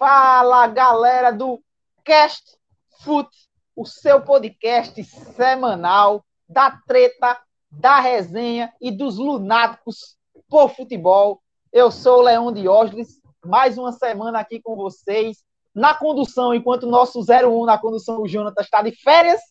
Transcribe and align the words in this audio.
Fala, 0.00 0.66
galera 0.66 1.30
do 1.30 1.62
Cast 2.02 2.56
Foot, 3.04 3.28
o 3.76 3.84
seu 3.84 4.22
podcast 4.22 5.04
semanal 5.04 6.24
da 6.48 6.70
treta, 6.86 7.38
da 7.70 8.00
resenha 8.00 8.72
e 8.80 8.90
dos 8.90 9.18
lunáticos 9.18 10.16
por 10.48 10.70
futebol. 10.70 11.42
Eu 11.70 11.90
sou 11.90 12.20
o 12.20 12.22
Leão 12.22 12.50
Diógenes, 12.50 13.20
mais 13.44 13.76
uma 13.76 13.92
semana 13.92 14.38
aqui 14.38 14.58
com 14.58 14.74
vocês, 14.74 15.44
na 15.74 15.92
condução, 15.92 16.54
enquanto 16.54 16.84
o 16.84 16.90
nosso 16.90 17.20
01 17.20 17.66
na 17.66 17.76
condução, 17.76 18.22
o 18.22 18.26
Jonathan 18.26 18.62
está 18.62 18.80
de 18.80 18.92
férias, 18.92 19.42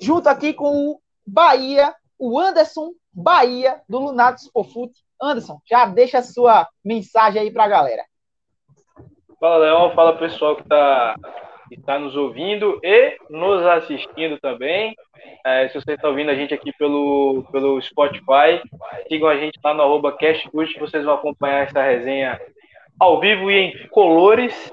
junto 0.00 0.28
aqui 0.28 0.52
com 0.52 0.88
o 0.88 1.00
Bahia, 1.24 1.94
o 2.18 2.36
Anderson 2.36 2.90
Bahia, 3.12 3.80
do 3.88 4.00
Lunáticos 4.00 4.50
por 4.50 4.64
Fute. 4.64 4.98
Anderson, 5.22 5.60
já 5.64 5.86
deixa 5.86 6.18
a 6.18 6.24
sua 6.24 6.68
mensagem 6.84 7.42
aí 7.42 7.52
para 7.52 7.62
a 7.62 7.68
galera. 7.68 8.04
Fala, 9.42 9.56
Leão. 9.56 9.90
Fala, 9.90 10.16
pessoal 10.16 10.54
que 10.54 10.62
está 10.62 11.16
tá 11.84 11.98
nos 11.98 12.14
ouvindo 12.14 12.78
e 12.80 13.16
nos 13.28 13.66
assistindo 13.66 14.38
também. 14.38 14.94
É, 15.44 15.66
se 15.66 15.74
você 15.74 15.94
está 15.94 16.08
ouvindo 16.08 16.30
a 16.30 16.34
gente 16.36 16.54
aqui 16.54 16.72
pelo, 16.78 17.44
pelo 17.50 17.82
Spotify, 17.82 18.62
sigam 19.08 19.28
a 19.28 19.36
gente 19.36 19.58
lá 19.64 19.74
no 19.74 19.82
arroba 19.82 20.12
CashCult, 20.12 20.78
vocês 20.78 21.04
vão 21.04 21.14
acompanhar 21.14 21.64
essa 21.64 21.82
resenha 21.82 22.40
ao 23.00 23.18
vivo 23.18 23.50
e 23.50 23.56
em 23.56 23.88
colores. 23.88 24.72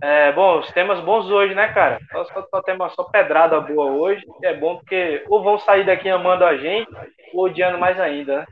É, 0.00 0.30
bom, 0.30 0.60
os 0.60 0.70
temas 0.70 1.00
bons 1.00 1.28
hoje, 1.28 1.52
né, 1.56 1.66
cara? 1.72 1.98
Só, 2.12 2.24
só, 2.26 2.46
só 2.48 2.62
tema 2.62 2.88
só 2.90 3.02
pedrada 3.02 3.60
boa 3.60 3.86
hoje. 3.86 4.24
É 4.44 4.54
bom 4.54 4.76
porque 4.76 5.24
ou 5.28 5.42
vão 5.42 5.58
sair 5.58 5.84
daqui 5.84 6.08
amando 6.08 6.44
a 6.44 6.56
gente, 6.56 6.88
ou 7.34 7.46
odiando 7.46 7.76
mais 7.76 7.98
ainda, 7.98 8.36
né? 8.36 8.46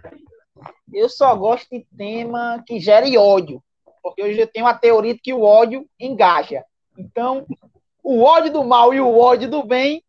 Eu 0.92 1.08
só 1.08 1.32
gosto 1.36 1.70
de 1.70 1.86
tema 1.96 2.60
que 2.66 2.80
gere 2.80 3.16
ódio 3.16 3.62
porque 4.04 4.22
hoje 4.22 4.38
eu 4.38 4.46
tenho 4.46 4.66
a 4.66 4.74
teoria 4.74 5.14
de 5.14 5.20
que 5.20 5.32
o 5.32 5.40
ódio 5.40 5.88
engaja. 5.98 6.62
Então, 6.96 7.46
o 8.02 8.22
ódio 8.22 8.52
do 8.52 8.62
mal 8.62 8.92
e 8.92 9.00
o 9.00 9.18
ódio 9.18 9.48
do 9.48 9.64
bem, 9.64 10.04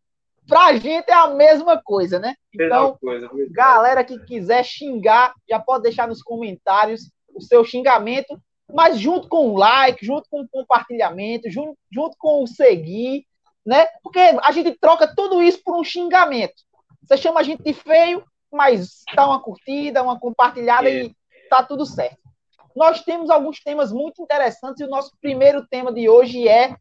pra 0.46 0.76
gente 0.76 1.08
é 1.08 1.14
a 1.14 1.28
mesma 1.28 1.80
coisa, 1.82 2.18
né? 2.18 2.34
Então, 2.54 2.98
coisa, 3.00 3.30
galera 3.50 4.04
que 4.04 4.18
quiser 4.26 4.62
xingar, 4.62 5.32
já 5.48 5.58
pode 5.58 5.84
deixar 5.84 6.06
nos 6.06 6.22
comentários 6.22 7.10
o 7.34 7.40
seu 7.40 7.64
xingamento, 7.64 8.38
mas 8.70 8.98
junto 8.98 9.28
com 9.28 9.48
o 9.48 9.56
like, 9.56 10.04
junto 10.04 10.28
com 10.28 10.42
o 10.42 10.48
compartilhamento, 10.48 11.50
junto, 11.50 11.74
junto 11.90 12.16
com 12.18 12.42
o 12.42 12.46
seguir, 12.46 13.24
né? 13.64 13.86
Porque 14.02 14.20
a 14.20 14.52
gente 14.52 14.76
troca 14.78 15.10
tudo 15.16 15.42
isso 15.42 15.62
por 15.64 15.74
um 15.74 15.82
xingamento. 15.82 16.54
Você 17.02 17.16
chama 17.16 17.40
a 17.40 17.42
gente 17.42 17.62
de 17.62 17.72
feio, 17.72 18.22
mas 18.52 19.04
dá 19.14 19.26
uma 19.26 19.40
curtida, 19.40 20.02
uma 20.02 20.20
compartilhada 20.20 20.88
é. 20.88 21.04
e 21.04 21.16
tá 21.48 21.62
tudo 21.62 21.86
certo 21.86 22.25
nós 22.76 23.00
temos 23.02 23.30
alguns 23.30 23.58
temas 23.60 23.90
muito 23.90 24.22
interessantes 24.22 24.80
e 24.80 24.84
o 24.84 24.90
nosso 24.90 25.12
primeiro 25.18 25.66
tema 25.66 25.90
de 25.90 26.10
hoje 26.10 26.46
é 26.46 26.76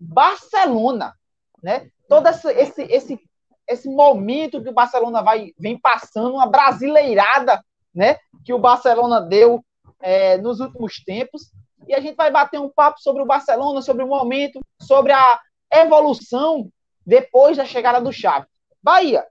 Barcelona, 0.00 1.14
né? 1.60 1.90
Todo 2.08 2.28
esse, 2.28 2.82
esse, 2.82 3.20
esse, 3.66 3.88
momento 3.88 4.62
que 4.62 4.68
o 4.68 4.74
Barcelona 4.74 5.20
vai, 5.20 5.52
vem 5.58 5.76
passando, 5.78 6.34
uma 6.34 6.46
brasileirada, 6.46 7.60
né? 7.92 8.18
Que 8.44 8.52
o 8.52 8.58
Barcelona 8.58 9.20
deu 9.20 9.64
é, 10.00 10.36
nos 10.38 10.60
últimos 10.60 11.02
tempos. 11.04 11.50
E 11.88 11.94
a 11.94 12.00
gente 12.00 12.14
vai 12.14 12.30
bater 12.30 12.60
um 12.60 12.70
papo 12.70 13.00
sobre 13.00 13.22
o 13.22 13.26
Barcelona, 13.26 13.82
sobre 13.82 14.04
o 14.04 14.08
momento, 14.08 14.60
sobre 14.80 15.10
a 15.10 15.40
evolução 15.72 16.70
depois 17.04 17.56
da 17.56 17.64
chegada 17.64 18.00
do 18.00 18.12
Xavi. 18.12 18.46
Bahia, 18.80 19.26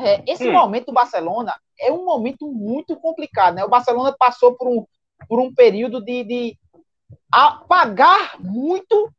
é, 0.00 0.24
esse 0.26 0.48
hum. 0.48 0.52
momento 0.52 0.86
do 0.86 0.92
Barcelona 0.92 1.54
é 1.78 1.92
um 1.92 2.04
momento 2.04 2.50
muito 2.50 2.96
complicado, 2.96 3.54
né? 3.54 3.64
O 3.64 3.68
Barcelona 3.68 4.14
passou 4.18 4.56
por 4.56 4.68
um, 4.68 4.84
por 5.28 5.40
um 5.40 5.54
período 5.54 6.00
de, 6.00 6.24
de 6.24 6.58
pagar 7.68 8.40
muito 8.40 9.10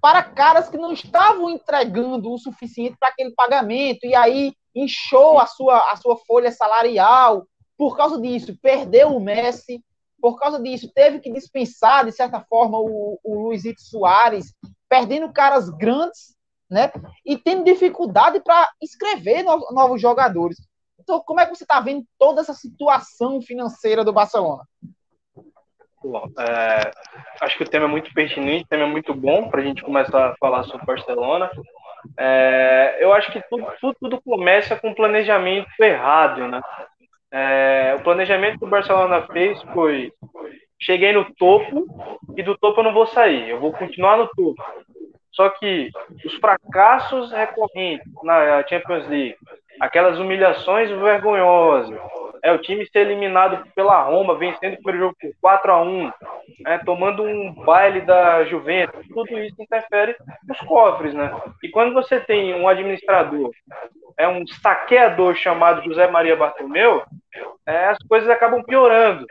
para 0.00 0.22
caras 0.22 0.68
que 0.68 0.76
não 0.76 0.92
estavam 0.92 1.50
entregando 1.50 2.32
o 2.32 2.38
suficiente 2.38 2.96
para 2.98 3.08
aquele 3.08 3.30
pagamento, 3.30 4.04
e 4.04 4.14
aí 4.14 4.52
inchou 4.74 5.38
a 5.38 5.46
sua, 5.46 5.92
a 5.92 5.96
sua 5.96 6.16
folha 6.26 6.50
salarial. 6.50 7.46
Por 7.76 7.96
causa 7.96 8.20
disso, 8.20 8.56
perdeu 8.60 9.14
o 9.14 9.20
Messi. 9.20 9.82
Por 10.20 10.38
causa 10.38 10.60
disso, 10.60 10.90
teve 10.94 11.20
que 11.20 11.30
dispensar, 11.30 12.04
de 12.04 12.12
certa 12.12 12.40
forma, 12.40 12.78
o, 12.78 13.18
o 13.22 13.34
Luizito 13.42 13.82
Soares, 13.82 14.54
perdendo 14.88 15.32
caras 15.32 15.68
grandes, 15.70 16.34
né? 16.70 16.90
E 17.24 17.36
tendo 17.36 17.64
dificuldade 17.64 18.40
para 18.40 18.68
escrever 18.80 19.42
novos, 19.42 19.72
novos 19.72 20.00
jogadores. 20.00 20.56
Então, 20.98 21.20
como 21.20 21.40
é 21.40 21.46
que 21.46 21.54
você 21.54 21.64
está 21.64 21.80
vendo 21.80 22.06
toda 22.18 22.40
essa 22.40 22.54
situação 22.54 23.40
financeira 23.42 24.02
do 24.02 24.12
Barcelona? 24.12 24.64
É, 26.38 26.90
acho 27.40 27.56
que 27.56 27.62
o 27.64 27.68
tema 27.68 27.86
é 27.86 27.88
muito 27.88 28.12
pertinente, 28.12 28.64
o 28.64 28.68
tema 28.68 28.84
é 28.84 28.86
muito 28.86 29.14
bom 29.14 29.48
para 29.48 29.60
a 29.60 29.64
gente 29.64 29.82
começar 29.82 30.30
a 30.30 30.36
falar 30.36 30.64
sobre 30.64 30.86
Barcelona. 30.86 31.50
É, 32.18 32.98
eu 33.00 33.12
acho 33.12 33.32
que 33.32 33.42
tudo, 33.48 33.66
tudo, 33.80 33.96
tudo, 34.00 34.22
começa 34.22 34.76
com 34.76 34.90
um 34.90 34.94
planejamento 34.94 35.68
errado, 35.80 36.46
né? 36.48 36.60
É, 37.32 37.96
o 37.98 38.02
planejamento 38.02 38.58
que 38.58 38.64
o 38.64 38.68
Barcelona 38.68 39.22
fez 39.32 39.60
foi: 39.72 40.12
cheguei 40.78 41.12
no 41.12 41.24
topo 41.34 41.86
e 42.36 42.42
do 42.42 42.56
topo 42.56 42.80
eu 42.80 42.84
não 42.84 42.92
vou 42.92 43.06
sair, 43.06 43.48
eu 43.48 43.58
vou 43.58 43.72
continuar 43.72 44.18
no 44.18 44.28
topo. 44.28 44.62
Só 45.32 45.48
que 45.48 45.90
os 46.24 46.34
fracassos 46.34 47.32
recorrentes 47.32 48.06
na 48.22 48.64
Champions 48.68 49.08
League, 49.08 49.36
aquelas 49.80 50.18
humilhações 50.18 50.88
vergonhosas, 50.90 51.98
é 52.44 52.52
o 52.52 52.58
time 52.58 52.86
ser 52.86 53.00
eliminado 53.00 53.66
pela 53.74 54.02
Roma, 54.02 54.36
vencendo 54.36 54.74
o 54.74 54.82
primeiro 54.82 55.06
jogo 55.06 55.16
por 55.18 55.32
4 55.40 55.72
a 55.72 55.82
1 55.82 56.12
né, 56.60 56.78
tomando 56.84 57.22
um 57.22 57.50
baile 57.52 58.02
da 58.02 58.44
Juventus, 58.44 59.08
tudo 59.08 59.38
isso 59.38 59.56
interfere 59.58 60.14
nos 60.46 60.58
cofres, 60.58 61.14
né? 61.14 61.34
E 61.62 61.70
quando 61.70 61.94
você 61.94 62.20
tem 62.20 62.54
um 62.54 62.68
administrador, 62.68 63.50
é 64.18 64.28
um 64.28 64.46
saqueador 64.46 65.34
chamado 65.34 65.82
José 65.82 66.06
Maria 66.06 66.36
Bartomeu, 66.36 67.02
é, 67.66 67.86
as 67.86 67.98
coisas 68.08 68.28
acabam 68.28 68.62
piorando, 68.62 69.26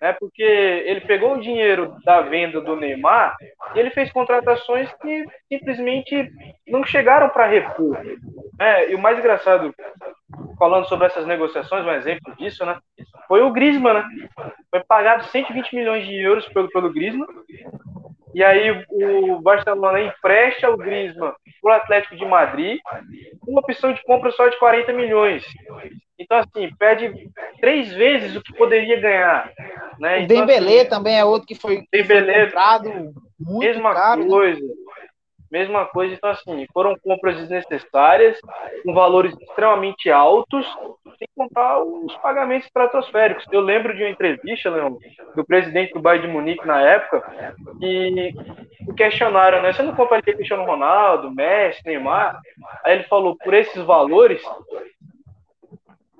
né? 0.00 0.12
Porque 0.18 0.42
ele 0.42 1.00
pegou 1.02 1.34
o 1.34 1.40
dinheiro 1.40 1.96
da 2.04 2.20
venda 2.20 2.60
do 2.60 2.76
Neymar 2.76 3.36
e 3.74 3.78
ele 3.78 3.90
fez 3.90 4.12
contratações 4.12 4.92
que 5.00 5.24
simplesmente 5.48 6.30
não 6.66 6.84
chegaram 6.84 7.28
para 7.28 7.46
repor. 7.46 7.96
Né? 8.58 8.90
E 8.90 8.94
o 8.94 8.98
mais 8.98 9.18
engraçado 9.18 9.74
falando 10.58 10.88
sobre 10.88 11.06
essas 11.06 11.26
negociações, 11.26 11.84
um 11.84 11.92
exemplo 11.92 12.34
disso, 12.36 12.64
né? 12.64 12.78
Foi 13.28 13.42
o 13.42 13.52
Griezmann, 13.52 13.94
né? 13.94 14.28
Foi 14.70 14.82
pagado 14.84 15.24
120 15.24 15.74
milhões 15.74 16.06
de 16.06 16.14
euros 16.14 16.46
pelo, 16.48 16.68
pelo 16.70 16.92
Griezmann. 16.92 17.28
E 18.34 18.44
aí 18.44 18.84
o 18.90 19.40
Barcelona 19.40 20.00
empresta 20.00 20.70
o 20.70 20.76
Griezmann 20.76 21.32
para 21.62 21.72
o 21.72 21.74
Atlético 21.74 22.16
de 22.16 22.24
Madrid, 22.24 22.80
uma 23.46 23.60
opção 23.60 23.92
de 23.92 24.02
compra 24.02 24.30
só 24.30 24.48
de 24.48 24.58
40 24.58 24.92
milhões. 24.92 25.44
Então, 26.18 26.38
assim, 26.38 26.74
perde 26.78 27.30
três 27.60 27.92
vezes 27.92 28.34
o 28.36 28.42
que 28.42 28.54
poderia 28.54 28.98
ganhar. 29.00 29.52
Né? 29.98 30.18
O 30.18 30.20
então, 30.22 30.36
Dembélé 30.36 30.80
assim, 30.80 30.88
também 30.88 31.18
é 31.18 31.24
outro 31.24 31.46
que 31.46 31.54
foi, 31.54 31.82
que 31.92 32.04
foi 32.04 32.44
comprado 32.44 33.14
muito 33.38 33.66
mesma 33.66 33.94
caro. 33.94 34.26
Coisa. 34.26 34.60
Né? 34.60 34.74
Mesma 35.50 35.86
coisa, 35.86 36.12
então 36.12 36.30
assim, 36.30 36.66
foram 36.72 36.96
compras 36.98 37.36
desnecessárias, 37.36 38.38
com 38.84 38.92
valores 38.92 39.32
extremamente 39.40 40.10
altos, 40.10 40.66
sem 41.18 41.28
contar 41.36 41.78
os 41.82 42.14
pagamentos 42.16 42.66
estratosféricos. 42.66 43.46
Eu 43.52 43.60
lembro 43.60 43.94
de 43.94 44.02
uma 44.02 44.10
entrevista, 44.10 44.68
Leon, 44.68 44.96
do 45.36 45.44
presidente 45.44 45.94
do 45.94 46.00
Bayern 46.00 46.26
de 46.26 46.32
Munique 46.32 46.66
na 46.66 46.80
época, 46.82 47.22
que 47.78 48.34
o 48.88 48.94
questionaram, 48.94 49.62
né? 49.62 49.72
Você 49.72 49.82
não 49.82 49.94
compraria 49.94 50.34
Cristiano 50.34 50.64
Ronaldo, 50.64 51.30
Messi, 51.30 51.80
Neymar? 51.86 52.40
Aí 52.84 52.94
ele 52.94 53.04
falou, 53.04 53.36
por 53.36 53.54
esses 53.54 53.82
valores, 53.84 54.42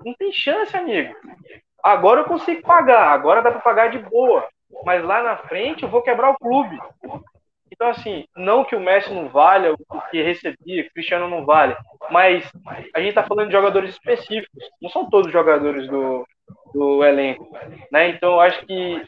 não 0.05 0.13
tem 0.13 0.31
chance, 0.31 0.75
amigo. 0.75 1.15
Agora 1.83 2.21
eu 2.21 2.25
consigo 2.25 2.61
pagar, 2.61 3.11
agora 3.11 3.41
dá 3.41 3.51
para 3.51 3.61
pagar 3.61 3.89
de 3.89 3.99
boa. 3.99 4.47
Mas 4.85 5.03
lá 5.03 5.23
na 5.23 5.37
frente 5.37 5.83
eu 5.83 5.89
vou 5.89 6.01
quebrar 6.01 6.31
o 6.31 6.37
clube. 6.37 6.77
Então, 7.71 7.89
assim, 7.89 8.25
não 8.35 8.63
que 8.63 8.75
o 8.75 8.79
Messi 8.79 9.13
não 9.13 9.29
valha 9.29 9.73
o 9.73 10.01
que 10.09 10.21
recebia, 10.21 10.83
que 10.83 10.89
o 10.89 10.93
Cristiano 10.93 11.29
não 11.29 11.45
vale, 11.45 11.75
mas 12.09 12.49
a 12.93 12.99
gente 12.99 13.09
está 13.09 13.23
falando 13.23 13.47
de 13.47 13.53
jogadores 13.53 13.91
específicos, 13.91 14.63
não 14.81 14.89
são 14.89 15.09
todos 15.09 15.31
jogadores 15.31 15.87
do, 15.87 16.25
do 16.73 17.03
elenco, 17.03 17.47
né? 17.91 18.09
Então, 18.09 18.39
acho 18.39 18.65
que 18.65 19.01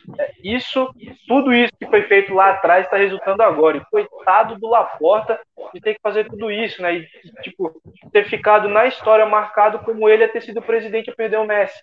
isso, 0.44 0.94
tudo 1.28 1.54
isso 1.54 1.74
que 1.80 1.88
foi 1.88 2.04
feito 2.04 2.34
lá 2.34 2.52
atrás 2.52 2.86
está 2.86 2.98
resultando 2.98 3.44
agora. 3.44 3.78
E 3.78 3.86
coitado 3.86 4.58
do 4.58 4.70
Laporta 4.70 5.40
de 5.74 5.82
ter 5.82 5.96
que 5.96 6.02
fazer 6.02 6.28
tudo 6.28 6.52
isso, 6.52 6.82
né? 6.82 6.96
E, 6.96 7.08
tipo, 7.42 7.82
ter 8.12 8.26
ficado 8.26 8.68
na 8.68 8.86
história 8.86 9.26
marcado 9.26 9.80
como 9.80 10.08
ele 10.08 10.24
a 10.24 10.30
ter 10.30 10.42
sido 10.42 10.62
presidente 10.62 11.10
e 11.10 11.16
perder 11.16 11.38
o 11.38 11.46
Messi. 11.46 11.82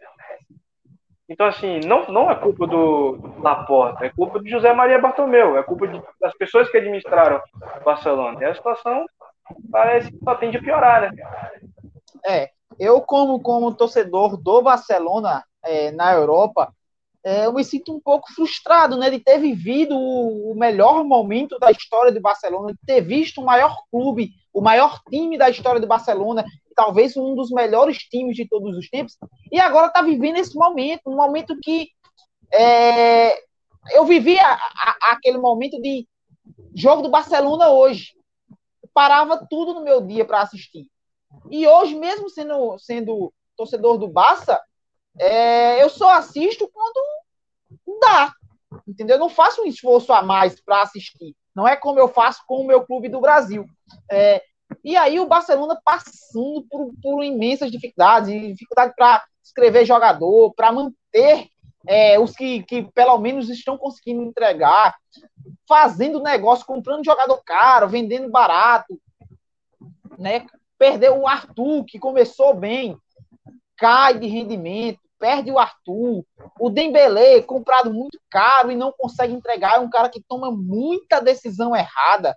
Então, 1.28 1.46
assim, 1.46 1.80
não, 1.80 2.06
não 2.06 2.30
é 2.30 2.36
culpa 2.36 2.66
do 2.66 3.18
Laporta, 3.40 4.06
é 4.06 4.10
culpa 4.10 4.40
de 4.40 4.48
José 4.48 4.72
Maria 4.72 4.98
Bartomeu, 4.98 5.58
é 5.58 5.62
culpa 5.62 5.88
de, 5.88 6.00
das 6.20 6.32
pessoas 6.34 6.70
que 6.70 6.76
administraram 6.76 7.40
Barcelona. 7.84 8.38
E 8.40 8.44
a 8.44 8.54
situação 8.54 9.04
parece 9.70 10.10
que 10.10 10.18
só 10.22 10.36
tende 10.36 10.56
a 10.56 10.62
piorar, 10.62 11.02
né? 11.02 11.10
É, 12.24 12.50
eu 12.78 13.00
como, 13.00 13.40
como 13.40 13.74
torcedor 13.74 14.36
do 14.36 14.62
Barcelona 14.62 15.42
é, 15.66 15.90
na 15.90 16.12
Europa, 16.12 16.72
é, 17.24 17.46
eu 17.46 17.52
me 17.52 17.64
sinto 17.64 17.92
um 17.92 18.00
pouco 18.00 18.32
frustrado, 18.32 18.96
né, 18.96 19.10
de 19.10 19.18
ter 19.18 19.38
vivido 19.38 19.98
o, 19.98 20.54
melhor 20.54 21.02
momento 21.02 21.58
da 21.58 21.72
história 21.72 22.12
do 22.12 22.20
Barcelona, 22.20 22.72
de 22.72 22.78
ter 22.86 23.00
visto 23.00 23.40
o 23.40 23.44
maior 23.44 23.82
clube, 23.90 24.30
o 24.54 24.60
maior 24.60 25.00
time 25.10 25.36
da 25.36 25.50
história 25.50 25.80
do 25.80 25.88
Barcelona, 25.88 26.44
talvez 26.76 27.16
um 27.16 27.34
dos 27.34 27.50
melhores 27.50 27.98
times 27.98 28.36
de 28.36 28.46
todos 28.48 28.76
os 28.76 28.88
tempos, 28.88 29.16
e 29.50 29.58
agora 29.58 29.88
está 29.88 30.02
vivendo 30.02 30.36
esse 30.36 30.54
momento, 30.54 31.10
um 31.10 31.16
momento 31.16 31.58
que 31.60 31.88
é, 32.52 33.36
eu 33.90 34.04
vivi 34.04 34.38
a, 34.38 34.52
a, 34.52 34.96
aquele 35.10 35.38
momento 35.38 35.80
de 35.82 36.06
jogo 36.76 37.02
do 37.02 37.10
Barcelona 37.10 37.70
hoje. 37.70 38.12
parava 38.94 39.44
tudo 39.50 39.74
no 39.74 39.82
meu 39.82 40.00
dia 40.00 40.24
para 40.24 40.42
assistir. 40.42 40.86
E 41.50 41.66
hoje, 41.66 41.96
mesmo 41.96 42.30
sendo, 42.30 42.78
sendo 42.78 43.32
torcedor 43.56 43.98
do 43.98 44.08
Barça, 44.08 44.60
é, 45.18 45.82
eu 45.82 45.88
só 45.88 46.10
assisto 46.10 46.68
quando 46.72 48.00
dá. 48.00 48.32
Entendeu? 48.86 49.16
Eu 49.16 49.20
não 49.20 49.28
faço 49.28 49.62
um 49.62 49.66
esforço 49.66 50.12
a 50.12 50.22
mais 50.22 50.60
para 50.60 50.82
assistir. 50.82 51.34
Não 51.54 51.66
é 51.66 51.76
como 51.76 51.98
eu 51.98 52.08
faço 52.08 52.42
com 52.46 52.60
o 52.60 52.66
meu 52.66 52.84
clube 52.84 53.08
do 53.08 53.20
Brasil. 53.20 53.64
É, 54.10 54.42
e 54.84 54.96
aí 54.96 55.18
o 55.18 55.26
Barcelona 55.26 55.80
passando 55.84 56.66
por, 56.68 56.92
por 57.02 57.24
imensas 57.24 57.70
dificuldades, 57.70 58.28
dificuldade 58.48 58.92
para 58.96 59.24
escrever 59.42 59.84
jogador, 59.84 60.52
para 60.54 60.72
manter 60.72 61.48
é, 61.86 62.18
os 62.18 62.32
que, 62.32 62.62
que 62.64 62.82
pelo 62.92 63.16
menos 63.18 63.48
estão 63.48 63.78
conseguindo 63.78 64.22
entregar, 64.22 64.96
fazendo 65.68 66.22
negócio, 66.22 66.66
comprando 66.66 67.04
jogador 67.04 67.40
caro, 67.44 67.88
vendendo 67.88 68.28
barato, 68.28 69.00
né? 70.18 70.46
Perdeu 70.78 71.20
o 71.20 71.28
Arthur, 71.28 71.84
que 71.84 71.98
começou 71.98 72.54
bem, 72.54 72.98
cai 73.76 74.18
de 74.18 74.26
rendimento, 74.26 75.00
perde 75.26 75.50
o 75.50 75.58
Arthur, 75.58 76.24
o 76.60 76.70
Dembele, 76.70 77.42
comprado 77.42 77.92
muito 77.92 78.16
caro 78.30 78.70
e 78.70 78.76
não 78.76 78.92
consegue 78.92 79.32
entregar, 79.32 79.74
é 79.74 79.80
um 79.80 79.90
cara 79.90 80.08
que 80.08 80.22
toma 80.22 80.52
muita 80.52 81.18
decisão 81.18 81.74
errada. 81.74 82.36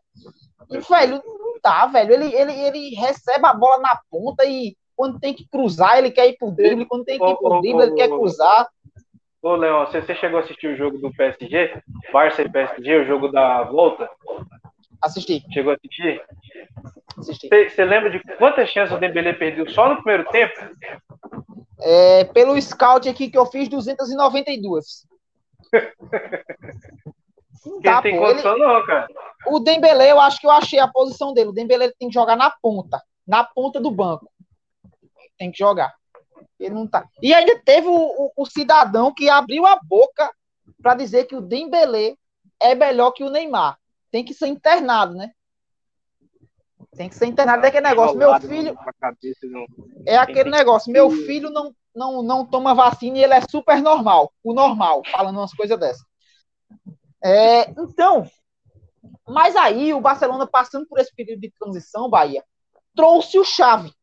E, 0.72 0.80
velho, 0.80 1.22
não 1.24 1.60
dá, 1.64 1.86
velho. 1.86 2.14
Ele, 2.14 2.34
ele, 2.34 2.52
ele 2.52 2.96
recebe 2.96 3.46
a 3.46 3.54
bola 3.54 3.80
na 3.80 4.00
ponta 4.10 4.44
e 4.44 4.76
quando 4.96 5.20
tem 5.20 5.36
que 5.36 5.48
cruzar, 5.48 6.00
ele 6.00 6.10
quer 6.10 6.30
ir 6.30 6.38
pro 6.38 6.52
drible, 6.52 6.88
quando 6.88 7.06
tem 7.06 7.20
que 7.20 7.26
ir 7.26 7.38
pro 7.38 7.62
drible, 7.62 7.84
ele 7.84 7.94
quer 7.94 8.10
cruzar. 8.10 8.68
Ô, 9.40 9.56
Leão, 9.56 9.86
você, 9.86 10.02
você 10.02 10.16
chegou 10.16 10.40
a 10.40 10.42
assistir 10.42 10.68
o 10.68 10.76
jogo 10.76 10.98
do 10.98 11.14
PSG? 11.14 11.84
Barça 12.12 12.42
e 12.42 12.50
PSG, 12.50 13.02
o 13.02 13.06
jogo 13.06 13.28
da 13.28 13.64
volta? 13.66 14.10
Assisti. 15.00 15.46
Chegou 15.54 15.74
a 15.74 15.76
assistir? 15.76 16.22
Assisti. 17.18 17.48
Você, 17.48 17.70
você 17.70 17.86
lembra 17.86 18.10
de 18.10 18.20
quantas 18.38 18.68
chances 18.70 18.96
o 18.96 19.00
Dembele 19.00 19.34
perdeu 19.34 19.70
só 19.70 19.90
no 19.90 19.98
primeiro 19.98 20.26
tempo? 20.32 20.56
É, 21.82 22.26
pelo 22.26 22.60
scout 22.62 23.08
aqui 23.08 23.30
que 23.30 23.38
eu 23.38 23.46
fiz, 23.46 23.68
292. 23.70 25.08
Não 27.66 27.82
tá, 27.82 28.02
tem 28.02 28.18
pô, 28.18 28.26
condição 28.26 28.56
ele... 28.56 28.66
não, 28.66 28.86
cara. 28.86 29.08
O 29.48 29.60
Dembele, 29.60 30.10
eu 30.10 30.20
acho 30.20 30.40
que 30.40 30.48
eu 30.48 30.52
achei 30.52 30.80
a 30.80 30.88
posição 30.88 31.34
dele. 31.34 31.50
O 31.50 31.54
Dembele 31.54 31.94
tem 32.00 32.10
que 32.10 32.14
jogar 32.14 32.36
na 32.36 32.52
ponta, 32.62 33.02
na 33.28 33.44
ponta 33.44 33.80
do 33.80 33.92
banco. 33.92 34.30
Tem 35.38 35.52
que 35.52 35.58
jogar. 35.58 35.94
Ele 36.60 36.74
não 36.74 36.88
tá. 36.88 37.08
E 37.22 37.34
ainda 37.34 37.60
teve 37.64 37.88
o, 37.88 37.94
o, 37.94 38.32
o 38.36 38.46
cidadão 38.46 39.14
que 39.14 39.30
abriu 39.30 39.66
a 39.66 39.80
boca 39.82 40.30
para 40.82 40.96
dizer 40.96 41.26
que 41.26 41.36
o 41.36 41.42
Dembele 41.42 42.18
é 42.62 42.76
melhor 42.76 43.12
que 43.12 43.24
o 43.24 43.30
Neymar. 43.30 43.78
Tem 44.12 44.24
que 44.24 44.34
ser 44.34 44.48
internado, 44.48 45.14
né? 45.14 45.32
Tem 46.96 47.10
que 47.10 47.16
ser 47.16 47.28
internado. 47.28 47.66
É 47.66 47.70
aquele 47.70 47.88
negócio. 47.88 48.18
Meu 48.18 48.40
filho. 48.40 48.78
É 50.06 50.18
aquele 50.18 50.50
negócio. 50.50 50.92
Meu 50.92 51.10
filho 51.12 51.50
não, 51.50 51.74
não, 51.96 52.24
não 52.24 52.46
toma 52.46 52.74
vacina 52.74 53.18
e 53.18 53.24
ele 53.24 53.34
é 53.34 53.42
super 53.42 53.82
normal. 53.82 54.32
O 54.44 54.54
normal, 54.54 55.04
falando 55.12 55.38
umas 55.38 55.54
coisas 55.54 55.80
dessas. 55.80 56.04
É, 57.24 57.70
então, 57.72 58.30
mas 59.28 59.56
aí 59.56 59.94
o 59.94 60.02
Barcelona, 60.02 60.48
passando 60.48 60.88
por 60.88 61.00
esse 61.00 61.14
período 61.14 61.42
de 61.42 61.52
transição, 61.52 62.10
Bahia, 62.10 62.44
trouxe 62.96 63.38
o 63.38 63.44
chave 63.44 63.94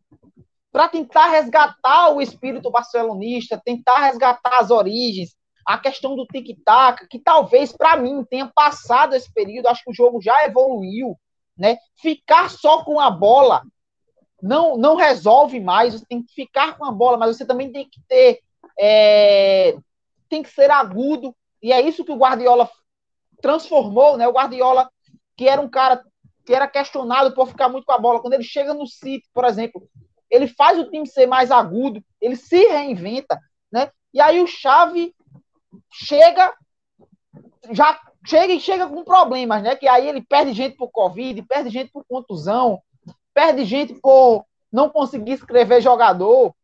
para 0.70 0.88
tentar 0.88 1.28
resgatar 1.28 2.10
o 2.10 2.20
espírito 2.20 2.70
barcelonista, 2.70 3.60
tentar 3.64 3.98
resgatar 4.00 4.58
as 4.60 4.70
origens, 4.70 5.34
a 5.66 5.78
questão 5.78 6.14
do 6.14 6.26
tic-tac, 6.26 7.08
que 7.08 7.18
talvez 7.18 7.72
para 7.72 7.96
mim 7.96 8.24
tenha 8.28 8.46
passado 8.54 9.14
esse 9.14 9.32
período, 9.32 9.68
acho 9.68 9.82
que 9.82 9.90
o 9.90 9.94
jogo 9.94 10.20
já 10.20 10.44
evoluiu, 10.44 11.16
né? 11.56 11.78
Ficar 11.96 12.50
só 12.50 12.84
com 12.84 13.00
a 13.00 13.10
bola 13.10 13.62
não 14.42 14.76
não 14.76 14.96
resolve 14.96 15.58
mais, 15.60 15.94
você 15.94 16.04
tem 16.06 16.22
que 16.22 16.32
ficar 16.32 16.76
com 16.76 16.84
a 16.84 16.92
bola, 16.92 17.16
mas 17.16 17.36
você 17.36 17.46
também 17.46 17.72
tem 17.72 17.88
que 17.88 18.00
ter 18.06 18.40
é, 18.78 19.76
tem 20.28 20.42
que 20.42 20.50
ser 20.50 20.70
agudo, 20.70 21.34
e 21.62 21.72
é 21.72 21.80
isso 21.80 22.04
que 22.04 22.12
o 22.12 22.18
Guardiola 22.18 22.68
transformou, 23.40 24.16
né? 24.16 24.28
O 24.28 24.32
Guardiola, 24.32 24.90
que 25.36 25.48
era 25.48 25.60
um 25.60 25.68
cara 25.68 26.02
que 26.44 26.54
era 26.54 26.68
questionado 26.68 27.34
por 27.34 27.48
ficar 27.48 27.68
muito 27.68 27.84
com 27.84 27.92
a 27.92 27.98
bola, 27.98 28.20
quando 28.20 28.34
ele 28.34 28.44
chega 28.44 28.72
no 28.72 28.86
City, 28.86 29.28
por 29.34 29.44
exemplo, 29.44 29.88
ele 30.30 30.46
faz 30.46 30.78
o 30.78 30.88
time 30.88 31.06
ser 31.06 31.26
mais 31.26 31.50
agudo, 31.50 32.04
ele 32.20 32.36
se 32.36 32.66
reinventa, 32.68 33.38
né? 33.70 33.90
E 34.14 34.20
aí 34.20 34.40
o 34.40 34.46
Chave 34.46 35.14
chega 35.92 36.54
já 37.70 37.98
chega 38.24 38.52
e 38.52 38.60
chega 38.60 38.88
com 38.88 39.04
problemas, 39.04 39.62
né? 39.62 39.76
Que 39.76 39.88
aí 39.88 40.08
ele 40.08 40.22
perde 40.22 40.52
gente 40.52 40.76
por 40.76 40.90
Covid, 40.90 41.42
perde 41.42 41.70
gente 41.70 41.90
por 41.90 42.04
contusão, 42.08 42.80
perde 43.34 43.64
gente 43.64 43.94
por 43.94 44.44
não 44.72 44.88
conseguir 44.88 45.32
escrever 45.32 45.80
jogador. 45.80 46.54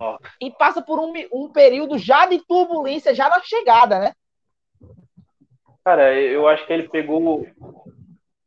Oh. 0.00 0.16
E 0.40 0.50
passa 0.50 0.80
por 0.80 0.98
um, 0.98 1.12
um 1.32 1.48
período 1.50 1.98
já 1.98 2.26
de 2.26 2.38
turbulência, 2.46 3.14
já 3.14 3.28
na 3.28 3.40
chegada, 3.42 3.98
né? 3.98 4.12
Cara, 5.84 6.14
eu 6.14 6.46
acho 6.48 6.66
que 6.66 6.72
ele 6.72 6.88
pegou 6.88 7.46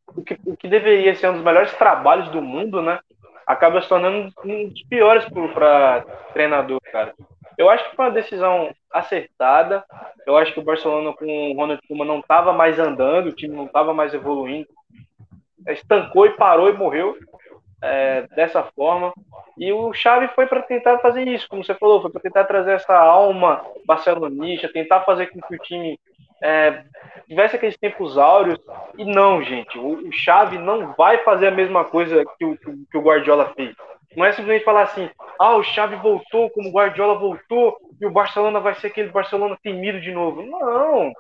o 0.08 0.24
que, 0.24 0.40
o 0.46 0.56
que 0.56 0.68
deveria 0.68 1.16
ser 1.16 1.30
um 1.30 1.34
dos 1.34 1.44
melhores 1.44 1.74
trabalhos 1.74 2.30
do 2.30 2.42
mundo, 2.42 2.82
né? 2.82 3.00
acaba 3.46 3.82
se 3.82 3.90
tornando 3.90 4.32
um 4.44 4.70
dos 4.70 4.84
piores 4.84 5.26
para 5.54 6.02
treinador, 6.34 6.80
cara. 6.92 7.14
Eu 7.58 7.70
acho 7.70 7.90
que 7.90 7.96
foi 7.96 8.06
uma 8.06 8.12
decisão 8.12 8.74
acertada. 8.92 9.84
Eu 10.26 10.38
acho 10.38 10.54
que 10.54 10.60
o 10.60 10.64
Barcelona 10.64 11.14
com 11.14 11.26
o 11.26 11.56
Ronald 11.56 11.82
Koeman 11.88 12.06
não 12.06 12.20
estava 12.20 12.54
mais 12.54 12.80
andando, 12.80 13.28
o 13.28 13.34
time 13.34 13.56
não 13.56 13.66
estava 13.66 13.94
mais 13.94 14.14
evoluindo. 14.14 14.68
Estancou 15.68 16.26
e 16.26 16.32
parou 16.32 16.70
e 16.70 16.74
morreu 16.74 17.18
é, 17.82 18.28
dessa 18.36 18.64
forma. 18.64 19.14
E 19.58 19.72
o 19.72 19.94
Xavi 19.94 20.30
foi 20.30 20.48
para 20.48 20.62
tentar 20.62 21.00
fazer 21.00 21.28
isso, 21.28 21.48
como 21.48 21.64
você 21.64 21.76
falou, 21.76 22.02
foi 22.02 22.12
para 22.12 22.22
tentar 22.22 22.46
trazer 22.46 22.72
essa 22.72 22.98
alma 22.98 23.64
barcelonista, 23.86 24.72
tentar 24.72 25.02
fazer 25.02 25.28
com 25.28 25.40
que 25.42 25.56
o 25.56 25.60
time 25.60 26.00
é, 26.42 26.84
tivesse 27.28 27.56
aqueles 27.56 27.78
tempos 27.78 28.18
áureos. 28.18 28.60
E 28.98 29.06
não, 29.06 29.44
gente, 29.44 29.78
o, 29.78 30.12
Xavi 30.12 30.58
não 30.58 30.94
vai 30.94 31.20
fazer 31.20 31.48
a 31.48 31.52
mesma 31.52 31.84
coisa 31.84 32.24
que 32.38 32.46
o, 32.46 32.58
que 32.58 32.98
o 32.98 33.02
Guardiola 33.02 33.54
fez. 33.56 33.76
Não 34.16 34.26
é 34.26 34.32
simplesmente 34.32 34.66
falar 34.66 34.84
assim, 34.84 35.10
ah, 35.40 35.56
o 35.56 35.64
Xavi 35.64 35.96
voltou 35.96 36.50
como 36.50 36.70
o 36.70 36.72
Guardiola 36.72 37.18
voltou 37.18 37.78
e 38.00 38.06
o 38.06 38.12
Barcelona 38.12 38.60
vai 38.60 38.76
ser 38.76 38.88
aquele 38.88 39.10
Barcelona 39.10 39.58
temido 39.62 40.00
de 40.00 40.12
novo. 40.12 40.42
Não, 40.44 41.12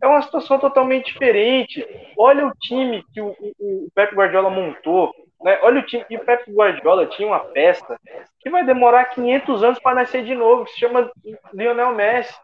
é 0.00 0.06
uma 0.06 0.22
situação 0.22 0.58
totalmente 0.58 1.12
diferente. 1.12 1.86
Olha 2.16 2.46
o 2.46 2.52
time 2.60 3.04
que 3.12 3.20
o, 3.20 3.28
o, 3.28 3.52
o 3.58 3.88
Pep 3.94 4.14
Guardiola 4.14 4.50
montou. 4.50 5.14
Né? 5.42 5.58
Olha 5.62 5.80
o 5.80 5.86
time 5.86 6.04
que 6.04 6.16
o 6.16 6.24
Pep 6.24 6.50
Guardiola 6.50 7.06
tinha 7.06 7.28
uma 7.28 7.40
peça 7.40 7.98
que 8.40 8.50
vai 8.50 8.64
demorar 8.64 9.04
500 9.06 9.62
anos 9.62 9.78
para 9.78 9.96
nascer 9.96 10.24
de 10.24 10.34
novo, 10.34 10.64
que 10.64 10.72
se 10.72 10.80
chama 10.80 11.10
Lionel 11.52 11.94
Messi. 11.94 12.34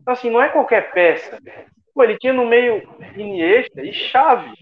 Então, 0.00 0.14
assim, 0.14 0.30
não 0.30 0.40
é 0.40 0.48
qualquer 0.48 0.92
peça. 0.92 1.38
Pô, 1.94 2.04
ele 2.04 2.18
tinha 2.18 2.32
no 2.32 2.46
meio 2.46 2.86
Iniesta 3.16 3.82
e 3.82 3.92
Chave. 3.92 4.52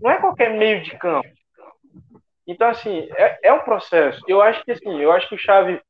Não 0.00 0.10
é 0.10 0.18
qualquer 0.18 0.50
meio 0.50 0.82
de 0.82 0.96
campo. 0.96 1.28
Então, 2.46 2.68
assim, 2.68 3.08
é, 3.16 3.48
é 3.48 3.52
um 3.52 3.60
processo. 3.60 4.20
Eu 4.26 4.42
acho 4.42 4.64
que, 4.64 4.72
assim, 4.72 5.00
eu 5.00 5.12
acho 5.12 5.28
que 5.28 5.34
o 5.34 5.38
Chave 5.38 5.80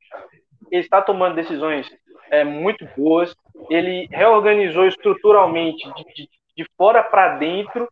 está 0.70 1.00
tomando 1.00 1.34
decisões 1.34 1.90
é, 2.30 2.44
muito 2.44 2.86
boas. 2.96 3.34
Ele 3.70 4.06
reorganizou 4.10 4.86
estruturalmente 4.86 5.84
de, 5.94 6.04
de, 6.14 6.28
de 6.56 6.66
fora 6.76 7.02
para 7.02 7.36
dentro 7.36 7.88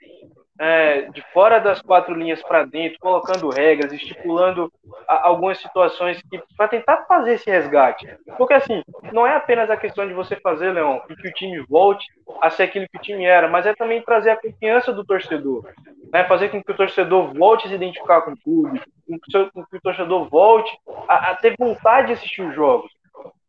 é, 0.61 1.09
de 1.11 1.23
fora 1.33 1.59
das 1.59 1.81
quatro 1.81 2.15
linhas 2.15 2.43
para 2.43 2.67
dentro, 2.67 2.99
colocando 3.01 3.49
regras, 3.49 3.95
estipulando 3.95 4.71
a, 5.09 5.29
algumas 5.29 5.59
situações 5.59 6.21
para 6.55 6.69
tentar 6.69 7.07
fazer 7.07 7.33
esse 7.33 7.51
resgate. 7.51 8.07
Porque 8.37 8.53
assim, 8.53 8.83
não 9.11 9.27
é 9.27 9.35
apenas 9.35 9.71
a 9.71 9.77
questão 9.79 10.07
de 10.07 10.13
você 10.13 10.37
fazer, 10.37 10.71
Leão, 10.73 11.01
que 11.07 11.29
o 11.29 11.33
time 11.33 11.65
volte 11.67 12.07
a 12.43 12.51
ser 12.51 12.65
aquilo 12.65 12.87
que 12.93 12.99
o 12.99 13.01
time 13.01 13.25
era, 13.25 13.49
mas 13.49 13.65
é 13.65 13.75
também 13.75 14.03
trazer 14.03 14.33
a 14.33 14.37
confiança 14.37 14.93
do 14.93 15.03
torcedor, 15.03 15.67
né? 16.13 16.25
fazer 16.25 16.51
com 16.51 16.63
que 16.63 16.73
o 16.73 16.77
torcedor 16.77 17.33
volte 17.33 17.65
a 17.65 17.71
se 17.71 17.75
identificar 17.77 18.21
com 18.21 18.33
o 18.33 18.37
clube, 18.37 18.83
com 19.07 19.65
que 19.65 19.77
o 19.79 19.81
torcedor 19.81 20.29
volte 20.29 20.71
a, 21.09 21.31
a 21.31 21.37
ter 21.37 21.55
vontade 21.59 22.09
de 22.09 22.13
assistir 22.13 22.43
os 22.43 22.55
jogos, 22.55 22.93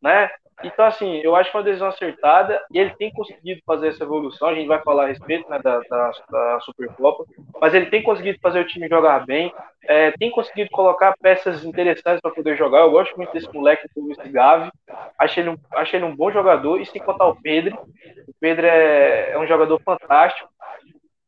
né? 0.02 0.30
Então, 0.64 0.86
assim, 0.86 1.18
eu 1.24 1.36
acho 1.36 1.50
que 1.50 1.58
é 1.58 1.60
uma 1.60 1.66
decisão 1.66 1.88
acertada 1.88 2.62
e 2.72 2.80
ele 2.80 2.92
tem 2.96 3.12
conseguido 3.12 3.62
fazer 3.66 3.90
essa 3.90 4.04
evolução. 4.04 4.50
A 4.50 4.54
gente 4.56 4.68
vai 4.68 4.82
falar 4.82 5.06
a 5.06 5.08
respeito 5.08 5.50
né, 5.50 5.60
da, 5.60 5.80
da, 5.80 6.12
da 6.30 6.60
Supercopa, 6.62 7.26
mas 7.60 7.74
ele 7.74 7.88
tem 7.88 8.04
conseguido 8.04 8.40
fazer 8.42 8.60
o 8.60 8.68
time 8.68 8.88
jogar 8.88 9.26
bem, 9.26 9.54
é, 9.84 10.12
tem 10.12 10.30
conseguido 10.30 10.70
colocar 10.72 11.16
peças 11.22 11.64
interessantes 11.64 12.22
para 12.22 12.32
poder 12.32 12.56
jogar. 12.56 12.82
Eu 12.82 12.92
gosto 12.92 13.16
muito 13.18 13.34
desse 13.34 13.52
moleque, 13.54 13.88
do 13.96 14.04
Luiz 14.04 14.18
Gavi. 14.18 14.72
Achei 15.18 15.44
ele, 15.44 15.50
um, 15.52 15.58
achei 15.74 16.00
ele 16.00 16.06
um 16.06 16.16
bom 16.16 16.32
jogador. 16.32 16.80
E 16.80 16.86
sem 16.86 17.02
contar 17.02 17.28
o 17.28 17.36
Pedro. 17.36 17.76
O 18.28 18.34
Pedro 18.40 18.66
é, 18.66 19.32
é 19.32 19.40
um 19.40 19.48
jogador 19.48 19.82
fantástico 19.82 20.50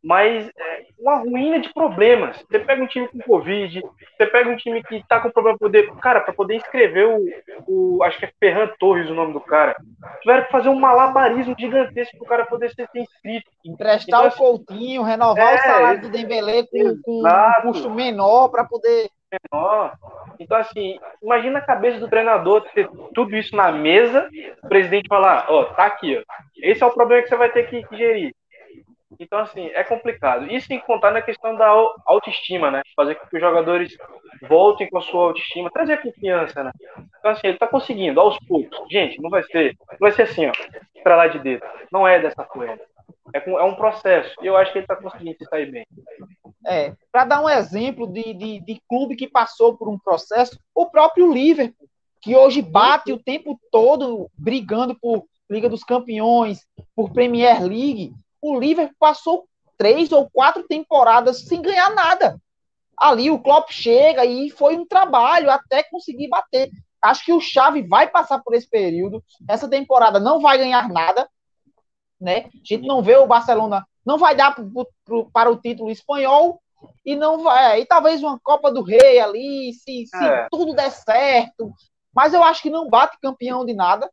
mas 0.03 0.49
é 0.49 0.83
uma 0.99 1.15
ruína 1.15 1.59
de 1.61 1.73
problemas. 1.73 2.37
Você 2.37 2.59
pega 2.59 2.83
um 2.83 2.87
time 2.87 3.07
com 3.07 3.19
Covid, 3.19 3.81
você 3.81 4.25
pega 4.27 4.49
um 4.49 4.57
time 4.57 4.83
que 4.83 5.01
tá 5.07 5.21
com 5.21 5.31
problema 5.31 5.57
para 5.57 5.67
poder. 5.67 5.95
Cara, 6.01 6.19
para 6.19 6.33
poder 6.33 6.55
inscrever 6.55 7.07
o, 7.07 7.25
o. 7.67 8.03
Acho 8.03 8.19
que 8.19 8.25
é 8.25 8.31
Ferran 8.37 8.69
Torres 8.77 9.09
o 9.09 9.13
nome 9.13 9.31
do 9.31 9.39
cara. 9.39 9.77
Tiveram 10.21 10.43
que 10.43 10.51
fazer 10.51 10.67
um 10.67 10.79
malabarismo 10.79 11.55
gigantesco 11.57 12.17
para 12.17 12.25
o 12.25 12.27
cara 12.27 12.45
poder 12.45 12.73
ser 12.73 12.89
inscrito. 12.93 13.49
Emprestar 13.63 14.25
então, 14.25 14.27
o 14.27 14.57
Coutinho, 14.57 15.03
renovar 15.03 15.53
é, 15.53 15.55
o 15.55 15.61
salário 15.61 16.01
do 16.01 16.09
Dembele 16.09 16.67
com, 16.67 17.01
com 17.01 17.23
um 17.23 17.61
custo 17.61 17.89
menor 17.89 18.49
para 18.49 18.65
poder. 18.65 19.09
Menor. 19.51 19.93
Então, 20.37 20.57
assim, 20.57 20.99
imagina 21.23 21.59
a 21.59 21.65
cabeça 21.65 21.97
do 21.97 22.07
treinador 22.07 22.61
ter 22.75 22.87
tudo 23.15 23.35
isso 23.35 23.55
na 23.55 23.71
mesa, 23.71 24.29
o 24.61 24.67
presidente 24.67 25.07
falar: 25.07 25.47
Ó, 25.49 25.63
tá 25.63 25.85
aqui, 25.85 26.17
ó. 26.17 26.33
Esse 26.57 26.83
é 26.83 26.85
o 26.85 26.91
problema 26.91 27.23
que 27.23 27.29
você 27.29 27.35
vai 27.35 27.49
ter 27.49 27.67
que, 27.67 27.83
que 27.87 27.97
gerir. 27.97 28.35
Então, 29.19 29.39
assim, 29.39 29.67
é 29.73 29.83
complicado. 29.83 30.51
Isso 30.51 30.67
sem 30.67 30.79
contar 30.79 31.11
na 31.11 31.21
questão 31.21 31.55
da 31.55 31.67
autoestima, 32.05 32.71
né? 32.71 32.81
Fazer 32.95 33.15
com 33.15 33.27
que 33.27 33.35
os 33.35 33.41
jogadores 33.41 33.97
voltem 34.47 34.89
com 34.89 34.97
a 34.97 35.01
sua 35.01 35.27
autoestima, 35.27 35.71
trazer 35.71 36.01
confiança, 36.01 36.63
né? 36.63 36.71
Então, 37.19 37.31
assim, 37.31 37.47
ele 37.47 37.57
tá 37.57 37.67
conseguindo, 37.67 38.19
aos 38.19 38.37
poucos. 38.47 38.77
Gente, 38.91 39.21
não 39.21 39.29
vai 39.29 39.43
ser, 39.43 39.75
não 39.91 39.97
vai 39.99 40.11
ser 40.11 40.23
assim, 40.23 40.47
ó, 40.47 40.51
pra 41.01 41.15
lá 41.15 41.27
de 41.27 41.39
dedo. 41.39 41.63
Não 41.91 42.07
é 42.07 42.19
dessa 42.19 42.43
forma. 42.43 42.79
É, 43.33 43.49
é 43.49 43.63
um 43.63 43.75
processo. 43.75 44.35
E 44.41 44.47
eu 44.47 44.55
acho 44.57 44.71
que 44.71 44.79
ele 44.79 44.87
tá 44.87 44.95
conseguindo 44.95 45.37
se 45.37 45.45
sair 45.45 45.71
bem. 45.71 45.85
É, 46.65 46.93
para 47.11 47.25
dar 47.25 47.41
um 47.41 47.49
exemplo 47.49 48.07
de, 48.07 48.33
de, 48.33 48.59
de 48.61 48.81
clube 48.87 49.15
que 49.15 49.27
passou 49.27 49.75
por 49.75 49.89
um 49.89 49.97
processo, 49.97 50.57
o 50.73 50.85
próprio 50.85 51.31
Liverpool, 51.31 51.87
que 52.21 52.35
hoje 52.35 52.61
bate 52.61 53.11
o 53.11 53.21
tempo 53.21 53.59
todo 53.69 54.29
brigando 54.37 54.97
por 54.97 55.25
Liga 55.49 55.67
dos 55.67 55.83
Campeões, 55.83 56.65
por 56.95 57.11
Premier 57.11 57.61
League, 57.61 58.13
o 58.43 58.59
Liverpool 58.59 58.95
passou 58.99 59.47
três 59.77 60.11
ou 60.11 60.29
quatro 60.29 60.63
temporadas 60.63 61.45
sem 61.45 61.61
ganhar 61.61 61.89
nada. 61.95 62.39
Ali 62.97 63.31
o 63.31 63.39
Klopp 63.39 63.71
chega 63.71 64.25
e 64.25 64.49
foi 64.49 64.75
um 64.77 64.85
trabalho 64.85 65.49
até 65.49 65.83
conseguir 65.83 66.27
bater. 66.27 66.69
Acho 67.01 67.25
que 67.25 67.33
o 67.33 67.41
Xavi 67.41 67.81
vai 67.81 68.09
passar 68.09 68.39
por 68.43 68.53
esse 68.53 68.69
período. 68.69 69.23
Essa 69.49 69.67
temporada 69.67 70.19
não 70.19 70.39
vai 70.39 70.57
ganhar 70.57 70.89
nada, 70.89 71.27
né? 72.19 72.45
A 72.45 72.49
gente 72.63 72.85
não 72.85 73.01
vê 73.01 73.15
o 73.15 73.27
Barcelona, 73.27 73.85
não 74.05 74.17
vai 74.17 74.35
dar 74.35 74.53
pro, 74.53 74.87
pro, 75.03 75.31
para 75.31 75.51
o 75.51 75.57
título 75.57 75.89
espanhol 75.89 76.61
e 77.05 77.15
não 77.15 77.43
vai, 77.43 77.81
e 77.81 77.85
talvez 77.85 78.21
uma 78.21 78.39
Copa 78.39 78.71
do 78.71 78.81
Rei 78.81 79.19
ali, 79.19 79.73
se, 79.73 80.05
se 80.05 80.23
é. 80.23 80.47
tudo 80.51 80.73
der 80.73 80.91
certo. 80.91 81.71
Mas 82.13 82.33
eu 82.33 82.43
acho 82.43 82.61
que 82.61 82.69
não 82.69 82.89
bate 82.89 83.17
campeão 83.21 83.65
de 83.65 83.73
nada. 83.73 84.09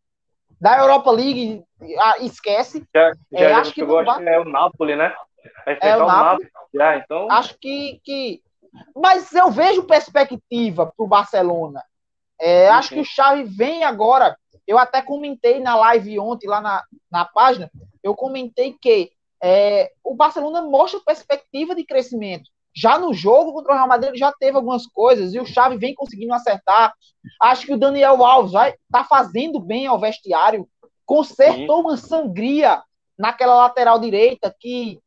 Da 0.60 0.78
Europa 0.78 1.10
League, 1.10 1.64
ah, 1.98 2.16
esquece. 2.20 2.84
Já, 2.94 3.12
já 3.32 3.38
é, 3.38 3.52
acho 3.54 3.72
que 3.72 3.82
não 3.82 4.04
vai... 4.04 4.26
é 4.26 4.38
o 4.38 4.44
Napoli, 4.44 4.94
né? 4.94 5.14
É 5.66 5.96
o, 5.96 6.06
Napoli. 6.06 6.48
Já, 6.74 6.96
então... 6.96 7.30
Acho 7.30 7.56
que, 7.58 8.00
que. 8.04 8.42
Mas 8.94 9.32
eu 9.32 9.50
vejo 9.50 9.84
perspectiva 9.84 10.86
para 10.86 11.04
o 11.04 11.08
Barcelona. 11.08 11.82
É, 12.38 12.68
acho 12.68 12.90
que 12.90 13.00
o 13.00 13.04
Xavi 13.04 13.44
vem 13.44 13.84
agora. 13.84 14.36
Eu 14.66 14.78
até 14.78 15.02
comentei 15.02 15.60
na 15.60 15.74
live 15.76 16.18
ontem, 16.18 16.46
lá 16.46 16.60
na, 16.60 16.82
na 17.10 17.24
página, 17.24 17.70
eu 18.02 18.14
comentei 18.14 18.76
que 18.80 19.10
é, 19.42 19.90
o 20.04 20.14
Barcelona 20.14 20.62
mostra 20.62 21.00
perspectiva 21.04 21.74
de 21.74 21.84
crescimento. 21.84 22.50
Já 22.74 22.98
no 22.98 23.12
jogo 23.12 23.52
contra 23.52 23.72
o 23.72 23.74
Real 23.74 23.88
Madrid 23.88 24.16
já 24.16 24.32
teve 24.32 24.56
algumas 24.56 24.86
coisas 24.86 25.34
e 25.34 25.40
o 25.40 25.46
Xavi 25.46 25.76
vem 25.76 25.94
conseguindo 25.94 26.32
acertar. 26.32 26.92
Acho 27.40 27.66
que 27.66 27.74
o 27.74 27.78
Daniel 27.78 28.24
Alves 28.24 28.52
vai 28.52 28.74
tá 28.90 29.04
fazendo 29.04 29.58
bem 29.60 29.86
ao 29.86 29.98
vestiário. 29.98 30.68
Consertou 31.04 31.76
Sim. 31.76 31.82
uma 31.82 31.96
sangria 31.96 32.82
naquela 33.18 33.56
lateral 33.56 33.98
direita 33.98 34.54
que 34.58 35.00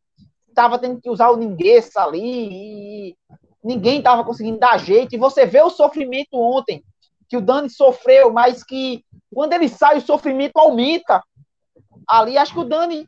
estava 0.47 0.77
tendo 0.77 1.01
que 1.01 1.09
usar 1.09 1.29
o 1.29 1.37
Ningueça 1.37 2.01
ali 2.01 2.21
e 2.21 3.17
ninguém 3.63 3.99
estava 3.99 4.23
conseguindo 4.23 4.59
dar 4.59 4.77
jeito. 4.77 5.15
E 5.15 5.17
você 5.17 5.45
vê 5.45 5.61
o 5.61 5.69
sofrimento 5.69 6.33
ontem 6.33 6.83
que 7.29 7.37
o 7.37 7.41
Dani 7.41 7.69
sofreu, 7.69 8.31
mas 8.31 8.63
que 8.63 9.03
quando 9.33 9.53
ele 9.53 9.67
sai 9.67 9.97
o 9.97 10.01
sofrimento 10.01 10.57
aumenta. 10.57 11.23
Ali 12.07 12.37
acho 12.37 12.53
que 12.53 12.59
o 12.59 12.65
Dani 12.65 13.07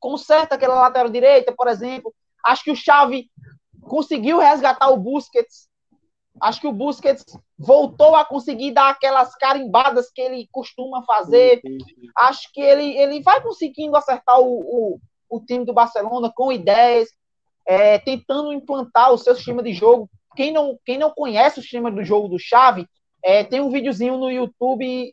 conserta 0.00 0.54
aquela 0.54 0.80
lateral 0.80 1.10
direita, 1.10 1.52
por 1.56 1.68
exemplo. 1.68 2.12
Acho 2.44 2.64
que 2.64 2.70
o 2.70 2.76
Xavi 2.76 3.30
conseguiu 3.90 4.38
resgatar 4.38 4.88
o 4.90 4.96
Busquets. 4.96 5.68
Acho 6.40 6.60
que 6.60 6.66
o 6.68 6.72
Busquets 6.72 7.24
voltou 7.58 8.14
a 8.14 8.24
conseguir 8.24 8.70
dar 8.70 8.88
aquelas 8.88 9.34
carimbadas 9.34 10.12
que 10.12 10.22
ele 10.22 10.48
costuma 10.52 11.02
fazer. 11.02 11.60
Acho 12.16 12.52
que 12.52 12.60
ele, 12.60 12.96
ele 12.96 13.20
vai 13.20 13.42
conseguindo 13.42 13.96
acertar 13.96 14.38
o, 14.38 14.60
o, 14.60 15.00
o 15.28 15.40
time 15.40 15.64
do 15.64 15.72
Barcelona 15.72 16.32
com 16.32 16.52
ideias, 16.52 17.08
é, 17.66 17.98
tentando 17.98 18.52
implantar 18.52 19.12
o 19.12 19.18
seu 19.18 19.34
sistema 19.34 19.60
de 19.60 19.72
jogo. 19.72 20.08
Quem 20.36 20.52
não, 20.52 20.78
quem 20.86 20.96
não 20.96 21.10
conhece 21.10 21.58
o 21.58 21.62
sistema 21.62 21.90
do 21.90 22.04
jogo 22.04 22.28
do 22.28 22.38
Xavi, 22.38 22.86
é, 23.24 23.42
tem 23.42 23.60
um 23.60 23.72
videozinho 23.72 24.16
no 24.16 24.30
YouTube 24.30 25.12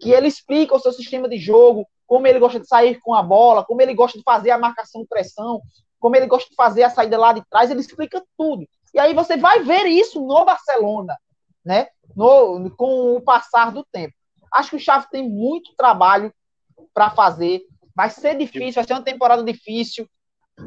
que 0.00 0.12
ele 0.12 0.28
explica 0.28 0.76
o 0.76 0.78
seu 0.78 0.92
sistema 0.92 1.28
de 1.28 1.36
jogo, 1.36 1.84
como 2.06 2.28
ele 2.28 2.38
gosta 2.38 2.60
de 2.60 2.68
sair 2.68 3.00
com 3.00 3.12
a 3.12 3.24
bola, 3.24 3.64
como 3.64 3.82
ele 3.82 3.92
gosta 3.92 4.16
de 4.16 4.24
fazer 4.24 4.52
a 4.52 4.58
marcação 4.58 5.04
pressão, 5.04 5.60
como 6.04 6.16
ele 6.16 6.26
gosta 6.26 6.50
de 6.50 6.54
fazer 6.54 6.82
a 6.82 6.90
saída 6.90 7.16
lá 7.16 7.32
de 7.32 7.42
trás, 7.48 7.70
ele 7.70 7.80
explica 7.80 8.22
tudo. 8.36 8.68
E 8.92 8.98
aí 8.98 9.14
você 9.14 9.38
vai 9.38 9.60
ver 9.60 9.86
isso 9.86 10.20
no 10.20 10.44
Barcelona, 10.44 11.16
né? 11.64 11.88
No, 12.14 12.70
com 12.76 13.16
o 13.16 13.22
passar 13.22 13.72
do 13.72 13.82
tempo. 13.90 14.12
Acho 14.52 14.68
que 14.68 14.76
o 14.76 14.78
Xavi 14.78 15.06
tem 15.10 15.26
muito 15.26 15.74
trabalho 15.74 16.30
para 16.92 17.08
fazer. 17.08 17.62
Vai 17.96 18.10
ser 18.10 18.36
difícil, 18.36 18.74
vai 18.74 18.84
ser 18.84 18.92
uma 18.92 19.00
temporada 19.00 19.42
difícil. 19.42 20.06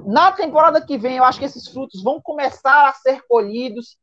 Na 0.07 0.31
temporada 0.31 0.83
que 0.83 0.97
vem, 0.97 1.17
eu 1.17 1.23
acho 1.23 1.37
que 1.37 1.45
esses 1.45 1.67
frutos 1.67 2.01
vão 2.01 2.19
começar 2.19 2.89
a 2.89 2.93
ser 2.93 3.21
colhidos. 3.27 3.95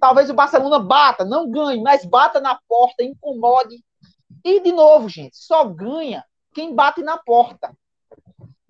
Talvez 0.00 0.30
o 0.30 0.34
Barcelona 0.34 0.78
bata, 0.78 1.22
não 1.22 1.50
ganhe, 1.50 1.82
mas 1.82 2.02
bata 2.02 2.40
na 2.40 2.58
porta, 2.66 3.04
incomode. 3.04 3.76
E, 4.42 4.58
de 4.58 4.72
novo, 4.72 5.06
gente, 5.06 5.36
só 5.36 5.66
ganha 5.66 6.24
quem 6.54 6.74
bate 6.74 7.02
na 7.02 7.18
porta 7.18 7.76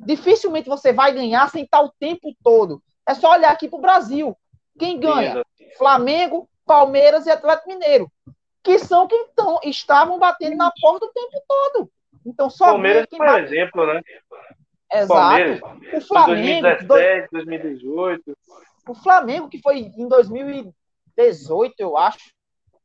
dificilmente 0.09 0.71
você 0.71 0.91
vai 0.91 1.12
ganhar 1.12 1.50
sem 1.50 1.65
estar 1.65 1.83
o 1.83 1.93
tempo 2.00 2.35
todo. 2.43 2.83
É 3.07 3.12
só 3.12 3.33
olhar 3.33 3.53
aqui 3.53 3.69
para 3.69 3.79
o 3.79 3.83
Brasil. 3.83 4.35
Quem 4.79 4.99
ganha? 4.99 5.45
Flamengo, 5.77 6.49
Palmeiras 6.65 7.27
e 7.27 7.31
Atlético 7.31 7.69
Mineiro. 7.69 8.11
Que 8.65 8.79
são 8.79 9.07
quem 9.07 9.29
tão, 9.37 9.61
estavam 9.65 10.19
batendo 10.19 10.57
na 10.57 10.73
porta 10.81 11.05
o 11.05 11.12
tempo 11.12 11.43
todo. 11.47 11.91
Então, 12.25 12.49
só 12.49 12.67
Palmeiras, 12.67 13.07
por 13.07 13.19
bate... 13.19 13.45
exemplo, 13.45 13.87
né? 13.87 14.00
Exato. 14.91 15.09
Palmeiras, 15.09 15.61
o 15.93 16.00
Flamengo. 16.00 16.62
2017, 16.62 17.29
2018. 17.31 18.38
O 18.88 18.95
Flamengo, 18.95 19.49
que 19.49 19.61
foi 19.61 19.79
em 19.79 20.09
2018, 20.09 21.75
eu 21.81 21.99
acho. 21.99 22.33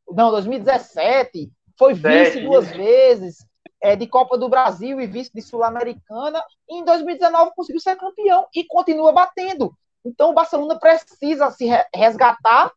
Não, 0.09 0.29
2017. 0.29 1.49
Foi 1.77 1.93
vice 1.93 2.41
duas 2.41 2.69
vezes 2.69 3.47
é, 3.83 3.97
de 3.97 4.07
Copa 4.07 4.37
do 4.37 4.47
Brasil 4.47 5.01
e 5.01 5.05
vice 5.05 5.31
de 5.33 5.41
Sul-Americana. 5.41 6.41
E 6.69 6.77
em 6.77 6.85
2019 6.85 7.51
conseguiu 7.53 7.81
ser 7.81 7.97
campeão 7.97 8.47
e 8.55 8.63
continua 8.63 9.11
batendo. 9.11 9.75
Então 10.05 10.31
o 10.31 10.33
Barcelona 10.33 10.79
precisa 10.79 11.51
se 11.51 11.65
resgatar 11.93 12.71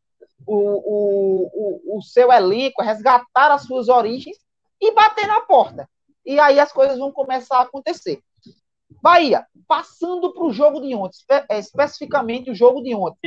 o, 0.44 0.56
o, 0.56 1.50
o, 1.54 1.98
o 1.98 2.02
seu 2.02 2.32
elenco, 2.32 2.82
resgatar 2.82 3.52
as 3.52 3.62
suas 3.62 3.88
origens 3.88 4.36
e 4.80 4.92
bater 4.92 5.28
na 5.28 5.40
porta. 5.42 5.88
E 6.24 6.40
aí 6.40 6.58
as 6.58 6.72
coisas 6.72 6.98
vão 6.98 7.12
começar 7.12 7.58
a 7.58 7.62
acontecer. 7.62 8.20
Bahia, 9.00 9.46
passando 9.68 10.32
para 10.32 10.44
o 10.44 10.52
jogo 10.52 10.80
de 10.80 10.92
ontem, 10.94 11.18
é, 11.48 11.58
especificamente 11.58 12.50
o 12.50 12.54
jogo 12.54 12.82
de 12.82 12.94
ontem. 12.94 13.18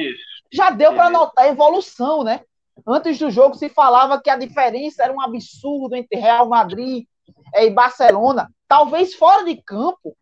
Já 0.52 0.70
deu 0.70 0.94
para 0.94 1.10
notar 1.10 1.46
a 1.46 1.48
evolução, 1.48 2.24
né? 2.24 2.42
Antes 2.86 3.18
do 3.20 3.32
jogo 3.32 3.56
se 3.56 3.70
falava 3.70 4.22
que 4.22 4.30
a 4.30 4.38
diferença 4.38 5.04
era 5.04 5.14
um 5.14 5.22
absurdo 5.22 5.96
entre 5.96 6.20
Real 6.20 6.48
Madrid 6.48 7.06
é, 7.54 7.66
e 7.66 7.70
Barcelona, 7.70 8.50
talvez 8.68 9.16
fora 9.16 9.44
de 9.44 9.56
campo, 9.62 10.16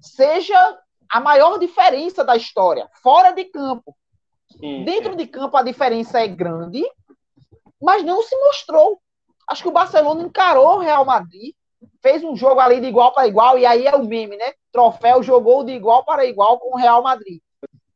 seja 0.00 0.78
a 1.10 1.20
maior 1.20 1.58
diferença 1.58 2.24
da 2.24 2.36
história. 2.36 2.88
Fora 3.02 3.32
de 3.32 3.44
campo. 3.46 3.96
Sim, 4.58 4.84
Dentro 4.84 5.12
sim. 5.12 5.16
de 5.16 5.26
campo 5.26 5.56
a 5.56 5.62
diferença 5.62 6.20
é 6.20 6.28
grande, 6.28 6.82
mas 7.80 8.02
não 8.02 8.22
se 8.22 8.36
mostrou. 8.36 9.00
Acho 9.48 9.62
que 9.62 9.68
o 9.68 9.72
Barcelona 9.72 10.22
encarou 10.22 10.76
o 10.76 10.78
Real 10.78 11.04
Madrid, 11.04 11.54
fez 12.02 12.24
um 12.24 12.36
jogo 12.36 12.60
ali 12.60 12.80
de 12.80 12.86
igual 12.86 13.12
para 13.12 13.26
igual, 13.26 13.58
e 13.58 13.66
aí 13.66 13.86
é 13.86 13.94
o 13.94 14.04
meme, 14.04 14.36
né? 14.36 14.52
Troféu 14.72 15.22
jogou 15.22 15.64
de 15.64 15.72
igual 15.72 16.04
para 16.04 16.24
igual 16.24 16.58
com 16.58 16.74
o 16.74 16.78
Real 16.78 17.02
Madrid. 17.02 17.40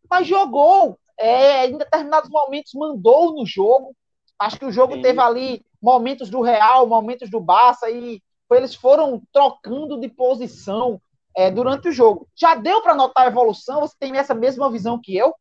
Mas 0.08 0.26
jogou, 0.26 0.98
é, 1.18 1.66
em 1.66 1.76
determinados 1.76 2.30
momentos 2.30 2.72
mandou 2.74 3.34
no 3.34 3.46
jogo. 3.46 3.94
Acho 4.38 4.58
que 4.58 4.64
o 4.64 4.72
jogo 4.72 4.94
Sim. 4.94 5.02
teve 5.02 5.20
ali 5.20 5.64
momentos 5.82 6.30
do 6.30 6.40
Real, 6.40 6.86
momentos 6.86 7.30
do 7.30 7.40
Barça, 7.40 7.90
e 7.90 8.22
eles 8.56 8.74
foram 8.74 9.22
trocando 9.32 10.00
de 10.00 10.08
posição 10.08 11.00
é, 11.36 11.50
durante 11.50 11.88
o 11.88 11.92
jogo. 11.92 12.26
Já 12.36 12.54
deu 12.54 12.82
para 12.82 12.94
notar 12.94 13.26
a 13.26 13.28
evolução? 13.28 13.80
Você 13.80 13.94
tem 13.98 14.16
essa 14.16 14.34
mesma 14.34 14.70
visão 14.70 15.00
que 15.00 15.16
eu? 15.16 15.34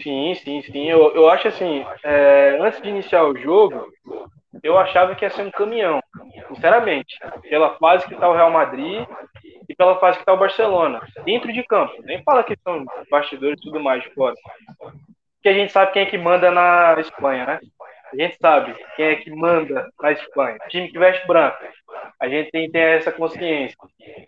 Sim, 0.00 0.34
sim, 0.34 0.62
sim. 0.62 0.88
Eu, 0.88 1.14
eu 1.14 1.28
acho 1.28 1.48
assim, 1.48 1.84
é, 2.02 2.58
antes 2.60 2.80
de 2.80 2.88
iniciar 2.88 3.24
o 3.24 3.36
jogo, 3.36 3.86
eu 4.62 4.78
achava 4.78 5.14
que 5.14 5.24
ia 5.24 5.30
ser 5.30 5.42
um 5.42 5.50
caminhão, 5.50 6.00
sinceramente. 6.48 7.18
Pela 7.48 7.76
fase 7.78 8.06
que 8.06 8.14
está 8.14 8.28
o 8.28 8.34
Real 8.34 8.50
Madrid 8.50 9.06
e 9.68 9.74
pela 9.74 9.98
fase 9.98 10.18
que 10.18 10.22
está 10.22 10.32
o 10.32 10.38
Barcelona. 10.38 11.00
Dentro 11.24 11.52
de 11.52 11.62
campo. 11.64 11.94
Nem 12.04 12.22
fala 12.22 12.44
que 12.44 12.56
são 12.62 12.84
bastidores 13.10 13.58
e 13.58 13.62
tudo 13.62 13.80
mais 13.80 14.04
fora. 14.14 14.34
Porque 14.78 15.48
a 15.48 15.54
gente 15.54 15.72
sabe 15.72 15.92
quem 15.92 16.02
é 16.02 16.06
que 16.06 16.18
manda 16.18 16.50
na 16.50 16.96
Espanha, 17.00 17.46
né? 17.46 17.60
A 18.12 18.16
gente 18.16 18.36
sabe 18.40 18.76
quem 18.94 19.06
é 19.06 19.16
que 19.16 19.30
manda 19.30 19.88
na 20.00 20.12
Espanha. 20.12 20.58
Time 20.68 20.90
que 20.90 20.98
veste 20.98 21.26
branco. 21.26 21.56
A 22.20 22.28
gente 22.28 22.50
tem, 22.50 22.70
tem 22.70 22.80
essa 22.82 23.10
consciência. 23.10 23.76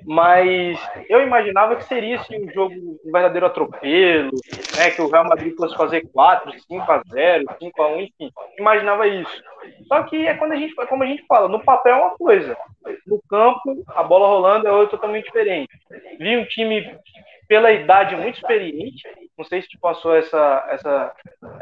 Mas 0.05 0.79
eu 1.09 1.23
imaginava 1.23 1.77
que 1.77 1.85
seria 1.85 2.17
assim, 2.17 2.45
um 2.45 2.53
jogo, 2.53 2.75
um 2.75 3.13
verdadeiro 3.13 3.47
atropelo, 3.47 4.31
né, 4.77 4.91
que 4.91 5.03
o 5.03 5.09
Real 5.09 5.25
Madrid 5.25 5.55
fosse 5.57 5.77
fazer 5.77 6.07
4, 6.13 6.53
5 6.61 6.93
a 6.93 7.03
0, 7.11 7.45
5 7.59 7.83
a 7.83 7.89
1, 7.89 8.01
enfim. 8.01 8.31
Imaginava 8.59 9.07
isso. 9.07 9.43
Só 9.89 10.03
que 10.03 10.27
é 10.27 10.35
quando 10.35 10.53
a 10.53 10.57
gente, 10.57 10.75
como 10.75 11.03
a 11.03 11.07
gente 11.07 11.25
fala, 11.27 11.49
no 11.49 11.63
papel 11.63 11.95
é 11.95 12.01
uma 12.01 12.17
coisa. 12.17 12.57
No 13.07 13.21
campo, 13.29 13.85
a 13.89 14.03
bola 14.03 14.27
rolando 14.27 14.67
é 14.67 14.73
outra 14.73 14.97
totalmente 14.97 15.25
diferente. 15.25 15.71
Vi 16.19 16.37
um 16.37 16.45
time 16.45 16.99
pela 17.49 17.73
idade 17.73 18.17
muito 18.17 18.37
experiente. 18.37 19.03
Não 19.37 19.45
sei 19.45 19.63
se 19.63 19.69
te 19.69 19.79
passou 19.79 20.15
essa, 20.15 20.67
essa, 20.71 21.17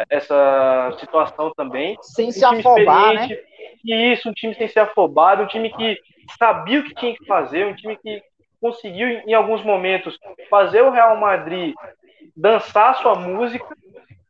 essa 0.09 0.97
situação 0.99 1.53
também. 1.55 1.97
Sem 2.03 2.29
um 2.29 2.33
se 2.33 2.45
afobar, 2.45 3.15
né? 3.15 3.29
E 3.85 4.13
isso, 4.13 4.29
um 4.29 4.33
time 4.33 4.55
sem 4.55 4.69
se 4.69 4.79
afobar, 4.79 5.41
um 5.41 5.47
time 5.47 5.71
que 5.71 5.99
sabia 6.39 6.81
o 6.81 6.85
que 6.85 6.95
tinha 6.95 7.17
que 7.17 7.27
fazer, 7.27 7.67
um 7.67 7.75
time 7.75 7.97
que 7.97 8.23
conseguiu, 8.61 9.09
em 9.09 9.35
alguns 9.35 9.63
momentos, 9.65 10.19
fazer 10.49 10.83
o 10.83 10.91
Real 10.91 11.17
Madrid 11.17 11.75
dançar 12.37 12.97
sua 12.97 13.15
música. 13.15 13.67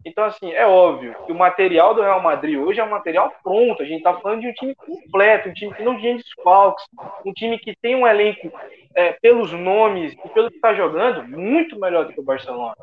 Então, 0.05 0.25
assim, 0.25 0.53
é 0.53 0.67
óbvio 0.67 1.15
que 1.25 1.33
o 1.33 1.39
material 1.39 1.95
do 1.95 2.03
Real 2.03 2.21
Madrid 2.21 2.59
hoje 2.59 2.81
é 2.81 2.85
um 2.85 2.91
material 2.91 3.33
pronto. 3.43 3.83
A 3.83 3.87
gente 3.87 3.99
está 3.99 4.15
falando 4.15 4.41
de 4.41 4.49
um 4.49 4.53
time 4.53 4.75
completo, 4.75 5.49
um 5.49 5.53
time 5.53 5.73
que 5.75 5.83
não 5.83 5.99
tinha 5.99 6.17
desfalques, 6.17 6.85
um 7.25 7.33
time 7.33 7.59
que 7.59 7.77
tem 7.81 7.95
um 7.95 8.07
elenco, 8.07 8.53
é, 8.95 9.13
pelos 9.21 9.53
nomes 9.53 10.13
e 10.13 10.29
pelo 10.31 10.51
que 10.51 10.57
está 10.57 10.75
jogando, 10.75 11.27
muito 11.29 11.79
melhor 11.79 12.05
do 12.07 12.13
que 12.13 12.21
o 12.21 12.25
Barcelona. 12.25 12.75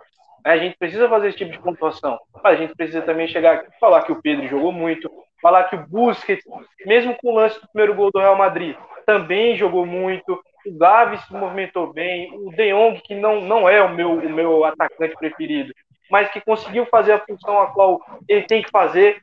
A 0.44 0.58
gente 0.58 0.78
precisa 0.78 1.10
fazer 1.10 1.30
esse 1.30 1.38
tipo 1.38 1.52
de 1.52 1.60
pontuação. 1.60 2.18
A 2.44 2.56
gente 2.56 2.74
precisa 2.74 3.02
também 3.02 3.28
chegar 3.28 3.56
aqui 3.56 3.80
falar 3.80 4.04
que 4.04 4.12
o 4.12 4.22
Pedro 4.22 4.48
jogou 4.48 4.72
muito, 4.72 5.12
falar 5.42 5.66
que 5.66 5.76
o 5.76 5.88
Busquets, 5.88 6.46
mesmo 6.86 7.16
com 7.18 7.32
o 7.32 7.36
lance 7.36 7.60
do 7.60 7.68
primeiro 7.68 7.94
gol 7.96 8.10
do 8.12 8.20
Real 8.20 8.38
Madrid, 8.38 8.76
também 9.06 9.56
jogou 9.56 9.86
muito. 9.86 10.42
O 10.66 10.78
Gavi 10.78 11.18
se 11.18 11.34
movimentou 11.34 11.92
bem. 11.92 12.32
O 12.34 12.52
De 12.52 12.72
Jong, 12.72 13.02
que 13.02 13.16
não, 13.16 13.42
não 13.42 13.68
é 13.68 13.82
o 13.82 13.90
meu, 13.90 14.14
o 14.14 14.30
meu 14.30 14.64
atacante 14.64 15.16
preferido, 15.18 15.74
mas 16.10 16.30
que 16.32 16.42
conseguiu 16.42 16.86
fazer 16.88 17.14
a 17.14 17.20
função 17.20 17.60
a 17.60 17.68
qual 17.68 18.02
ele 18.28 18.44
tem 18.44 18.62
que 18.62 18.70
fazer. 18.70 19.22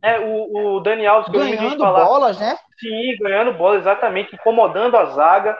É, 0.00 0.20
o, 0.20 0.76
o 0.76 0.80
Dani 0.80 1.06
Alves, 1.06 1.30
que 1.30 1.36
ganhando 1.36 1.74
eu 1.74 1.78
falar, 1.78 2.04
bolas, 2.04 2.38
né? 2.38 2.56
Sim, 2.78 3.16
ganhando 3.20 3.52
bola, 3.52 3.76
exatamente, 3.76 4.34
incomodando 4.34 4.96
a 4.96 5.06
zaga. 5.06 5.58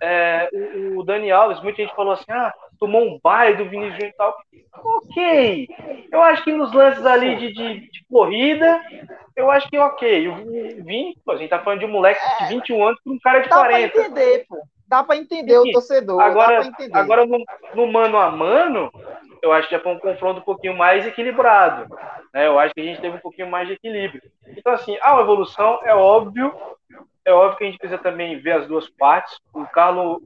É, 0.00 0.48
o, 0.52 1.00
o, 1.00 1.02
Dani 1.02 1.30
Alves, 1.30 1.60
muita 1.60 1.82
gente 1.82 1.94
falou 1.94 2.12
assim: 2.12 2.30
ah, 2.30 2.54
tomou 2.78 3.02
um 3.02 3.18
baile 3.22 3.56
do 3.56 3.68
Vinícius 3.68 4.04
e 4.04 4.12
tal. 4.12 4.36
Ok. 4.72 5.68
Eu 6.12 6.22
acho 6.22 6.44
que 6.44 6.52
nos 6.52 6.72
lances 6.72 7.04
ali 7.04 7.36
de, 7.36 7.52
de, 7.52 7.80
de 7.90 8.04
corrida, 8.08 8.80
eu 9.36 9.50
acho 9.50 9.68
que 9.68 9.78
ok. 9.78 10.28
O 10.28 10.34
Vini, 10.84 11.16
a 11.28 11.36
gente 11.36 11.50
tá 11.50 11.58
falando 11.58 11.80
de 11.80 11.86
um 11.86 11.90
moleque 11.90 12.20
de 12.38 12.48
21 12.54 12.86
anos 12.86 13.00
com 13.02 13.10
um 13.10 13.18
cara 13.18 13.40
de 13.40 13.48
Dá 13.48 13.56
40. 13.56 13.86
Dá 13.86 13.92
pra 13.92 14.02
entender, 14.02 14.46
pô. 14.48 14.58
Dá 14.90 15.04
pra 15.04 15.16
entender 15.16 15.56
o 15.56 15.70
torcedor. 15.70 16.20
Agora, 16.20 16.68
agora 16.94 17.24
no, 17.24 17.38
no 17.76 17.86
mano 17.86 18.18
a 18.18 18.28
mano, 18.28 18.90
eu 19.40 19.52
acho 19.52 19.68
que 19.68 19.76
já 19.76 19.80
foi 19.80 19.92
um 19.92 20.00
confronto 20.00 20.40
um 20.40 20.42
pouquinho 20.42 20.76
mais 20.76 21.06
equilibrado. 21.06 21.86
Né? 22.34 22.48
Eu 22.48 22.58
acho 22.58 22.74
que 22.74 22.80
a 22.80 22.84
gente 22.84 23.00
teve 23.00 23.16
um 23.16 23.20
pouquinho 23.20 23.48
mais 23.48 23.68
de 23.68 23.74
equilíbrio. 23.74 24.20
Então, 24.48 24.72
assim, 24.72 24.98
há 25.00 25.12
uma 25.12 25.22
evolução, 25.22 25.78
é 25.84 25.94
óbvio. 25.94 26.52
É 27.24 27.32
óbvio 27.32 27.56
que 27.56 27.62
a 27.62 27.66
gente 27.68 27.78
precisa 27.78 28.02
também 28.02 28.40
ver 28.40 28.50
as 28.50 28.66
duas 28.66 28.90
partes. 28.90 29.38
O 29.54 29.64
Carlos 29.66 30.20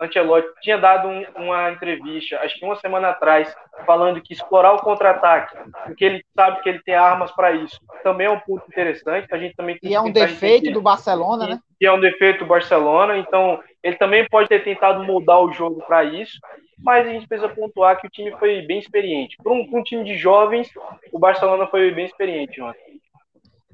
Ancelotti 0.00 0.48
tinha 0.60 0.78
dado 0.78 1.08
um, 1.08 1.24
uma 1.36 1.70
entrevista, 1.72 2.38
acho 2.40 2.58
que 2.58 2.64
uma 2.64 2.76
semana 2.76 3.10
atrás, 3.10 3.54
falando 3.84 4.20
que 4.20 4.32
explorar 4.32 4.74
o 4.74 4.80
contra-ataque, 4.80 5.56
porque 5.84 6.04
ele 6.04 6.24
sabe 6.34 6.60
que 6.62 6.68
ele 6.68 6.80
tem 6.80 6.94
armas 6.94 7.32
para 7.32 7.52
isso, 7.52 7.80
também 8.02 8.26
é 8.26 8.30
um 8.30 8.40
ponto 8.40 8.64
interessante. 8.68 9.26
A 9.32 9.38
gente 9.38 9.56
também 9.56 9.78
e 9.82 9.94
é 9.94 10.00
um 10.00 10.10
defeito 10.10 10.64
entender. 10.64 10.72
do 10.72 10.82
Barcelona, 10.82 11.46
né? 11.46 11.60
E 11.80 11.86
é 11.86 11.92
um 11.92 12.00
defeito 12.00 12.40
do 12.40 12.46
Barcelona, 12.46 13.18
então 13.18 13.60
ele 13.82 13.96
também 13.96 14.26
pode 14.28 14.48
ter 14.48 14.62
tentado 14.62 15.02
mudar 15.04 15.40
o 15.40 15.52
jogo 15.52 15.82
para 15.86 16.04
isso, 16.04 16.38
mas 16.78 17.06
a 17.06 17.10
gente 17.10 17.26
precisa 17.26 17.48
pontuar 17.48 18.00
que 18.00 18.06
o 18.06 18.10
time 18.10 18.30
foi 18.38 18.62
bem 18.62 18.78
experiente. 18.78 19.36
Para 19.42 19.52
um, 19.52 19.68
um, 19.72 19.82
time 19.82 20.04
de 20.04 20.16
jovens, 20.16 20.70
o 21.12 21.18
Barcelona 21.18 21.66
foi 21.66 21.90
bem 21.90 22.06
experiente 22.06 22.60
ontem. 22.60 23.00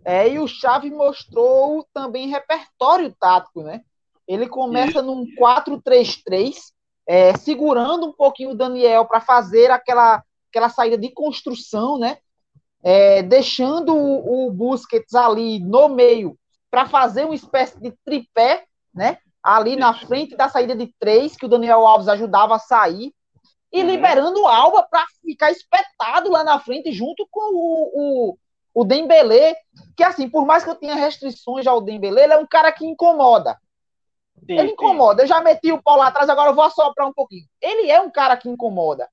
É, 0.04 0.28
e 0.28 0.38
o 0.38 0.46
Xavi 0.46 0.90
mostrou 0.90 1.87
também 1.94 2.28
repertório 2.28 3.14
tático, 3.18 3.62
né? 3.62 3.80
Ele 4.26 4.48
começa 4.48 4.98
Isso. 4.98 5.02
num 5.02 5.26
4-3-3, 5.38 6.56
é, 7.06 7.37
segurando 7.37 8.06
um 8.06 8.12
pouquinho 8.12 8.50
o 8.50 8.56
Daniel 8.56 9.04
para 9.04 9.20
fazer 9.20 9.70
aquela, 9.70 10.22
aquela 10.50 10.68
saída 10.68 10.96
de 10.96 11.10
construção, 11.10 11.98
né? 11.98 12.18
É, 12.82 13.22
deixando 13.22 13.94
o, 13.94 14.46
o 14.46 14.50
Busquets 14.50 15.14
ali 15.14 15.58
no 15.58 15.88
meio 15.88 16.37
para 16.70 16.87
fazer 16.87 17.24
uma 17.24 17.34
espécie 17.34 17.80
de 17.80 17.92
tripé, 18.04 18.64
né? 18.94 19.18
Ali 19.42 19.76
na 19.76 19.94
frente 19.94 20.37
da 20.37 20.48
saída 20.48 20.74
de 20.74 20.92
três, 20.98 21.37
que 21.37 21.46
o 21.46 21.48
Daniel 21.48 21.87
Alves 21.87 22.08
ajudava 22.08 22.56
a 22.56 22.58
sair, 22.58 23.12
e 23.74 23.82
uhum. 23.82 23.90
liberando 23.90 24.40
o 24.40 24.46
Alba 24.46 24.87
para 24.88 25.04
ficar 25.20 25.50
espetado 25.50 26.30
lá 26.30 26.44
na 26.44 26.60
frente 26.60 26.92
junto 26.92 27.26
com 27.28 27.40
o, 27.40 27.90
o, 28.32 28.38
o 28.72 28.84
Dembélé, 28.84 29.56
que 29.96 30.04
assim, 30.04 30.28
por 30.28 30.46
mais 30.46 30.62
que 30.62 30.70
eu 30.70 30.76
tenha 30.76 30.94
restrições 30.94 31.66
ao 31.66 31.80
Dembélé, 31.80 32.24
ele 32.24 32.32
é 32.34 32.38
um 32.38 32.46
cara 32.46 32.70
que 32.70 32.87
incomoda. 32.87 33.58
Sim, 34.40 34.58
ele 34.58 34.72
incomoda. 34.72 35.18
Sim. 35.18 35.22
Eu 35.22 35.28
já 35.28 35.40
meti 35.40 35.72
o 35.72 35.82
pau 35.82 35.96
lá 35.96 36.08
atrás, 36.08 36.28
agora 36.28 36.50
eu 36.50 36.54
vou 36.54 36.64
assoprar 36.64 37.08
um 37.08 37.12
pouquinho. 37.12 37.46
Ele 37.60 37.90
é 37.90 38.00
um 38.00 38.10
cara 38.10 38.36
que 38.36 38.48
incomoda. 38.48 39.08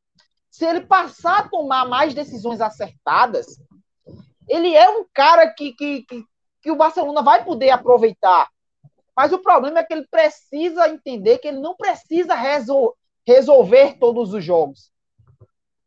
Se 0.49 0.65
ele 0.65 0.81
passar 0.81 1.39
a 1.39 1.47
tomar 1.47 1.87
mais 1.87 2.13
decisões 2.13 2.59
acertadas, 2.59 3.47
ele 4.49 4.75
é 4.75 4.89
um 4.89 5.05
cara 5.13 5.47
que, 5.47 5.71
que, 5.73 6.03
que, 6.03 6.25
que 6.61 6.71
o 6.71 6.75
Barcelona 6.75 7.21
vai 7.21 7.45
poder 7.45 7.69
aproveitar. 7.69 8.49
Mas 9.15 9.31
o 9.31 9.39
problema 9.39 9.79
é 9.79 9.83
que 9.83 9.93
ele 9.93 10.07
precisa 10.09 10.89
entender 10.89 11.37
que 11.37 11.47
ele 11.47 11.59
não 11.59 11.75
precisa 11.75 12.35
resol 12.35 12.95
resolver 13.25 13.97
todos 13.99 14.33
os 14.33 14.43
jogos. 14.43 14.91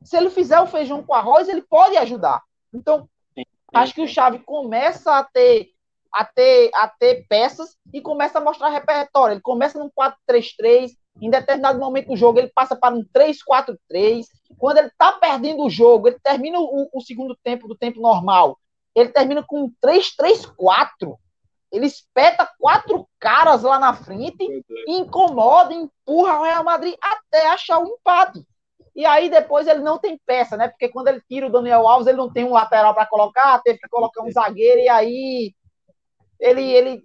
Se 0.02 0.16
ele 0.16 0.30
fizer 0.30 0.60
o 0.60 0.66
feijão 0.66 1.02
com 1.02 1.12
arroz, 1.12 1.48
ele 1.48 1.62
pode 1.62 1.96
ajudar. 1.96 2.42
Então, 2.72 3.08
acho 3.72 3.94
que 3.94 4.02
o 4.02 4.08
Xavi 4.08 4.38
começa 4.38 5.18
a 5.18 5.24
ter 5.24 5.73
a 6.14 6.24
ter, 6.24 6.70
a 6.74 6.88
ter 6.88 7.27
peças 7.29 7.77
e 7.92 8.00
começa 8.00 8.38
a 8.38 8.40
mostrar 8.40 8.68
repertório. 8.68 9.35
Ele 9.35 9.40
começa 9.40 9.79
num 9.79 9.90
4-3-3, 9.90 10.92
em 11.20 11.29
determinado 11.29 11.79
momento 11.79 12.09
do 12.09 12.16
jogo 12.16 12.38
ele 12.38 12.53
passa 12.55 12.77
para 12.77 12.94
um 12.94 13.05
3-4-3. 13.05 14.27
Quando 14.57 14.79
ele 14.79 14.87
está 14.87 15.12
perdendo 15.12 15.64
o 15.64 15.70
jogo, 15.70 16.07
ele 16.07 16.20
termina 16.22 16.61
o, 16.61 16.88
o, 16.92 17.00
segundo 17.00 17.37
tempo 17.42 17.66
do 17.66 17.77
tempo 17.77 18.00
normal. 18.00 18.57
Ele 18.94 19.09
termina 19.09 19.42
com 19.42 19.64
um 19.64 19.72
3-3-4. 19.85 21.16
Ele 21.72 21.87
espeta 21.87 22.48
quatro 22.61 23.09
caras 23.18 23.64
lá 23.64 23.81
na 23.81 23.92
frente, 23.92 24.46
incomoda, 24.87 25.74
empurra 25.74 26.38
o 26.38 26.44
Real 26.44 26.62
Madrid 26.62 26.94
até 27.03 27.48
achar 27.48 27.81
o 27.81 27.88
empate. 27.88 28.46
E 28.94 29.05
aí 29.05 29.29
depois 29.29 29.66
ele 29.66 29.81
não 29.81 29.98
tem 29.98 30.16
peça, 30.24 30.57
né? 30.57 30.68
Porque 30.68 30.88
quando 30.88 31.09
ele 31.09 31.20
tira 31.29 31.48
o 31.48 31.50
Daniel 31.50 31.88
Alves, 31.88 32.07
ele 32.07 32.16
não 32.16 32.33
tem 32.33 32.44
um 32.44 32.53
lateral 32.53 32.94
para 32.94 33.07
colocar, 33.07 33.61
teve 33.62 33.81
que 33.81 33.88
colocar 33.88 34.22
um 34.22 34.31
zagueiro 34.31 34.81
e 34.81 34.88
aí 34.88 35.53
ele, 36.40 36.62
ele 36.62 37.04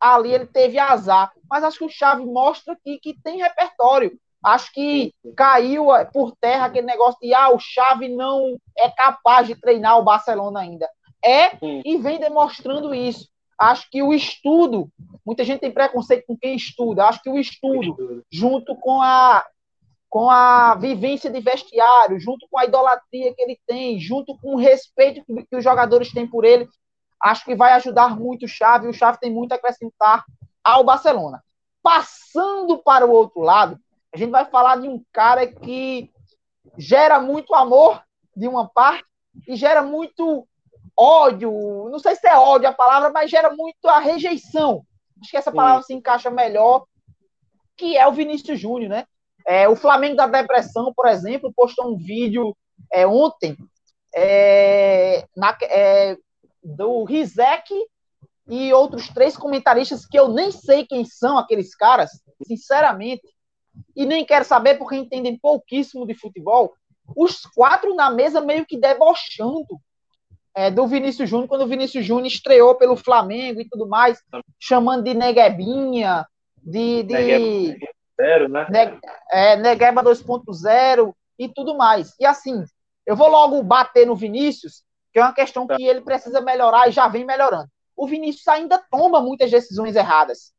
ali 0.00 0.32
ele 0.32 0.46
teve 0.46 0.78
azar. 0.78 1.32
Mas 1.48 1.64
acho 1.64 1.78
que 1.78 1.84
o 1.84 1.90
Chave 1.90 2.24
mostra 2.24 2.76
que, 2.82 2.98
que 2.98 3.14
tem 3.22 3.38
repertório. 3.38 4.18
Acho 4.44 4.72
que 4.72 5.14
caiu 5.36 5.94
é, 5.94 6.04
por 6.04 6.36
terra 6.36 6.66
aquele 6.66 6.86
negócio 6.86 7.18
de 7.20 7.32
ah, 7.32 7.48
o 7.50 7.58
Chave 7.58 8.08
não 8.08 8.58
é 8.76 8.90
capaz 8.90 9.46
de 9.46 9.54
treinar 9.54 9.98
o 9.98 10.04
Barcelona 10.04 10.60
ainda. 10.60 10.88
É 11.24 11.56
e 11.62 11.96
vem 11.96 12.18
demonstrando 12.18 12.94
isso. 12.94 13.26
Acho 13.58 13.88
que 13.90 14.02
o 14.02 14.12
estudo, 14.12 14.90
muita 15.24 15.44
gente 15.44 15.60
tem 15.60 15.72
preconceito 15.72 16.26
com 16.26 16.36
quem 16.36 16.54
estuda. 16.54 17.06
Acho 17.06 17.22
que 17.22 17.30
o 17.30 17.38
estudo, 17.38 18.22
junto 18.30 18.76
com 18.76 19.00
a 19.00 19.44
com 20.10 20.30
a 20.30 20.76
vivência 20.76 21.28
de 21.28 21.40
vestiário, 21.40 22.20
junto 22.20 22.46
com 22.48 22.56
a 22.56 22.64
idolatria 22.64 23.34
que 23.34 23.42
ele 23.42 23.58
tem, 23.66 23.98
junto 23.98 24.38
com 24.38 24.54
o 24.54 24.56
respeito 24.56 25.24
que 25.26 25.56
os 25.56 25.64
jogadores 25.64 26.12
têm 26.12 26.24
por 26.24 26.44
ele, 26.44 26.68
acho 27.24 27.44
que 27.44 27.54
vai 27.54 27.72
ajudar 27.72 28.16
muito 28.16 28.44
o 28.44 28.48
Xavi, 28.48 28.88
o 28.88 28.92
Xavi 28.92 29.18
tem 29.18 29.32
muito 29.32 29.52
a 29.52 29.56
acrescentar 29.56 30.24
ao 30.62 30.84
Barcelona. 30.84 31.42
Passando 31.82 32.78
para 32.78 33.06
o 33.06 33.10
outro 33.10 33.40
lado, 33.40 33.78
a 34.12 34.16
gente 34.16 34.30
vai 34.30 34.44
falar 34.44 34.76
de 34.76 34.88
um 34.88 35.02
cara 35.12 35.46
que 35.46 36.10
gera 36.78 37.20
muito 37.20 37.54
amor 37.54 38.02
de 38.36 38.48
uma 38.48 38.68
parte 38.68 39.04
e 39.48 39.56
gera 39.56 39.82
muito 39.82 40.46
ódio, 40.96 41.88
não 41.90 41.98
sei 41.98 42.14
se 42.14 42.26
é 42.28 42.38
ódio 42.38 42.68
a 42.68 42.72
palavra, 42.72 43.10
mas 43.10 43.30
gera 43.30 43.50
muito 43.50 43.88
a 43.88 43.98
rejeição 43.98 44.84
Acho 45.24 45.30
que 45.30 45.36
essa 45.38 45.50
palavra 45.50 45.82
Sim. 45.82 45.86
se 45.86 45.94
encaixa 45.94 46.30
melhor, 46.30 46.84
que 47.78 47.96
é 47.96 48.06
o 48.06 48.12
Vinícius 48.12 48.60
Júnior, 48.60 48.90
né? 48.90 49.06
É, 49.46 49.66
o 49.66 49.74
Flamengo 49.74 50.16
da 50.16 50.26
Depressão, 50.26 50.92
por 50.94 51.06
exemplo, 51.06 51.52
postou 51.54 51.92
um 51.92 51.96
vídeo 51.96 52.54
é, 52.92 53.06
ontem 53.06 53.56
é, 54.14 55.26
na, 55.34 55.56
é, 55.62 56.16
do 56.64 57.04
Rizek 57.04 57.72
e 58.48 58.72
outros 58.72 59.08
três 59.08 59.36
comentaristas 59.36 60.06
que 60.06 60.18
eu 60.18 60.28
nem 60.28 60.50
sei 60.50 60.86
quem 60.86 61.04
são 61.04 61.38
aqueles 61.38 61.74
caras, 61.74 62.10
sinceramente, 62.46 63.22
e 63.94 64.06
nem 64.06 64.24
quero 64.24 64.44
saber 64.44 64.76
porque 64.76 64.96
entendem 64.96 65.38
pouquíssimo 65.38 66.06
de 66.06 66.14
futebol. 66.14 66.74
Os 67.16 67.42
quatro 67.42 67.94
na 67.94 68.10
mesa 68.10 68.40
meio 68.40 68.64
que 68.64 68.78
debochando 68.78 69.80
é, 70.54 70.70
do 70.70 70.86
Vinícius 70.86 71.28
Júnior, 71.28 71.48
quando 71.48 71.62
o 71.62 71.66
Vinícius 71.66 72.04
Júnior 72.04 72.28
estreou 72.28 72.74
pelo 72.76 72.96
Flamengo 72.96 73.60
e 73.60 73.68
tudo 73.68 73.88
mais, 73.88 74.22
chamando 74.58 75.02
de 75.02 75.14
Neguebinha, 75.14 76.26
de. 76.62 77.02
de 77.02 77.12
Negueba, 77.12 77.78
zero, 78.16 78.48
né? 78.48 78.66
Ne, 78.70 78.98
é, 79.32 79.56
Negueba 79.56 80.02
2.0 80.02 81.12
e 81.38 81.48
tudo 81.48 81.76
mais. 81.76 82.14
E 82.20 82.24
assim, 82.24 82.64
eu 83.04 83.16
vou 83.16 83.28
logo 83.28 83.62
bater 83.62 84.06
no 84.06 84.14
Vinícius, 84.14 84.83
que 85.14 85.20
é 85.20 85.22
uma 85.22 85.32
questão 85.32 85.64
que 85.64 85.80
ele 85.80 86.00
precisa 86.00 86.40
melhorar 86.40 86.88
e 86.88 86.92
já 86.92 87.06
vem 87.06 87.24
melhorando. 87.24 87.68
O 87.96 88.04
Vinícius 88.04 88.48
ainda 88.48 88.84
toma 88.90 89.22
muitas 89.22 89.48
decisões 89.48 89.94
erradas. 89.94 90.52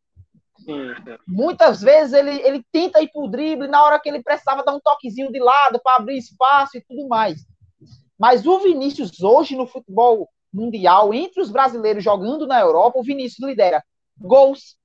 Sim, 0.59 0.95
sim. 0.95 1.17
Muitas 1.27 1.81
vezes 1.81 2.13
ele, 2.13 2.31
ele 2.41 2.65
tenta 2.71 3.01
ir 3.01 3.09
pro 3.11 3.27
drible 3.27 3.67
na 3.67 3.83
hora 3.83 3.99
que 3.99 4.07
ele 4.07 4.23
precisava 4.23 4.63
dar 4.63 4.73
um 4.73 4.79
toquezinho 4.79 5.29
de 5.29 5.39
lado 5.39 5.77
para 5.83 5.97
abrir 5.97 6.17
espaço 6.17 6.77
e 6.77 6.81
tudo 6.81 7.05
mais. 7.09 7.45
Mas 8.17 8.47
o 8.47 8.57
Vinícius, 8.59 9.21
hoje 9.21 9.57
no 9.57 9.67
futebol 9.67 10.29
mundial, 10.53 11.13
entre 11.13 11.41
os 11.41 11.51
brasileiros 11.51 12.01
jogando 12.01 12.47
na 12.47 12.61
Europa, 12.61 12.97
o 12.97 13.03
Vinícius 13.03 13.45
lidera 13.45 13.83
gols, 14.17 14.77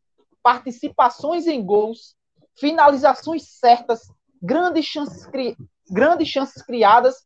participações 0.43 1.47
em 1.47 1.65
gols, 1.65 2.17
finalizações 2.59 3.45
certas, 3.47 4.01
grandes 4.43 4.85
chances, 4.85 5.25
cri... 5.27 5.57
grandes 5.91 6.29
chances 6.29 6.63
criadas, 6.63 7.17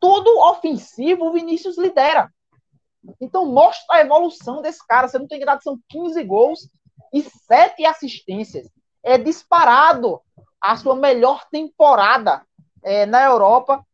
tudo 0.00 0.38
ofensivo, 0.50 1.26
o 1.26 1.32
Vinícius 1.32 1.76
lidera. 1.78 2.32
Então 3.20 3.46
mostra 3.46 3.96
a 3.96 4.00
evolução 4.00 4.62
desse 4.62 4.84
cara. 4.86 5.08
Você 5.08 5.18
não 5.18 5.26
tem 5.26 5.42
idade, 5.42 5.62
são 5.62 5.78
15 5.88 6.22
gols 6.24 6.68
e 7.12 7.22
7 7.22 7.84
assistências. 7.84 8.68
É 9.02 9.18
disparado 9.18 10.20
a 10.60 10.76
sua 10.76 10.96
melhor 10.96 11.44
temporada 11.50 12.44
é, 12.82 13.04
na 13.04 13.22
Europa 13.22 13.84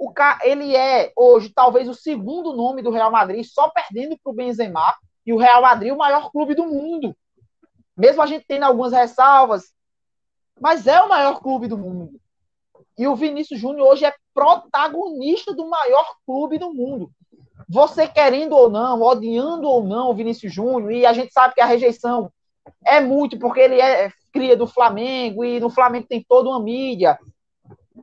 o 0.00 0.14
ele 0.42 0.74
é 0.74 1.12
hoje 1.14 1.50
talvez 1.50 1.86
o 1.86 1.92
segundo 1.92 2.56
nome 2.56 2.80
do 2.80 2.90
Real 2.90 3.10
Madrid, 3.10 3.44
só 3.44 3.68
perdendo 3.68 4.18
para 4.18 4.30
o 4.30 4.34
Benzema, 4.34 4.94
e 5.26 5.32
o 5.32 5.36
Real 5.36 5.60
Madrid 5.60 5.92
o 5.92 5.98
maior 5.98 6.30
clube 6.32 6.54
do 6.54 6.64
mundo. 6.64 7.14
Mesmo 7.94 8.22
a 8.22 8.26
gente 8.26 8.46
tendo 8.48 8.64
algumas 8.64 8.92
ressalvas, 8.92 9.74
mas 10.58 10.86
é 10.86 11.02
o 11.02 11.08
maior 11.08 11.40
clube 11.40 11.68
do 11.68 11.76
mundo. 11.76 12.18
E 13.00 13.08
o 13.08 13.16
Vinícius 13.16 13.58
Júnior 13.58 13.88
hoje 13.88 14.04
é 14.04 14.14
protagonista 14.34 15.54
do 15.54 15.68
maior 15.68 16.14
clube 16.26 16.58
do 16.58 16.72
mundo. 16.72 17.10
Você 17.68 18.06
querendo 18.06 18.54
ou 18.54 18.68
não, 18.68 19.00
odiando 19.00 19.66
ou 19.66 19.82
não 19.82 20.10
o 20.10 20.14
Vinícius 20.14 20.52
Júnior, 20.52 20.92
e 20.92 21.06
a 21.06 21.12
gente 21.12 21.32
sabe 21.32 21.54
que 21.54 21.60
a 21.60 21.66
rejeição 21.66 22.30
é 22.84 23.00
muito 23.00 23.38
porque 23.38 23.60
ele 23.60 23.80
é 23.80 24.10
cria 24.32 24.56
do 24.56 24.66
Flamengo 24.66 25.44
e 25.44 25.58
no 25.58 25.70
Flamengo 25.70 26.06
tem 26.06 26.24
toda 26.28 26.50
uma 26.50 26.60
mídia 26.60 27.18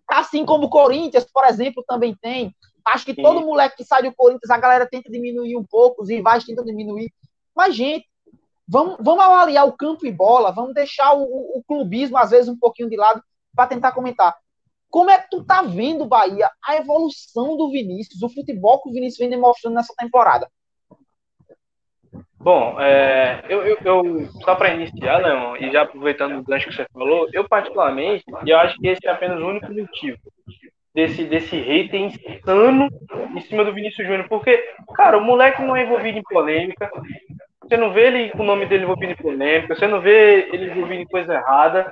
Assim 0.07 0.45
como 0.45 0.65
o 0.65 0.69
Corinthians, 0.69 1.25
por 1.25 1.45
exemplo, 1.45 1.83
também 1.87 2.15
tem. 2.15 2.55
Acho 2.85 3.05
que 3.05 3.13
todo 3.13 3.45
moleque 3.45 3.77
que 3.77 3.83
sai 3.83 4.01
do 4.01 4.15
Corinthians, 4.15 4.49
a 4.49 4.57
galera 4.57 4.87
tenta 4.89 5.11
diminuir 5.11 5.57
um 5.57 5.65
pouco, 5.65 6.01
os 6.01 6.09
rivais 6.09 6.45
tentam 6.45 6.63
diminuir. 6.63 7.11
Mas, 7.53 7.75
gente, 7.75 8.07
vamos, 8.65 8.97
vamos 8.99 9.23
avaliar 9.23 9.67
o 9.67 9.73
campo 9.73 10.05
e 10.05 10.11
bola, 10.11 10.51
vamos 10.51 10.73
deixar 10.73 11.13
o, 11.13 11.23
o, 11.23 11.59
o 11.59 11.63
clubismo, 11.67 12.17
às 12.17 12.29
vezes, 12.29 12.47
um 12.47 12.57
pouquinho 12.57 12.89
de 12.89 12.95
lado, 12.95 13.21
para 13.53 13.67
tentar 13.67 13.91
comentar. 13.91 14.35
Como 14.89 15.09
é 15.09 15.19
que 15.19 15.29
tu 15.29 15.43
tá 15.43 15.61
vendo, 15.61 16.05
Bahia, 16.05 16.49
a 16.65 16.77
evolução 16.77 17.57
do 17.57 17.69
Vinícius, 17.69 18.21
o 18.21 18.29
futebol 18.29 18.81
que 18.81 18.89
o 18.89 18.93
Vinícius 18.93 19.19
vem 19.19 19.29
demonstrando 19.29 19.75
nessa 19.75 19.93
temporada? 19.97 20.49
Bom, 22.39 22.79
é, 22.79 23.43
eu, 23.49 23.65
eu, 23.65 23.77
eu, 23.83 24.27
só 24.43 24.55
para 24.55 24.73
iniciar, 24.73 25.17
Leon, 25.17 25.57
e 25.57 25.71
já 25.71 25.81
aproveitando 25.81 26.37
o 26.37 26.43
gancho 26.43 26.69
que 26.69 26.75
você 26.75 26.85
falou, 26.93 27.27
eu 27.33 27.47
particularmente, 27.47 28.23
eu 28.45 28.57
acho 28.57 28.77
que 28.77 28.87
esse 28.87 29.05
é 29.05 29.11
apenas 29.11 29.41
o 29.41 29.47
único 29.47 29.73
motivo 29.73 30.17
desse, 30.93 31.25
desse 31.25 31.57
hater 31.57 32.01
insano 32.01 32.87
em 33.35 33.41
cima 33.41 33.65
do 33.65 33.73
Vinícius 33.73 34.07
Júnior, 34.07 34.27
porque, 34.29 34.57
cara, 34.95 35.17
o 35.17 35.23
moleque 35.23 35.61
não 35.61 35.75
é 35.75 35.83
envolvido 35.83 36.17
em 36.17 36.23
polêmica, 36.23 36.89
você 37.67 37.75
não 37.75 37.91
vê 37.91 38.07
ele 38.07 38.29
com 38.31 38.43
o 38.43 38.45
nome 38.45 38.65
dele 38.65 38.83
envolvido 38.83 39.11
em 39.11 39.15
polêmica, 39.15 39.75
você 39.75 39.87
não 39.87 39.99
vê 39.99 40.49
ele 40.53 40.71
envolvido 40.71 41.01
em 41.01 41.07
coisa 41.07 41.33
errada. 41.33 41.91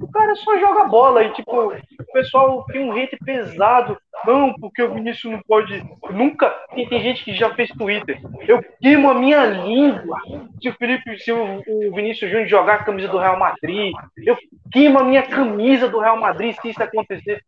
O 0.00 0.10
cara 0.10 0.34
só 0.34 0.58
joga 0.58 0.84
bola 0.84 1.22
e, 1.22 1.32
tipo, 1.34 1.72
o 1.72 2.12
pessoal 2.12 2.64
tem 2.66 2.82
um 2.82 2.92
hate 2.92 3.16
pesado. 3.24 3.98
Não, 4.24 4.54
porque 4.54 4.82
o 4.82 4.94
Vinícius 4.94 5.32
não 5.32 5.40
pode. 5.46 5.82
Nunca. 6.10 6.48
Tem, 6.74 6.88
tem 6.88 7.00
gente 7.00 7.24
que 7.24 7.34
já 7.34 7.54
fez 7.54 7.68
Twitter. 7.70 8.20
Eu 8.48 8.62
queimo 8.80 9.10
a 9.10 9.14
minha 9.14 9.44
língua 9.44 10.18
se 10.60 10.68
o 10.68 10.74
Felipe, 10.74 11.18
se 11.18 11.32
o, 11.32 11.62
o 11.66 11.94
Vinícius 11.94 12.30
Júnior 12.30 12.48
jogar 12.48 12.74
a 12.74 12.84
camisa 12.84 13.08
do 13.08 13.18
Real 13.18 13.38
Madrid. 13.38 13.92
Eu 14.16 14.36
queimo 14.72 14.98
a 14.98 15.04
minha 15.04 15.22
camisa 15.22 15.88
do 15.88 16.00
Real 16.00 16.18
Madrid 16.18 16.54
se 16.60 16.70
isso 16.70 16.82
acontecer. 16.82 17.42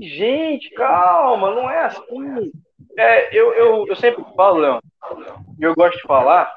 Gente, 0.00 0.70
calma, 0.70 1.50
não 1.54 1.68
é 1.68 1.84
assim. 1.86 2.52
É, 2.96 3.36
eu, 3.36 3.52
eu, 3.54 3.86
eu 3.88 3.96
sempre 3.96 4.24
falo, 4.36 4.58
Leão, 4.58 4.80
e 5.58 5.62
eu 5.62 5.74
gosto 5.74 5.96
de 5.96 6.02
falar, 6.02 6.50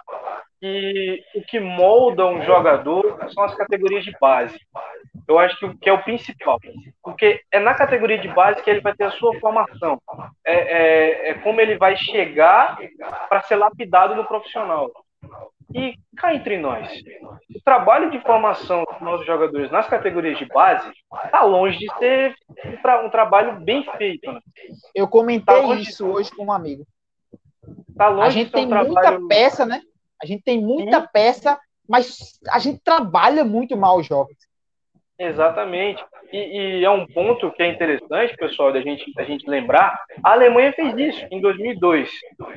que 0.64 1.22
o 1.36 1.42
que 1.42 1.60
molda 1.60 2.26
um 2.26 2.42
jogador 2.44 3.20
são 3.34 3.44
as 3.44 3.54
categorias 3.54 4.06
de 4.06 4.16
base. 4.18 4.58
Eu 5.28 5.38
acho 5.38 5.60
que, 5.60 5.78
que 5.78 5.90
é 5.90 5.94
o 5.94 6.02
principal, 6.02 6.58
porque 7.04 7.42
é 7.52 7.60
na 7.60 7.74
categoria 7.74 8.18
de 8.18 8.30
base 8.30 8.64
que 8.64 8.70
ele 8.70 8.80
vai 8.80 8.96
ter 8.96 9.04
a 9.04 9.12
sua 9.12 9.38
formação. 9.42 10.02
É, 10.46 10.54
é, 10.54 11.30
é 11.32 11.34
como 11.36 11.60
ele 11.60 11.78
vai 11.78 11.98
chegar 11.98 12.78
para 13.28 13.42
ser 13.42 13.58
lapidado 13.58 14.16
no 14.16 14.26
profissional. 14.26 14.90
E 15.76 15.96
cá 16.16 16.34
entre 16.34 16.58
nós, 16.58 16.90
o 17.54 17.62
trabalho 17.66 18.10
de 18.10 18.22
formação 18.22 18.86
dos 18.86 19.02
nossos 19.02 19.26
jogadores 19.26 19.70
nas 19.70 19.88
categorias 19.88 20.38
de 20.38 20.46
base 20.46 20.90
está 21.26 21.44
longe 21.44 21.78
de 21.78 21.94
ser 21.98 22.36
um, 22.66 22.78
tra 22.78 23.10
trabalho 23.10 23.60
bem 23.60 23.84
feito. 23.98 24.32
Né? 24.32 24.40
Eu 24.96 25.10
comentei 25.10 25.62
tá 25.62 25.76
isso 25.76 26.06
de... 26.06 26.10
hoje 26.10 26.32
com 26.32 26.46
um 26.46 26.52
amigo. 26.54 26.86
Tá 27.98 28.08
longe 28.08 28.28
a 28.28 28.30
gente 28.30 28.52
tem 28.52 28.66
um 28.66 28.70
trabalho... 28.70 29.20
muita 29.22 29.28
peça, 29.28 29.66
né? 29.66 29.82
A 30.22 30.26
gente 30.26 30.44
tem 30.44 30.62
muita 30.62 31.02
Sim. 31.02 31.08
peça, 31.12 31.60
mas 31.88 32.40
a 32.50 32.60
gente 32.60 32.80
trabalha 32.84 33.44
muito 33.44 33.76
mal 33.76 33.98
os 33.98 34.08
jogos. 34.08 34.36
Exatamente. 35.18 36.04
E, 36.32 36.80
e, 36.80 36.86
é 36.86 36.90
um 36.90 37.06
ponto 37.06 37.52
que 37.52 37.62
é 37.62 37.68
interessante, 37.68 38.36
pessoal, 38.36 38.74
da 38.74 38.82
gente, 38.82 39.14
da 39.14 39.24
gente 39.24 39.48
lembrar. 39.48 39.98
A 40.24 40.32
Alemanha 40.32 40.74
fez 40.74 40.98
isso 40.98 41.28
em 41.30 41.40
2002. 41.40 42.10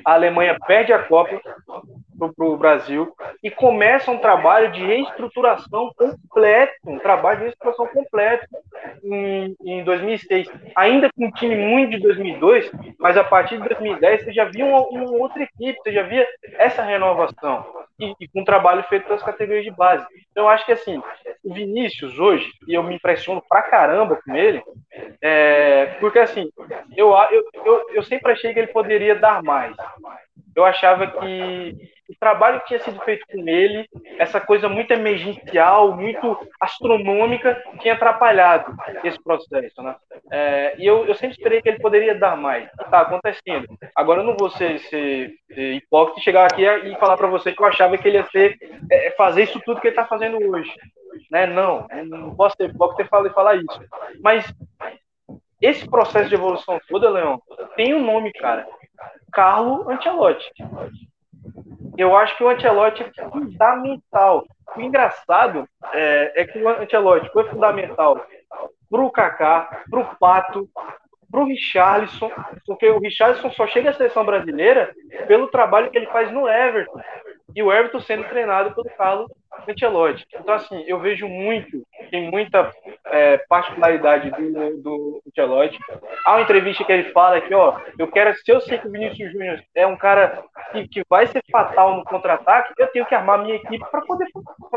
A 0.05 0.15
Alemanha 0.15 0.57
perde 0.67 0.93
a 0.93 1.03
Copa 1.03 1.39
para 2.19 2.47
o 2.47 2.57
Brasil 2.57 3.15
e 3.43 3.51
começa 3.51 4.11
um 4.11 4.19
trabalho 4.19 4.73
de 4.73 4.85
reestruturação 4.85 5.93
completo, 5.95 6.73
um 6.87 6.99
trabalho 6.99 7.39
de 7.39 7.45
reestruturação 7.45 7.87
completo 7.89 8.47
em, 9.03 9.57
em 9.65 9.85
2006. 9.85 10.49
Ainda 10.75 11.11
com 11.13 11.27
um 11.27 11.31
time 11.31 11.57
muito 11.57 11.93
de 11.93 12.01
2002, 12.01 12.71
mas 12.99 13.17
a 13.17 13.25
partir 13.25 13.59
de 13.59 13.69
2010 13.69 14.25
você 14.25 14.33
já 14.33 14.45
via 14.45 14.65
uma, 14.65 14.81
outra 15.11 15.43
equipe, 15.43 15.79
você 15.83 15.93
já 15.93 16.03
via 16.03 16.27
essa 16.59 16.83
renovação 16.83 17.65
e, 17.99 18.15
e 18.21 18.29
com 18.29 18.41
um 18.41 18.45
trabalho 18.45 18.83
feito 18.85 19.07
pelas 19.07 19.23
categorias 19.23 19.65
de 19.65 19.71
base. 19.71 20.07
Então 20.31 20.45
eu 20.45 20.49
acho 20.49 20.65
que 20.67 20.73
assim, 20.73 21.03
o 21.45 21.53
Vinícius 21.53 22.19
hoje, 22.19 22.51
e 22.69 22.75
eu 22.75 22.83
me 22.83 22.95
impressiono 22.95 23.43
pra 23.49 23.63
caramba 23.63 24.21
com 24.25 24.35
ele, 24.35 24.63
é, 25.21 25.87
porque 26.01 26.19
assim, 26.19 26.51
eu, 26.97 27.15
eu, 27.31 27.45
eu, 27.65 27.87
eu 27.95 28.03
sempre 28.03 28.33
achei 28.33 28.53
que 28.53 28.59
ele 28.59 28.69
poderia 28.69 29.15
dar 29.15 29.43
mais. 29.43 29.75
Eu 30.57 30.65
achava 30.65 31.07
que 31.07 31.77
o 32.09 32.15
trabalho 32.19 32.61
que 32.61 32.69
tinha 32.69 32.81
sido 32.81 32.99
feito 33.01 33.27
com 33.31 33.47
ele, 33.47 33.87
essa 34.19 34.41
coisa 34.41 34.71
muito 34.71 34.91
emergencial, 34.91 35.95
muito 35.95 36.39
astronômica, 36.59 37.63
tinha 37.81 37.93
atrapalhado 37.93 38.75
esse 39.05 39.23
processo, 39.23 39.83
né? 39.83 39.95
É, 40.33 40.75
e 40.79 40.87
eu, 40.87 41.05
eu 41.05 41.15
sempre 41.15 41.37
esperei 41.37 41.61
que 41.61 41.69
ele 41.69 41.79
poderia 41.79 42.15
dar 42.15 42.39
mais. 42.39 42.71
Está 42.81 43.03
acontecendo. 43.03 43.67
Agora 43.95 44.23
eu 44.23 44.25
não 44.25 44.35
vou 44.35 44.49
ser, 44.49 44.79
ser, 44.81 45.35
ser 45.53 45.75
hipócrita 45.75 46.21
e 46.21 46.25
chegar 46.25 46.47
aqui 46.47 46.65
e 46.65 46.97
falar 46.97 47.19
para 47.19 47.29
você 47.29 47.53
que 47.53 47.61
eu 47.61 47.67
achava 47.67 47.99
que 47.99 48.09
ele 48.09 48.17
ia 48.17 48.27
ser, 48.31 48.57
é, 48.91 49.11
fazer 49.11 49.43
isso 49.43 49.61
tudo 49.61 49.81
que 49.81 49.89
ele 49.89 49.93
está 49.93 50.07
fazendo 50.07 50.39
hoje. 50.39 50.73
Né? 51.31 51.47
Não, 51.47 51.87
não 52.07 52.35
posso 52.35 52.57
ser 52.57 52.71
hipócrita 52.71 53.03
e 53.03 53.09
falar, 53.09 53.31
falar 53.31 53.57
isso. 53.57 53.81
Mas 54.23 54.51
esse 55.61 55.89
processo 55.89 56.29
de 56.29 56.35
evolução 56.35 56.79
toda, 56.89 57.11
Leão, 57.11 57.41
tem 57.77 57.95
um 57.95 58.05
nome, 58.05 58.33
cara. 58.33 58.67
Carlo 59.37 59.89
Ancelotti 59.91 60.51
eu 61.97 62.17
acho 62.17 62.37
que 62.37 62.45
o 62.45 62.49
Ancelotti 62.49 63.03
é 63.03 63.29
fundamental. 63.31 64.45
O 64.77 64.81
engraçado 64.81 65.67
é, 65.93 66.43
é 66.43 66.47
que 66.47 66.59
o 66.59 66.69
Ancelotti 66.69 67.31
foi 67.33 67.49
fundamental 67.49 68.27
para 68.91 69.01
o 69.01 69.11
Kaká, 69.11 69.85
para 69.91 70.01
o 70.01 70.17
Pato, 70.17 70.69
para 71.31 71.41
o 71.41 71.47
Richarlison, 71.47 72.31
porque 72.67 72.89
o 72.89 72.99
Richarlison 72.99 73.51
só 73.51 73.67
chega 73.67 73.91
à 73.91 73.93
seleção 73.93 74.25
brasileira 74.25 74.95
pelo 75.27 75.49
trabalho 75.49 75.91
que 75.91 75.99
ele 75.99 76.07
faz 76.07 76.31
no 76.33 76.49
Everton. 76.49 77.01
e 77.55 77.63
o 77.63 77.73
Everton 77.73 78.01
sendo 78.01 78.25
treinado 78.25 78.75
pelo 78.75 78.89
Carlos 78.97 79.31
Ancelotti. 79.69 80.27
Então, 80.35 80.55
assim, 80.55 80.85
eu 80.87 81.01
vejo 81.01 81.27
muito, 81.27 81.83
tem 82.11 82.31
muita 82.31 82.71
é, 83.07 83.39
particularidade 83.49 84.31
do, 84.31 84.83
do 84.83 85.23
Ancelotti. 85.27 85.79
Há 86.25 86.33
uma 86.33 86.43
entrevista 86.43 86.85
que 86.85 86.93
ele 86.93 87.11
fala 87.13 87.41
que, 87.41 87.55
ó, 87.55 87.79
eu 87.99 88.09
quero, 88.09 88.35
se 88.35 88.51
eu 88.51 88.61
sei 88.61 88.79
que 88.79 88.87
o 88.87 88.91
Vinícius 88.91 89.33
Júnior 89.33 89.63
é 89.75 89.87
um 89.87 89.97
cara 89.97 90.45
que, 90.73 90.89
que 90.89 91.03
vai 91.09 91.27
ser 91.27 91.43
fatal 91.51 91.97
no 91.97 92.05
contra-ataque, 92.05 92.75
eu 92.79 92.87
tenho 92.89 93.07
que 93.07 93.15
armar 93.15 93.43
minha 93.43 93.57
equipe 93.57 93.85
para 93.91 94.03
poder, 94.03 94.27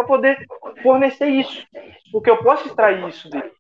poder 0.08 0.38
fornecer 0.82 1.28
isso, 1.28 1.68
porque 2.12 2.30
eu 2.30 2.38
posso 2.38 2.68
extrair 2.68 3.06
isso 3.08 3.30
dele. 3.30 3.52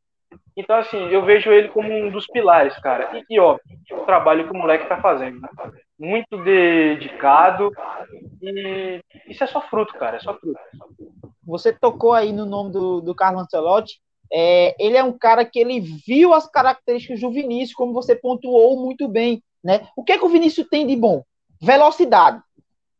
Então, 0.55 0.75
assim, 0.75 0.97
eu 1.07 1.23
vejo 1.23 1.51
ele 1.51 1.69
como 1.69 1.91
um 1.91 2.11
dos 2.11 2.27
pilares, 2.27 2.77
cara. 2.79 3.17
E, 3.17 3.35
e 3.35 3.39
ó, 3.39 3.57
o 3.91 4.05
trabalho 4.05 4.45
que 4.45 4.51
o 4.51 4.57
moleque 4.57 4.87
tá 4.87 5.01
fazendo. 5.01 5.39
Né? 5.39 5.49
Muito 5.97 6.37
dedicado. 6.43 7.71
E 8.41 9.01
isso 9.27 9.43
é 9.43 9.47
só 9.47 9.61
fruto, 9.61 9.93
cara. 9.93 10.17
É 10.17 10.19
só 10.19 10.33
fruto. 10.37 10.59
Você 11.45 11.71
tocou 11.71 12.13
aí 12.13 12.31
no 12.31 12.45
nome 12.45 12.71
do, 12.71 13.01
do 13.01 13.15
Carlos 13.15 13.43
Ancelotti. 13.43 14.01
É, 14.31 14.75
ele 14.77 14.97
é 14.97 15.03
um 15.03 15.17
cara 15.17 15.43
que 15.43 15.59
ele 15.59 15.79
viu 15.79 16.33
as 16.33 16.47
características 16.47 17.21
do 17.21 17.31
Vinícius, 17.31 17.73
como 17.73 17.93
você 17.93 18.15
pontuou 18.15 18.79
muito 18.79 19.07
bem. 19.07 19.41
Né? 19.63 19.87
O 19.95 20.03
que, 20.03 20.11
é 20.11 20.17
que 20.17 20.25
o 20.25 20.29
Vinícius 20.29 20.67
tem 20.67 20.85
de 20.85 20.95
bom? 20.95 21.23
Velocidade. 21.61 22.41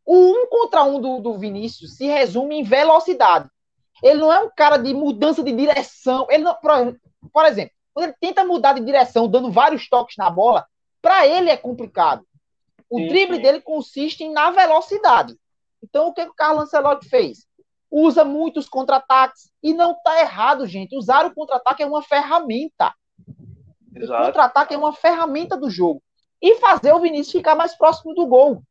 O 0.04 0.16
um 0.16 0.46
contra 0.48 0.82
um 0.82 1.00
do, 1.00 1.20
do 1.20 1.38
Vinícius 1.38 1.96
se 1.96 2.06
resume 2.06 2.56
em 2.56 2.62
velocidade. 2.62 3.48
Ele 4.02 4.20
não 4.20 4.32
é 4.32 4.40
um 4.40 4.50
cara 4.54 4.76
de 4.76 4.92
mudança 4.94 5.42
de 5.42 5.52
direção. 5.52 6.26
Ele 6.30 6.44
não, 6.44 6.56
por 7.32 7.44
exemplo, 7.44 7.72
quando 7.92 8.06
ele 8.06 8.16
tenta 8.20 8.44
mudar 8.44 8.72
de 8.74 8.84
direção, 8.84 9.28
dando 9.28 9.50
vários 9.50 9.88
toques 9.88 10.16
na 10.16 10.30
bola, 10.30 10.66
para 11.02 11.26
ele 11.26 11.50
é 11.50 11.56
complicado. 11.56 12.24
O 12.88 12.98
sim, 12.98 13.08
drible 13.08 13.36
sim. 13.36 13.42
dele 13.42 13.60
consiste 13.60 14.28
na 14.28 14.50
velocidade. 14.50 15.36
Então, 15.82 16.08
o 16.08 16.12
que, 16.12 16.22
o 16.22 16.34
Carlos 16.34 16.64
Ancelotti 16.64 17.08
fez? 17.08 17.46
Usa 17.90 18.24
muitos 18.24 18.68
contra-ataques. 18.68 19.50
E 19.62 19.72
não 19.72 19.92
está 19.92 20.20
errado, 20.20 20.66
gente. 20.66 20.96
Usar 20.96 21.26
o 21.26 21.34
contra-ataque 21.34 21.82
é 21.82 21.86
uma 21.86 22.02
ferramenta. 22.02 22.92
Exato. 23.94 24.22
O 24.22 24.26
contra-ataque 24.26 24.74
é 24.74 24.78
uma 24.78 24.92
ferramenta 24.92 25.56
do 25.56 25.70
jogo. 25.70 26.02
E 26.40 26.56
fazer 26.56 26.92
o 26.92 27.00
Vinícius 27.00 27.32
ficar 27.32 27.54
mais 27.54 27.76
próximo 27.76 28.14
do 28.14 28.26
gol. 28.26 28.62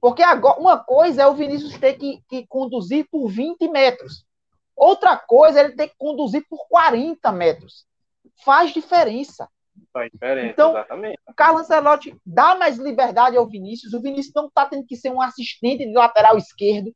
Porque 0.00 0.22
agora, 0.22 0.58
uma 0.58 0.78
coisa 0.78 1.22
é 1.22 1.26
o 1.26 1.34
Vinícius 1.34 1.78
ter 1.78 1.94
que, 1.94 2.20
que 2.28 2.46
conduzir 2.46 3.06
por 3.10 3.28
20 3.28 3.68
metros. 3.68 4.24
Outra 4.76 5.16
coisa 5.16 5.60
é 5.60 5.64
ele 5.64 5.76
ter 5.76 5.88
que 5.88 5.96
conduzir 5.96 6.44
por 6.48 6.66
40 6.68 7.30
metros. 7.32 7.84
Faz 8.44 8.72
diferença. 8.72 9.48
Faz 9.92 10.10
diferença, 10.10 10.52
então, 10.52 10.70
exatamente. 10.70 11.18
O 11.28 11.34
Carlos 11.34 11.62
Ancelotti 11.62 12.16
dá 12.24 12.54
mais 12.54 12.78
liberdade 12.78 13.36
ao 13.36 13.46
Vinícius. 13.46 13.92
O 13.92 14.00
Vinícius 14.00 14.34
não 14.34 14.46
está 14.46 14.66
tendo 14.66 14.86
que 14.86 14.96
ser 14.96 15.10
um 15.10 15.20
assistente 15.20 15.86
de 15.86 15.92
lateral 15.92 16.36
esquerdo, 16.36 16.92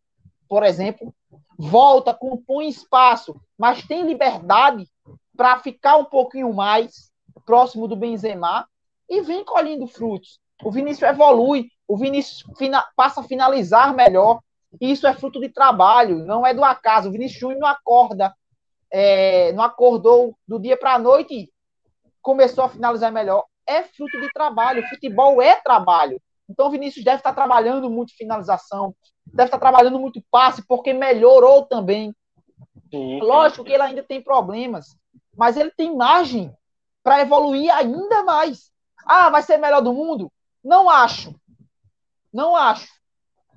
por 0.48 0.62
exemplo. 0.62 1.14
Volta, 1.58 2.12
compõe 2.12 2.68
espaço, 2.68 3.40
mas 3.58 3.86
tem 3.86 4.02
liberdade 4.02 4.86
para 5.36 5.58
ficar 5.58 5.96
um 5.96 6.04
pouquinho 6.04 6.52
mais 6.52 7.10
próximo 7.44 7.86
do 7.86 7.96
Benzema 7.96 8.66
e 9.08 9.20
vem 9.20 9.44
colhendo 9.44 9.86
frutos. 9.86 10.40
O 10.62 10.70
Vinícius 10.70 11.10
evolui, 11.10 11.68
o 11.86 11.96
Vinícius 11.96 12.44
passa 12.96 13.20
a 13.20 13.24
finalizar 13.24 13.94
melhor. 13.94 14.40
Isso 14.80 15.06
é 15.06 15.14
fruto 15.14 15.40
de 15.40 15.48
trabalho, 15.48 16.24
não 16.24 16.46
é 16.46 16.52
do 16.52 16.64
acaso. 16.64 17.08
O 17.08 17.12
Vinícius 17.12 17.40
Júnior 17.40 17.60
não 17.60 17.68
acorda, 17.68 18.34
é, 18.90 19.52
não 19.52 19.62
acordou 19.64 20.36
do 20.46 20.58
dia 20.58 20.76
para 20.76 20.94
a 20.94 20.98
noite 20.98 21.34
e 21.34 21.52
começou 22.20 22.64
a 22.64 22.68
finalizar 22.68 23.10
melhor. 23.12 23.44
É 23.66 23.82
fruto 23.82 24.20
de 24.20 24.30
trabalho. 24.32 24.86
Futebol 24.88 25.40
é 25.40 25.56
trabalho. 25.56 26.20
Então 26.48 26.68
o 26.68 26.70
Vinícius 26.70 27.04
deve 27.04 27.18
estar 27.18 27.32
trabalhando 27.32 27.90
muito 27.90 28.16
finalização, 28.16 28.94
deve 29.26 29.48
estar 29.48 29.58
trabalhando 29.58 29.98
muito 29.98 30.22
passe, 30.30 30.64
porque 30.66 30.92
melhorou 30.92 31.64
também. 31.64 32.14
Sim, 32.90 33.18
Lógico 33.20 33.64
que 33.64 33.72
ele 33.72 33.82
ainda 33.82 34.02
tem 34.02 34.22
problemas, 34.22 34.96
mas 35.36 35.56
ele 35.56 35.72
tem 35.76 35.96
margem 35.96 36.54
para 37.02 37.20
evoluir 37.20 37.74
ainda 37.74 38.22
mais. 38.22 38.70
Ah, 39.04 39.28
vai 39.28 39.42
ser 39.42 39.56
melhor 39.56 39.80
do 39.80 39.92
mundo? 39.92 40.30
Não 40.62 40.88
acho. 40.88 41.34
Não 42.32 42.54
acho. 42.54 42.88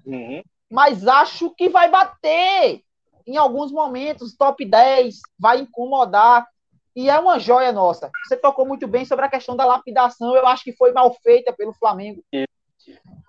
Uhum 0.06 0.42
mas 0.70 1.08
acho 1.08 1.50
que 1.56 1.70
vai 1.70 1.90
bater 1.90 2.84
em 3.26 3.38
alguns 3.38 3.72
momentos, 3.72 4.36
top 4.36 4.66
10, 4.66 5.20
vai 5.38 5.60
incomodar. 5.60 6.48
E 6.96 7.10
é 7.10 7.20
uma 7.20 7.40
joia 7.40 7.72
nossa. 7.72 8.10
Você 8.26 8.36
tocou 8.36 8.66
muito 8.66 8.88
bem 8.88 9.06
sobre 9.06 9.26
a 9.26 9.30
questão 9.30 9.56
da 9.56 9.66
lapidação. 9.66 10.36
Eu 10.36 10.48
acho 10.48 10.64
que 10.64 10.74
foi 10.74 10.92
mal 10.92 11.14
feita 11.22 11.54
pelo 11.54 11.74
Flamengo. 11.74 12.24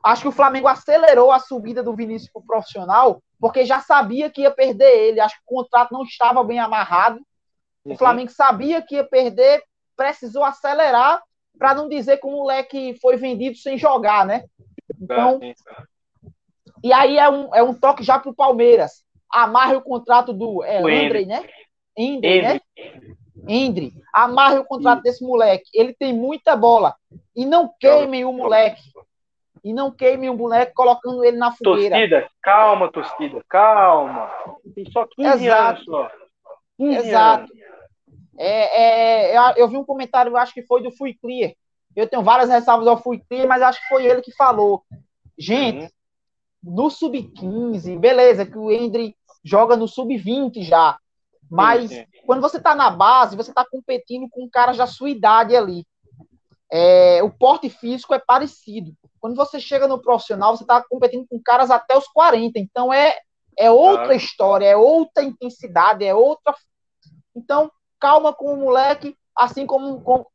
Acho 0.02 0.22
que 0.22 0.28
o 0.28 0.32
Flamengo 0.32 0.66
acelerou 0.66 1.30
a 1.30 1.38
subida 1.38 1.82
do 1.82 1.94
Vinícius 1.94 2.32
para 2.32 2.40
o 2.40 2.46
profissional, 2.46 3.22
porque 3.38 3.66
já 3.66 3.80
sabia 3.80 4.30
que 4.30 4.42
ia 4.42 4.50
perder 4.50 4.90
ele. 4.90 5.20
Acho 5.20 5.36
que 5.36 5.42
o 5.46 5.56
contrato 5.56 5.92
não 5.92 6.02
estava 6.02 6.42
bem 6.42 6.58
amarrado. 6.58 7.20
O 7.84 7.90
uhum. 7.90 7.96
Flamengo 7.98 8.30
sabia 8.30 8.80
que 8.80 8.94
ia 8.94 9.04
perder, 9.04 9.62
precisou 9.96 10.42
acelerar 10.42 11.22
para 11.58 11.74
não 11.74 11.88
dizer 11.88 12.18
que 12.18 12.26
o 12.26 12.30
moleque 12.30 12.98
foi 13.00 13.16
vendido 13.16 13.58
sem 13.58 13.76
jogar, 13.76 14.24
né? 14.24 14.44
Então, 14.98 15.38
e 16.82 16.92
aí 16.92 17.18
é 17.18 17.28
um, 17.28 17.54
é 17.54 17.62
um 17.62 17.74
toque 17.74 18.02
já 18.02 18.18
para 18.18 18.30
o 18.30 18.34
Palmeiras. 18.34 19.04
Amarre 19.30 19.76
o 19.76 19.82
contrato 19.82 20.32
do 20.32 20.64
é, 20.64 20.78
André, 20.78 21.24
né? 21.24 21.44
Endre, 21.96 22.42
né? 22.42 22.60
Endre. 23.46 23.92
Amarre 24.12 24.58
o 24.58 24.64
contrato 24.64 25.02
desse 25.02 25.24
moleque. 25.24 25.70
Ele 25.74 25.94
tem 25.94 26.12
muita 26.12 26.56
bola. 26.56 26.94
E 27.36 27.44
não 27.44 27.72
queimem 27.78 28.24
o 28.24 28.32
moleque. 28.32 28.82
E 29.62 29.72
não 29.74 29.90
queimem 29.90 30.30
o 30.30 30.36
moleque 30.36 30.72
colocando 30.72 31.22
ele 31.22 31.36
na 31.36 31.52
fogueira. 31.52 31.96
Torcida, 31.96 32.30
calma, 32.42 32.90
torcida, 32.90 33.44
calma. 33.48 34.30
Tem 34.74 34.90
só 34.90 35.06
15 35.06 35.44
Exato. 35.44 35.68
anos 35.68 35.84
só. 35.84 36.10
15 36.78 37.08
Exato. 37.08 37.42
Anos. 37.42 37.60
É, 38.38 39.32
é, 39.34 39.54
eu 39.56 39.68
vi 39.68 39.76
um 39.76 39.84
comentário, 39.84 40.34
acho 40.34 40.54
que 40.54 40.62
foi 40.62 40.82
do 40.82 40.90
Fui 40.90 41.12
Clear. 41.12 41.52
Eu 41.94 42.08
tenho 42.08 42.22
várias 42.22 42.48
ressalvas 42.48 42.86
ao 42.86 43.02
Fui 43.02 43.20
Clear, 43.28 43.46
mas 43.46 43.60
acho 43.60 43.78
que 43.80 43.88
foi 43.88 44.06
ele 44.06 44.22
que 44.22 44.32
falou. 44.32 44.82
Gente, 45.38 45.84
uhum 45.84 45.99
no 46.62 46.90
sub-15, 46.90 47.98
beleza, 47.98 48.46
que 48.46 48.58
o 48.58 48.70
Hendry 48.70 49.16
joga 49.44 49.76
no 49.76 49.88
sub-20 49.88 50.62
já. 50.62 50.98
Mas 51.50 51.88
sim, 51.88 51.96
sim. 51.96 52.06
quando 52.26 52.40
você 52.40 52.58
está 52.58 52.74
na 52.74 52.90
base, 52.90 53.36
você 53.36 53.50
está 53.50 53.64
competindo 53.64 54.28
com 54.30 54.48
caras 54.48 54.76
da 54.76 54.86
sua 54.86 55.10
idade 55.10 55.56
ali. 55.56 55.84
É, 56.70 57.20
o 57.22 57.30
porte 57.30 57.68
físico 57.68 58.14
é 58.14 58.18
parecido. 58.18 58.92
Quando 59.18 59.34
você 59.34 59.58
chega 59.58 59.88
no 59.88 60.00
profissional, 60.00 60.56
você 60.56 60.62
está 60.62 60.82
competindo 60.82 61.26
com 61.28 61.40
caras 61.42 61.70
até 61.70 61.96
os 61.96 62.06
40. 62.06 62.58
Então 62.58 62.92
é, 62.92 63.18
é 63.58 63.70
outra 63.70 64.04
claro. 64.04 64.12
história, 64.14 64.66
é 64.66 64.76
outra 64.76 65.24
intensidade, 65.24 66.04
é 66.04 66.14
outra. 66.14 66.54
Então, 67.34 67.70
calma 67.98 68.32
com 68.32 68.54
o 68.54 68.56
moleque, 68.56 69.16
assim 69.36 69.66
como, 69.66 70.00
como, 70.02 70.26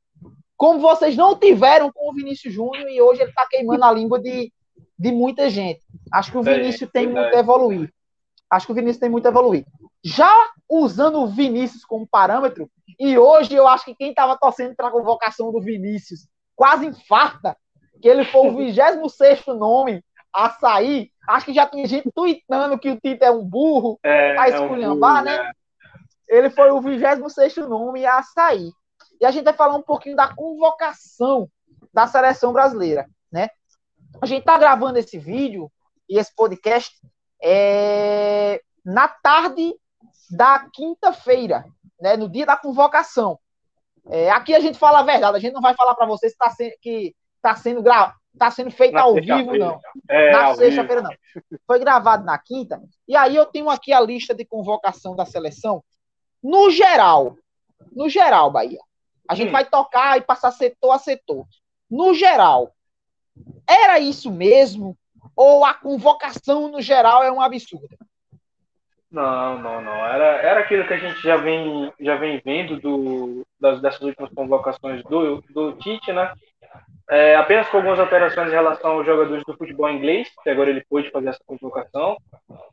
como 0.57 0.79
vocês 0.79 1.15
não 1.15 1.37
tiveram 1.37 1.91
com 1.91 2.11
o 2.11 2.13
Vinícius 2.13 2.53
Júnior 2.53 2.89
e 2.89 3.01
hoje 3.01 3.21
ele 3.21 3.29
está 3.29 3.47
queimando 3.47 3.85
a 3.85 3.91
língua 3.91 4.19
de, 4.19 4.51
de 4.97 5.11
muita 5.11 5.49
gente. 5.49 5.81
Acho 6.11 6.31
que 6.31 6.37
o 6.37 6.43
Vinícius 6.43 6.89
é, 6.89 6.91
tem 6.91 7.07
muito 7.07 7.35
a 7.35 7.39
evoluir. 7.39 7.93
Acho 8.49 8.67
que 8.67 8.71
o 8.71 8.75
Vinícius 8.75 8.99
tem 8.99 9.09
muito 9.09 9.25
a 9.25 9.29
evoluir. 9.29 9.65
Já 10.03 10.31
usando 10.69 11.21
o 11.21 11.27
Vinícius 11.27 11.83
como 11.83 12.07
parâmetro, 12.07 12.69
e 12.99 13.17
hoje 13.17 13.55
eu 13.55 13.67
acho 13.67 13.85
que 13.85 13.95
quem 13.95 14.09
estava 14.09 14.37
torcendo 14.37 14.75
para 14.75 14.87
a 14.87 14.91
convocação 14.91 15.51
do 15.51 15.59
Vinícius 15.59 16.27
quase 16.55 16.85
infarta, 16.85 17.57
que 18.01 18.07
ele 18.07 18.23
foi 18.25 18.47
o 18.47 18.55
26 18.57 19.47
nome 19.47 20.03
a 20.33 20.49
sair. 20.51 21.11
Acho 21.27 21.47
que 21.47 21.53
já 21.53 21.65
tinha 21.65 21.85
gente 21.85 22.11
tweetando 22.11 22.77
que 22.77 22.89
o 22.89 22.99
Tito 22.99 23.23
é 23.23 23.31
um 23.31 23.43
burro, 23.43 23.99
é, 24.03 24.37
a 24.37 24.49
esculhambar, 24.49 25.17
é 25.17 25.21
um 25.21 25.25
né? 25.25 25.51
É. 26.29 26.37
Ele 26.37 26.49
foi 26.49 26.71
o 26.71 26.81
26 26.81 27.57
nome 27.67 28.05
a 28.05 28.21
sair. 28.21 28.71
E 29.19 29.25
a 29.25 29.31
gente 29.31 29.45
vai 29.45 29.53
falar 29.53 29.75
um 29.75 29.81
pouquinho 29.81 30.15
da 30.15 30.33
convocação 30.33 31.49
da 31.93 32.07
seleção 32.07 32.51
brasileira, 32.51 33.07
né? 33.31 33.49
A 34.21 34.25
gente 34.25 34.39
está 34.39 34.57
gravando 34.57 34.97
esse 34.97 35.17
vídeo 35.17 35.71
e 36.09 36.17
esse 36.17 36.33
podcast 36.35 36.95
é, 37.41 38.61
na 38.83 39.07
tarde 39.07 39.73
da 40.29 40.67
quinta-feira, 40.73 41.65
né, 41.99 42.15
no 42.17 42.29
dia 42.29 42.45
da 42.45 42.57
convocação. 42.57 43.39
É, 44.07 44.29
aqui 44.29 44.53
a 44.53 44.59
gente 44.59 44.77
fala 44.77 44.99
a 44.99 45.03
verdade, 45.03 45.37
a 45.37 45.39
gente 45.39 45.53
não 45.53 45.61
vai 45.61 45.73
falar 45.73 45.95
para 45.95 46.05
vocês 46.05 46.35
tá 46.35 46.53
que 46.81 47.15
está 47.37 47.55
sendo 47.55 47.81
gra... 47.81 48.13
tá 48.37 48.51
sendo 48.51 48.71
feito 48.71 48.93
na 48.93 49.01
ao 49.01 49.15
vivo, 49.15 49.57
não. 49.57 49.79
É, 50.09 50.31
na 50.31 50.55
sexta-feira, 50.55 51.01
não. 51.01 51.11
Foi 51.65 51.79
gravado 51.79 52.23
na 52.23 52.37
quinta. 52.37 52.81
E 53.07 53.15
aí 53.15 53.35
eu 53.35 53.45
tenho 53.45 53.69
aqui 53.69 53.93
a 53.93 53.99
lista 53.99 54.33
de 54.33 54.45
convocação 54.45 55.15
da 55.15 55.25
seleção. 55.25 55.83
No 56.43 56.69
geral, 56.69 57.35
no 57.91 58.09
geral, 58.09 58.51
Bahia. 58.51 58.79
A 59.27 59.33
gente 59.33 59.49
hum. 59.49 59.53
vai 59.53 59.65
tocar 59.65 60.17
e 60.17 60.21
passar 60.21 60.51
setor 60.51 60.91
a 60.91 60.99
setor. 60.99 61.45
No 61.89 62.13
geral, 62.13 62.74
era 63.67 63.99
isso 63.99 64.31
mesmo? 64.31 64.97
Ou 65.35 65.65
a 65.65 65.73
convocação 65.73 66.69
no 66.69 66.81
geral 66.81 67.23
é 67.23 67.31
um 67.31 67.41
absurdo? 67.41 67.97
Não, 69.11 69.59
não, 69.59 69.81
não. 69.81 70.05
Era, 70.05 70.25
era 70.41 70.59
aquilo 70.59 70.85
que 70.87 70.93
a 70.93 70.97
gente 70.97 71.21
já 71.21 71.37
vem, 71.37 71.91
já 71.99 72.15
vem 72.15 72.41
vendo 72.43 72.79
do, 72.79 73.45
das, 73.59 73.81
dessas 73.81 74.01
últimas 74.01 74.31
convocações 74.33 75.03
do, 75.03 75.41
do 75.49 75.73
Tite, 75.73 76.11
né? 76.11 76.33
é, 77.09 77.35
apenas 77.35 77.67
com 77.69 77.77
algumas 77.77 77.99
alterações 77.99 78.49
em 78.49 78.53
relação 78.53 78.91
aos 78.91 79.05
jogadores 79.05 79.43
do 79.45 79.55
futebol 79.55 79.89
inglês, 79.89 80.27
que 80.43 80.49
agora 80.49 80.69
ele 80.69 80.83
pôde 80.89 81.11
fazer 81.11 81.29
essa 81.29 81.43
convocação. 81.45 82.17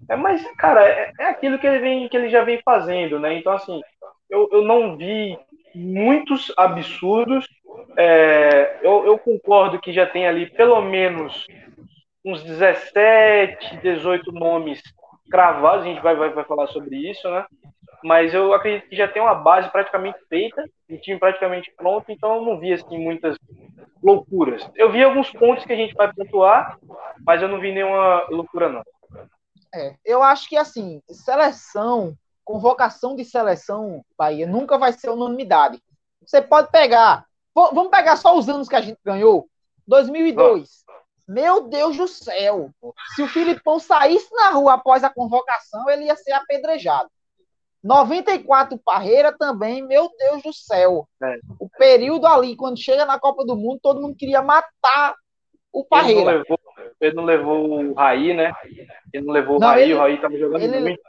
É, 0.08 0.16
mas, 0.16 0.42
cara, 0.56 0.86
é, 0.86 1.12
é, 1.18 1.24
aquilo 1.26 1.58
que 1.58 1.66
ele, 1.66 1.78
vem, 1.80 2.08
que 2.08 2.16
ele 2.16 2.30
já 2.30 2.42
vem 2.42 2.60
fazendo, 2.64 3.18
né? 3.18 3.34
Então, 3.34 3.52
assim, 3.52 3.80
eu, 4.32 4.48
eu 4.50 4.62
não 4.62 4.96
vi 4.96 5.38
muitos 5.74 6.50
absurdos. 6.56 7.46
É, 7.96 8.78
eu, 8.82 9.04
eu 9.04 9.18
concordo 9.18 9.78
que 9.78 9.92
já 9.92 10.06
tem 10.06 10.26
ali 10.26 10.50
pelo 10.50 10.80
menos 10.80 11.46
uns 12.24 12.42
17, 12.42 13.76
18 13.76 14.32
nomes 14.32 14.80
cravados, 15.30 15.84
a 15.84 15.88
gente 15.88 16.02
vai, 16.02 16.16
vai, 16.16 16.30
vai 16.30 16.44
falar 16.44 16.66
sobre 16.68 16.96
isso, 17.10 17.28
né? 17.30 17.44
Mas 18.02 18.34
eu 18.34 18.52
acredito 18.52 18.88
que 18.88 18.96
já 18.96 19.06
tem 19.06 19.22
uma 19.22 19.34
base 19.34 19.70
praticamente 19.70 20.18
feita, 20.28 20.64
um 20.90 20.96
time 20.96 21.18
praticamente 21.18 21.72
pronto, 21.76 22.10
então 22.10 22.36
eu 22.36 22.42
não 22.42 22.58
vi 22.58 22.72
assim 22.72 22.98
muitas 22.98 23.36
loucuras. 24.02 24.68
Eu 24.74 24.90
vi 24.90 25.02
alguns 25.02 25.30
pontos 25.30 25.64
que 25.64 25.72
a 25.72 25.76
gente 25.76 25.94
vai 25.94 26.12
pontuar, 26.12 26.78
mas 27.24 27.40
eu 27.40 27.48
não 27.48 27.60
vi 27.60 27.72
nenhuma 27.72 28.26
loucura 28.28 28.68
não. 28.68 28.82
É, 29.74 29.94
eu 30.04 30.22
acho 30.22 30.48
que 30.48 30.56
assim, 30.56 31.00
seleção, 31.08 32.14
convocação 32.44 33.14
de 33.14 33.24
seleção 33.24 34.04
Bahia 34.16 34.46
nunca 34.46 34.78
vai 34.78 34.92
ser 34.92 35.10
unanimidade. 35.10 35.80
Você 36.24 36.40
pode 36.40 36.70
pegar, 36.70 37.24
vamos 37.54 37.90
pegar 37.90 38.16
só 38.16 38.36
os 38.36 38.48
anos 38.48 38.68
que 38.68 38.76
a 38.76 38.80
gente 38.80 38.98
ganhou. 39.04 39.48
2002. 39.86 40.82
Meu 41.26 41.68
Deus 41.68 41.96
do 41.96 42.08
céu! 42.08 42.70
Se 43.14 43.22
o 43.22 43.28
Filipão 43.28 43.78
saísse 43.78 44.32
na 44.34 44.50
rua 44.50 44.74
após 44.74 45.04
a 45.04 45.10
convocação, 45.10 45.88
ele 45.88 46.04
ia 46.04 46.16
ser 46.16 46.32
apedrejado. 46.32 47.08
94 47.82 48.78
Parreira 48.78 49.32
também, 49.36 49.82
meu 49.82 50.08
Deus 50.16 50.42
do 50.42 50.52
céu. 50.52 51.08
É. 51.22 51.38
O 51.58 51.68
período 51.68 52.26
ali, 52.26 52.54
quando 52.54 52.78
chega 52.78 53.04
na 53.04 53.18
Copa 53.18 53.44
do 53.44 53.56
Mundo, 53.56 53.80
todo 53.82 54.00
mundo 54.00 54.16
queria 54.16 54.40
matar 54.40 55.14
o 55.72 55.84
Parreira. 55.84 56.20
Ele 56.20 56.24
não 56.24 56.34
levou, 56.38 56.58
ele 57.00 57.14
não 57.16 57.24
levou 57.24 57.90
o 57.90 57.94
Raí, 57.94 58.34
né? 58.34 58.52
Ele 59.12 59.26
não 59.26 59.32
levou 59.32 59.58
não, 59.58 59.66
o 59.66 59.70
Raí, 59.70 59.82
ele, 59.82 59.94
o 59.94 59.98
Raí 59.98 60.20
tava 60.20 60.36
jogando 60.36 60.62
ele, 60.62 60.80
muito. 60.80 61.02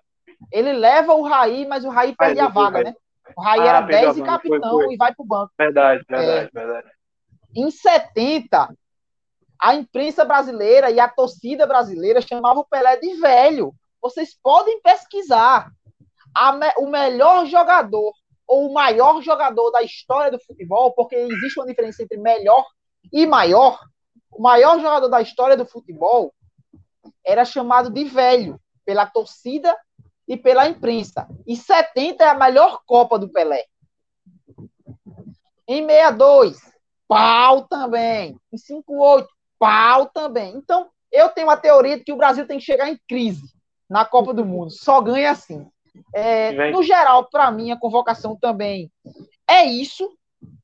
Ele 0.51 0.73
leva 0.73 1.13
o 1.13 1.23
Raí, 1.23 1.65
mas 1.65 1.86
o 1.86 1.89
Raí 1.89 2.15
perde 2.15 2.39
a 2.39 2.47
vaga, 2.47 2.84
né? 2.84 2.95
O 3.36 3.41
Raí 3.41 3.62
ah, 3.62 3.65
era 3.65 3.82
10 3.82 4.17
e 4.17 4.23
capitão 4.23 4.71
foi, 4.71 4.86
foi. 4.86 4.93
e 4.93 4.97
vai 4.97 5.13
pro 5.13 5.25
banco. 5.25 5.51
Verdade, 5.58 6.03
verdade, 6.08 6.49
é, 6.56 6.60
verdade. 6.60 6.88
Em 7.56 7.69
70, 7.71 8.75
a 9.62 9.75
imprensa 9.75 10.25
brasileira 10.25 10.91
e 10.91 10.99
a 10.99 11.08
torcida 11.08 11.65
brasileira 11.65 12.21
chamava 12.21 12.60
o 12.60 12.65
Pelé 12.65 12.97
de 12.97 13.15
velho. 13.15 13.73
Vocês 14.01 14.38
podem 14.41 14.82
pesquisar 14.82 15.71
me, 16.58 16.73
o 16.79 16.88
melhor 16.89 17.45
jogador 17.45 18.13
ou 18.45 18.69
o 18.69 18.73
maior 18.73 19.21
jogador 19.21 19.71
da 19.71 19.82
história 19.82 20.29
do 20.29 20.39
futebol, 20.39 20.93
porque 20.93 21.15
existe 21.15 21.60
uma 21.60 21.65
diferença 21.65 22.03
entre 22.03 22.17
melhor 22.17 22.65
e 23.12 23.25
maior. 23.25 23.79
O 24.32 24.41
maior 24.41 24.79
jogador 24.79 25.08
da 25.08 25.21
história 25.21 25.56
do 25.56 25.65
futebol 25.65 26.34
era 27.25 27.45
chamado 27.45 27.89
de 27.89 28.03
velho 28.03 28.60
pela 28.86 29.06
torcida 29.06 29.75
e 30.27 30.38
pela 30.38 30.67
imprensa. 30.67 31.27
E 31.45 31.55
70 31.55 32.23
é 32.23 32.29
a 32.29 32.36
melhor 32.36 32.81
Copa 32.86 33.19
do 33.19 33.29
Pelé. 33.29 33.65
Em 35.67 35.86
62, 35.86 36.57
pau 37.07 37.67
também. 37.67 38.38
Em 38.51 38.57
58, 38.57 39.27
pau 39.59 40.07
também. 40.07 40.55
Então, 40.55 40.89
eu 41.12 41.29
tenho 41.29 41.49
a 41.49 41.57
teoria 41.57 41.97
de 41.97 42.03
que 42.03 42.13
o 42.13 42.17
Brasil 42.17 42.47
tem 42.47 42.57
que 42.57 42.65
chegar 42.65 42.89
em 42.89 42.99
crise 43.07 43.53
na 43.89 44.03
Copa 44.03 44.33
do 44.33 44.45
Mundo. 44.45 44.71
Só 44.71 44.99
ganha 45.01 45.31
assim. 45.31 45.67
É, 46.13 46.71
no 46.71 46.81
geral, 46.81 47.29
para 47.29 47.51
mim, 47.51 47.71
a 47.71 47.79
convocação 47.79 48.36
também 48.36 48.91
é 49.47 49.63
isso. 49.65 50.17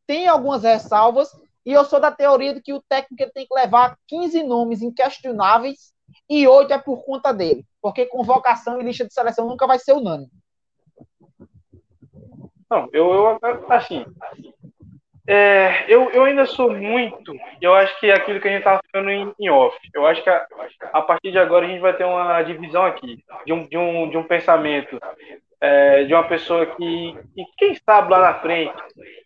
Tem 0.08 0.28
algumas 0.28 0.64
ressalvas. 0.64 1.30
E 1.66 1.72
eu 1.72 1.86
sou 1.86 2.00
da 2.00 2.12
teoria 2.12 2.54
de 2.54 2.62
que 2.62 2.74
o 2.74 2.82
técnico 2.82 3.32
tem 3.32 3.46
que 3.46 3.54
levar 3.54 3.96
15 4.08 4.42
nomes 4.44 4.82
inquestionáveis 4.82 5.94
e 6.28 6.48
8 6.48 6.74
é 6.74 6.78
por 6.80 7.04
conta 7.04 7.32
dele. 7.32 7.66
Porque 7.82 8.06
convocação 8.06 8.80
e 8.80 8.84
lista 8.84 9.06
de 9.06 9.14
seleção 9.14 9.48
nunca 9.48 9.66
vai 9.66 9.80
ser 9.80 9.94
unânime. 9.94 10.30
Não, 12.70 12.88
eu, 12.94 13.40
eu 13.42 13.72
assim, 13.72 14.06
é, 15.32 15.86
eu, 15.88 16.10
eu 16.10 16.24
ainda 16.24 16.48
sou 16.48 16.72
muito, 16.72 17.36
eu 17.62 17.76
acho 17.76 18.00
que 18.00 18.08
é 18.08 18.16
aquilo 18.16 18.42
que 18.42 18.48
a 18.48 18.52
gente 18.52 18.62
estava 18.62 18.82
falando 18.92 19.12
em, 19.12 19.32
em, 19.40 19.48
off. 19.48 19.78
Eu 19.94 20.08
acho 20.08 20.24
que 20.24 20.30
a, 20.30 20.44
a, 20.92 21.04
partir 21.04 21.32
de 21.32 21.38
agora 21.38 21.68
a 21.68 21.70
gente 21.70 21.82
vai 21.82 21.96
ter 21.96 22.04
uma 22.04 22.42
divisão 22.42 22.84
aqui, 22.84 23.24
de 23.46 23.54
um, 23.54 23.68
de 23.68 23.78
um, 23.78 24.10
de 24.10 24.18
um 24.18 24.24
pensamento, 24.24 25.00
é, 25.62 26.04
de 26.06 26.16
uma 26.16 26.24
pessoa 26.24 26.66
que, 26.66 27.16
que, 27.36 27.46
quem 27.60 27.76
sabe 27.76 28.10
lá 28.10 28.20
na 28.20 28.34
frente, 28.40 28.74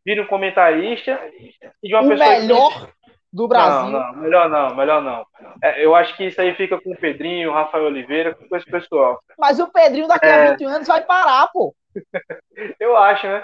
vira 0.06 0.22
um 0.22 0.28
comentarista, 0.28 1.18
e 1.82 1.88
de 1.88 1.96
uma 1.96 2.04
o 2.04 2.10
pessoa. 2.10 2.30
melhor. 2.30 2.90
Do 3.34 3.48
Brasil. 3.48 3.90
Não, 3.90 4.14
não, 4.14 4.22
melhor 4.22 4.50
não, 4.50 4.76
melhor 4.76 5.02
não. 5.02 5.26
É, 5.62 5.84
eu 5.84 5.96
acho 5.96 6.16
que 6.16 6.26
isso 6.26 6.40
aí 6.40 6.54
fica 6.54 6.80
com 6.80 6.92
o 6.92 6.98
Pedrinho, 6.98 7.50
o 7.50 7.54
Rafael 7.54 7.86
Oliveira, 7.86 8.36
com 8.36 8.56
esse 8.56 8.70
pessoal. 8.70 9.20
Mas 9.40 9.60
o 9.60 9.72
Pedrinho 9.72 10.08
daqui 10.08 10.28
a 10.28 10.52
20 10.52 10.64
é. 10.64 10.68
anos 10.68 10.88
vai 10.88 11.02
parar, 11.02 11.50
pô. 11.52 11.76
eu 12.80 12.96
acho, 12.96 13.26
né? 13.26 13.44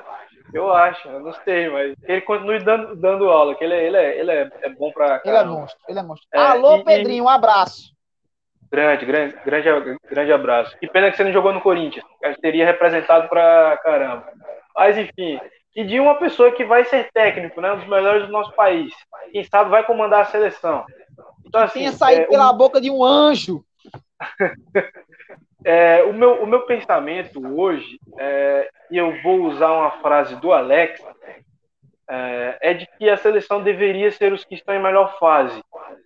Eu 0.54 0.72
acho, 0.72 1.08
eu 1.08 1.20
não 1.20 1.34
sei, 1.44 1.70
mas 1.70 1.96
ele 2.04 2.22
continue 2.22 2.60
dando, 2.60 2.96
dando 2.96 3.30
aula, 3.30 3.56
que 3.56 3.64
ele, 3.64 3.74
é, 3.74 3.86
ele, 3.86 3.98
é, 3.98 4.20
ele 4.20 4.32
é, 4.32 4.50
é 4.62 4.70
bom 4.70 4.92
pra. 4.92 5.22
Ele 5.26 5.38
é 5.38 5.44
monstro, 5.44 5.80
ele 5.88 6.00
é 6.00 6.04
monstro. 6.04 6.28
É, 6.34 6.40
Alô, 6.40 6.78
e, 6.78 6.84
Pedrinho, 6.84 7.24
um 7.24 7.30
abraço. 7.30 7.94
Grande, 8.72 9.06
grande, 9.06 9.36
grande, 9.44 9.98
grande 10.10 10.32
abraço. 10.32 10.78
Que 10.78 10.88
pena 10.88 11.10
que 11.10 11.18
você 11.18 11.24
não 11.24 11.32
jogou 11.32 11.52
no 11.52 11.62
Corinthians. 11.62 12.06
Teria 12.42 12.66
representado 12.66 13.28
pra 13.28 13.78
caramba. 13.84 14.28
Mas 14.76 14.98
enfim. 14.98 15.40
E 15.76 15.84
de 15.84 16.00
uma 16.00 16.16
pessoa 16.16 16.52
que 16.52 16.66
vai 16.66 16.84
ser 16.86 17.10
técnico, 17.14 17.62
né? 17.62 17.72
Um 17.72 17.78
dos 17.78 17.88
melhores 17.88 18.26
do 18.26 18.32
nosso 18.32 18.52
país. 18.54 18.94
Quem 19.32 19.44
sabe 19.44 19.70
vai 19.70 19.84
comandar 19.86 20.22
a 20.22 20.26
seleção. 20.26 20.84
Então, 21.46 21.62
assim, 21.62 21.80
Tenha 21.80 21.92
saído 21.92 22.22
é, 22.24 22.28
pela 22.28 22.52
um... 22.52 22.58
boca 22.58 22.82
de 22.82 22.90
um 22.90 23.04
anjo. 23.04 23.64
É, 25.66 26.04
o, 26.04 26.14
meu, 26.14 26.42
o 26.42 26.48
meu 26.48 26.62
pensamento 26.62 27.46
hoje, 27.46 28.00
é, 28.18 28.70
e 28.90 28.98
eu 28.98 29.22
vou 29.22 29.42
usar 29.42 29.72
uma 29.74 29.92
frase 30.00 30.36
do 30.38 30.54
Alex, 30.54 31.04
é, 32.10 32.58
é, 32.62 32.74
de 32.74 32.88
que 32.98 33.10
a 33.10 33.18
seleção 33.18 33.62
deveria 33.62 34.12
ser 34.12 34.32
os 34.34 34.44
que 34.44 34.56
estão 34.56 34.74
em 34.74 34.82
melhor 34.82 35.20
fase. 35.20 35.62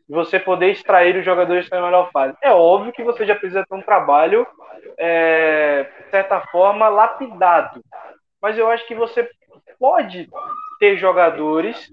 Você 0.10 0.40
poder 0.40 0.72
extrair 0.72 1.16
os 1.16 1.24
jogadores 1.24 1.62
que 1.62 1.66
estão 1.68 1.80
em 1.80 1.86
melhor 1.86 2.12
fase. 2.12 2.36
É 2.42 2.52
óbvio 2.52 2.92
que 2.92 3.04
você 3.04 3.26
já 3.26 3.36
precisa 3.36 3.64
ter 3.64 3.76
um 3.76 3.82
trabalho, 3.82 4.46
é, 4.98 5.84
de 6.04 6.10
certa 6.10 6.42
forma, 6.48 6.90
lapidado. 6.90 7.82
Mas 8.42 8.58
eu 8.58 8.70
acho 8.70 8.86
que 8.88 8.96
você 8.96 9.30
pode 9.80 10.30
ter 10.80 10.98
jogadores, 10.98 11.92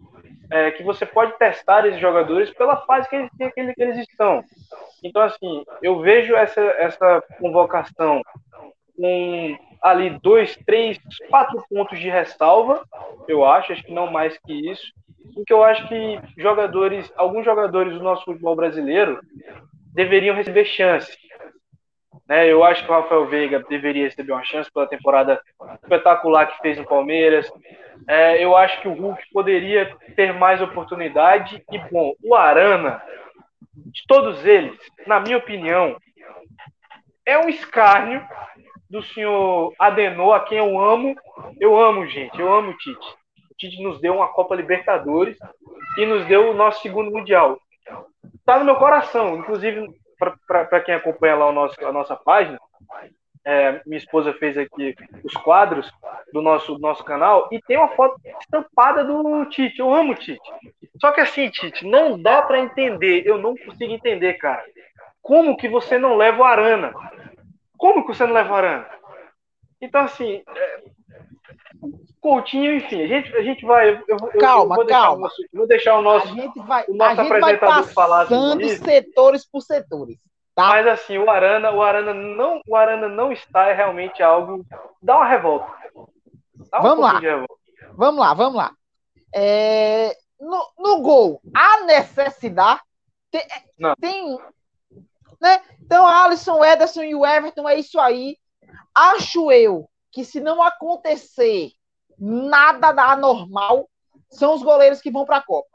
é, 0.50 0.70
que 0.72 0.82
você 0.82 1.06
pode 1.06 1.38
testar 1.38 1.86
esses 1.86 2.00
jogadores 2.00 2.50
pela 2.50 2.76
fase 2.78 3.08
que 3.08 3.16
eles, 3.16 3.30
que 3.38 3.82
eles 3.82 3.98
estão. 3.98 4.44
Então, 5.02 5.22
assim, 5.22 5.64
eu 5.82 6.00
vejo 6.00 6.34
essa, 6.34 6.60
essa 6.60 7.22
convocação 7.38 8.22
com 8.96 9.56
ali 9.80 10.10
dois, 10.22 10.56
três, 10.66 10.98
quatro 11.28 11.64
pontos 11.70 11.98
de 11.98 12.10
ressalva, 12.10 12.84
eu 13.26 13.44
acho, 13.44 13.72
acho 13.72 13.82
que 13.82 13.92
não 13.92 14.10
mais 14.10 14.36
que 14.38 14.70
isso. 14.70 14.92
Porque 15.34 15.52
eu 15.52 15.62
acho 15.62 15.86
que 15.88 16.20
jogadores, 16.36 17.10
alguns 17.16 17.44
jogadores 17.44 17.92
do 17.94 18.02
nosso 18.02 18.24
futebol 18.24 18.56
brasileiro 18.56 19.20
deveriam 19.94 20.34
receber 20.34 20.64
chance. 20.64 21.16
Né? 22.30 22.46
Eu 22.46 22.62
acho 22.62 22.84
que 22.84 22.90
o 22.92 22.94
Rafael 22.94 23.26
Veiga 23.26 23.58
deveria 23.68 24.04
receber 24.04 24.30
uma 24.30 24.44
chance 24.44 24.70
pela 24.72 24.86
temporada 24.86 25.42
espetacular 25.82 26.46
que 26.46 26.62
fez 26.62 26.78
no 26.78 26.86
Palmeiras. 26.86 27.52
É, 28.08 28.42
eu 28.42 28.56
acho 28.56 28.80
que 28.80 28.86
o 28.86 28.94
Hulk 28.94 29.20
poderia 29.32 29.96
ter 30.14 30.32
mais 30.32 30.62
oportunidade. 30.62 31.60
E, 31.72 31.78
bom, 31.90 32.14
o 32.22 32.36
Arana, 32.36 33.02
de 33.74 34.06
todos 34.06 34.46
eles, 34.46 34.78
na 35.08 35.18
minha 35.18 35.38
opinião, 35.38 35.96
é 37.26 37.36
um 37.36 37.48
escárnio 37.48 38.24
do 38.88 39.02
senhor 39.02 39.74
Adenor, 39.76 40.34
a 40.34 40.40
quem 40.40 40.58
eu 40.58 40.78
amo. 40.78 41.16
Eu 41.58 41.80
amo, 41.80 42.06
gente, 42.06 42.40
eu 42.40 42.52
amo 42.52 42.70
o 42.70 42.76
Tite. 42.76 43.08
O 43.50 43.54
Tite 43.58 43.82
nos 43.82 44.00
deu 44.00 44.14
uma 44.14 44.28
Copa 44.28 44.54
Libertadores 44.54 45.36
e 45.98 46.06
nos 46.06 46.24
deu 46.26 46.50
o 46.50 46.54
nosso 46.54 46.80
segundo 46.80 47.10
Mundial. 47.10 47.58
Está 48.36 48.56
no 48.58 48.64
meu 48.64 48.76
coração, 48.76 49.36
inclusive 49.36 49.88
para 50.46 50.80
quem 50.80 50.94
acompanha 50.94 51.36
lá 51.36 51.48
o 51.48 51.52
nosso, 51.52 51.84
a 51.84 51.92
nossa 51.92 52.14
página, 52.14 52.60
é, 53.44 53.80
minha 53.86 53.98
esposa 53.98 54.34
fez 54.34 54.56
aqui 54.58 54.94
os 55.24 55.32
quadros 55.34 55.90
do 56.32 56.42
nosso, 56.42 56.78
nosso 56.78 57.02
canal 57.02 57.48
e 57.50 57.60
tem 57.62 57.78
uma 57.78 57.88
foto 57.88 58.20
estampada 58.40 59.02
do 59.02 59.46
Tite. 59.46 59.80
Eu 59.80 59.92
amo 59.92 60.12
o 60.12 60.16
Tite. 60.16 60.40
Só 61.00 61.10
que 61.12 61.20
assim, 61.20 61.48
Tite, 61.48 61.86
não 61.86 62.20
dá 62.20 62.42
para 62.42 62.60
entender. 62.60 63.26
Eu 63.26 63.38
não 63.38 63.56
consigo 63.56 63.92
entender, 63.92 64.34
cara. 64.34 64.62
Como 65.22 65.56
que 65.56 65.68
você 65.68 65.98
não 65.98 66.16
leva 66.16 66.42
o 66.42 66.44
Arana? 66.44 66.92
Como 67.76 68.02
que 68.06 68.14
você 68.14 68.26
não 68.26 68.34
leva 68.34 68.52
o 68.52 68.56
Arana? 68.56 68.86
Então, 69.80 70.02
assim, 70.02 70.42
é... 70.54 70.69
Coutinho, 72.20 72.76
enfim, 72.76 73.02
a 73.02 73.06
gente, 73.06 73.34
a 73.34 73.42
gente 73.42 73.64
vai. 73.64 74.02
Eu, 74.06 74.16
calma, 74.38 74.74
eu 74.74 74.78
vou 74.78 74.86
calma. 74.86 75.28
Deixar, 75.28 75.48
vou 75.54 75.66
deixar 75.66 75.98
o 75.98 76.02
nosso, 76.02 76.28
a 76.28 76.30
gente 76.32 76.60
vai, 76.60 76.84
o 76.86 76.94
nosso 76.94 77.20
a 77.20 77.24
gente 77.24 77.32
apresentador 77.32 77.84
vai 77.84 77.94
falar 77.94 78.26
sobre 78.26 78.66
isso. 78.66 78.84
setores 78.84 79.46
por 79.46 79.62
setores. 79.62 80.18
Tá? 80.54 80.68
Mas 80.68 80.86
assim, 80.86 81.16
o 81.16 81.30
Arana, 81.30 81.70
o 81.70 81.80
Arana 81.80 82.12
não, 82.12 82.60
o 82.66 82.76
Arana 82.76 83.08
não 83.08 83.32
está 83.32 83.68
é 83.68 83.72
realmente 83.72 84.22
algo. 84.22 84.66
Dá 85.00 85.16
uma 85.16 85.26
revolta. 85.26 85.72
Dá 86.70 86.80
um 86.80 86.82
vamos 86.82 87.04
lá. 87.04 87.20
Vamos 87.94 88.20
lá, 88.20 88.34
vamos 88.34 88.54
lá. 88.54 88.72
É, 89.34 90.14
no, 90.38 90.66
no 90.78 91.00
gol, 91.00 91.40
há 91.54 91.84
necessidade. 91.84 92.82
Tem, 93.30 93.42
tem, 93.98 94.38
né? 95.40 95.62
Então, 95.80 96.06
Alisson, 96.06 96.62
Ederson 96.62 97.02
e 97.02 97.14
o 97.14 97.24
Everton 97.24 97.66
é 97.66 97.78
isso 97.78 97.98
aí. 97.98 98.36
Acho 98.94 99.50
eu 99.50 99.88
que 100.12 100.24
se 100.24 100.40
não 100.40 100.62
acontecer 100.62 101.70
nada 102.20 102.92
da 102.92 103.12
anormal, 103.12 103.88
são 104.28 104.54
os 104.54 104.62
goleiros 104.62 105.00
que 105.00 105.10
vão 105.10 105.24
para 105.24 105.38
a 105.38 105.42
Copa. 105.42 105.68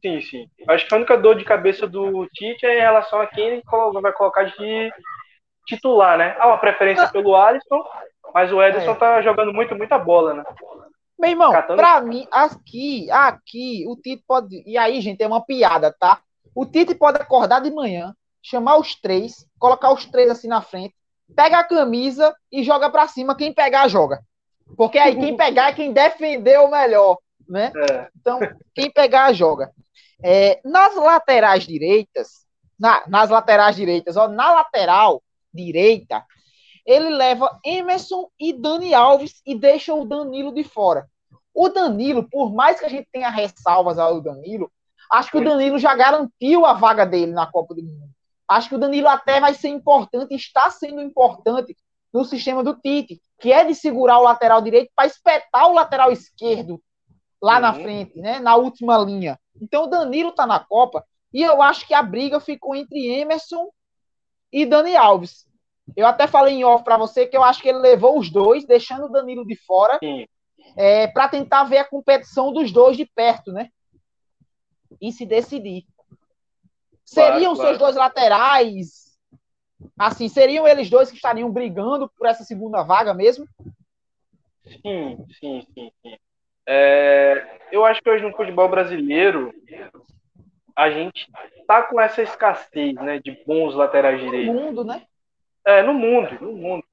Sim, 0.00 0.20
sim. 0.20 0.50
Acho 0.68 0.86
que 0.86 0.94
a 0.94 0.98
única 0.98 1.16
dor 1.16 1.36
de 1.36 1.44
cabeça 1.44 1.86
do 1.86 2.26
Tite 2.28 2.64
é 2.64 2.78
em 2.78 2.80
relação 2.80 3.20
a 3.20 3.26
quem 3.26 3.46
ele 3.46 3.62
vai 4.00 4.12
colocar 4.12 4.44
de 4.44 4.92
titular, 5.66 6.16
né? 6.16 6.36
Há 6.38 6.46
uma 6.46 6.58
preferência 6.58 7.04
ah. 7.04 7.10
pelo 7.10 7.34
Alisson, 7.34 7.84
mas 8.32 8.52
o 8.52 8.62
Ederson 8.62 8.92
é. 8.92 8.94
tá 8.94 9.22
jogando 9.22 9.52
muito, 9.52 9.74
muita 9.74 9.98
bola, 9.98 10.34
né? 10.34 10.44
Meu 11.18 11.30
irmão, 11.30 11.50
Catando... 11.50 11.78
pra 11.78 12.00
mim, 12.00 12.26
aqui, 12.30 13.10
aqui, 13.10 13.84
o 13.88 13.96
Tite 13.96 14.22
pode. 14.26 14.62
E 14.66 14.76
aí, 14.76 15.00
gente, 15.00 15.22
é 15.22 15.26
uma 15.26 15.44
piada, 15.44 15.94
tá? 15.98 16.20
O 16.54 16.66
Tite 16.66 16.94
pode 16.94 17.20
acordar 17.20 17.60
de 17.60 17.70
manhã, 17.70 18.14
chamar 18.42 18.76
os 18.76 18.94
três, 18.94 19.46
colocar 19.58 19.92
os 19.92 20.04
três 20.04 20.30
assim 20.30 20.46
na 20.46 20.60
frente, 20.60 20.94
pega 21.34 21.58
a 21.58 21.64
camisa 21.64 22.34
e 22.52 22.62
joga 22.62 22.90
pra 22.90 23.08
cima. 23.08 23.36
Quem 23.36 23.52
pegar, 23.52 23.88
joga. 23.88 24.20
Porque 24.76 24.98
aí 24.98 25.14
quem 25.14 25.36
pegar 25.36 25.68
é 25.68 25.74
quem 25.74 25.92
defendeu 25.92 26.68
melhor, 26.68 27.18
né? 27.48 27.72
É. 27.90 28.08
Então, 28.18 28.40
quem 28.74 28.90
pegar, 28.90 29.32
joga. 29.32 29.70
É, 30.22 30.60
nas 30.64 30.96
laterais 30.96 31.64
direitas, 31.64 32.46
na, 32.78 33.04
nas 33.06 33.30
laterais 33.30 33.76
direitas, 33.76 34.16
ó, 34.16 34.28
na 34.28 34.52
lateral 34.52 35.22
direita, 35.52 36.24
ele 36.84 37.10
leva 37.10 37.58
Emerson 37.64 38.28
e 38.38 38.52
Dani 38.52 38.94
Alves 38.94 39.40
e 39.44 39.54
deixa 39.54 39.94
o 39.94 40.04
Danilo 40.04 40.54
de 40.54 40.64
fora. 40.64 41.06
O 41.52 41.68
Danilo, 41.68 42.28
por 42.28 42.54
mais 42.54 42.78
que 42.78 42.86
a 42.86 42.88
gente 42.88 43.08
tenha 43.10 43.30
ressalvas 43.30 43.98
ao 43.98 44.20
Danilo, 44.20 44.70
acho 45.10 45.30
que 45.30 45.38
o 45.38 45.44
Danilo 45.44 45.78
já 45.78 45.94
garantiu 45.94 46.64
a 46.66 46.74
vaga 46.74 47.04
dele 47.06 47.32
na 47.32 47.46
Copa 47.46 47.74
do 47.74 47.82
Mundo. 47.82 48.10
Acho 48.48 48.68
que 48.68 48.74
o 48.76 48.78
Danilo 48.78 49.08
até 49.08 49.40
vai 49.40 49.54
ser 49.54 49.68
importante, 49.68 50.34
está 50.34 50.70
sendo 50.70 51.00
importante 51.00 51.76
no 52.12 52.24
sistema 52.24 52.62
do 52.62 52.74
Tite, 52.76 53.20
que 53.38 53.52
é 53.52 53.64
de 53.64 53.74
segurar 53.74 54.18
o 54.18 54.24
lateral 54.24 54.62
direito 54.62 54.90
para 54.94 55.06
espetar 55.06 55.68
o 55.68 55.74
lateral 55.74 56.10
esquerdo 56.10 56.82
lá 57.42 57.56
uhum. 57.56 57.60
na 57.60 57.74
frente, 57.74 58.18
né, 58.18 58.38
na 58.40 58.56
última 58.56 58.96
linha. 58.98 59.38
Então 59.60 59.84
o 59.84 59.88
Danilo 59.88 60.30
está 60.30 60.46
na 60.46 60.58
Copa 60.60 61.04
e 61.32 61.42
eu 61.42 61.60
acho 61.60 61.86
que 61.86 61.94
a 61.94 62.02
briga 62.02 62.40
ficou 62.40 62.74
entre 62.74 63.06
Emerson 63.06 63.68
e 64.52 64.64
Dani 64.64 64.96
Alves. 64.96 65.46
Eu 65.94 66.06
até 66.06 66.26
falei 66.26 66.54
em 66.54 66.64
off 66.64 66.82
para 66.82 66.96
você 66.96 67.26
que 67.26 67.36
eu 67.36 67.44
acho 67.44 67.62
que 67.62 67.68
ele 67.68 67.78
levou 67.78 68.18
os 68.18 68.30
dois, 68.30 68.64
deixando 68.64 69.04
o 69.04 69.12
Danilo 69.12 69.46
de 69.46 69.54
fora, 69.54 70.00
é, 70.76 71.06
para 71.06 71.28
tentar 71.28 71.64
ver 71.64 71.78
a 71.78 71.88
competição 71.88 72.52
dos 72.52 72.72
dois 72.72 72.96
de 72.96 73.06
perto, 73.06 73.52
né? 73.52 73.68
E 75.00 75.12
se 75.12 75.24
decidir. 75.24 75.84
Claro, 77.12 77.34
seriam 77.34 77.54
claro. 77.54 77.68
seus 77.68 77.78
dois 77.78 77.94
laterais 77.94 79.05
Assim, 79.98 80.28
seriam 80.28 80.66
eles 80.66 80.90
dois 80.90 81.10
que 81.10 81.16
estariam 81.16 81.50
brigando 81.50 82.08
por 82.16 82.26
essa 82.26 82.44
segunda 82.44 82.82
vaga 82.82 83.12
mesmo? 83.12 83.46
Sim, 84.64 85.24
sim, 85.38 85.66
sim, 85.74 85.92
sim. 86.02 86.16
É, 86.68 87.60
eu 87.70 87.84
acho 87.84 88.02
que 88.02 88.10
hoje 88.10 88.24
no 88.24 88.34
futebol 88.34 88.68
brasileiro 88.68 89.54
a 90.74 90.90
gente 90.90 91.30
tá 91.66 91.82
com 91.82 92.00
essa 92.00 92.22
escassez, 92.22 92.94
né, 92.94 93.18
de 93.18 93.32
bons 93.46 93.74
laterais 93.74 94.20
direitos. 94.20 94.54
No 94.54 94.60
mundo, 94.60 94.84
né? 94.84 95.02
É, 95.64 95.82
no 95.82 95.94
mundo, 95.94 96.28
no 96.40 96.52
mundo. 96.52 96.84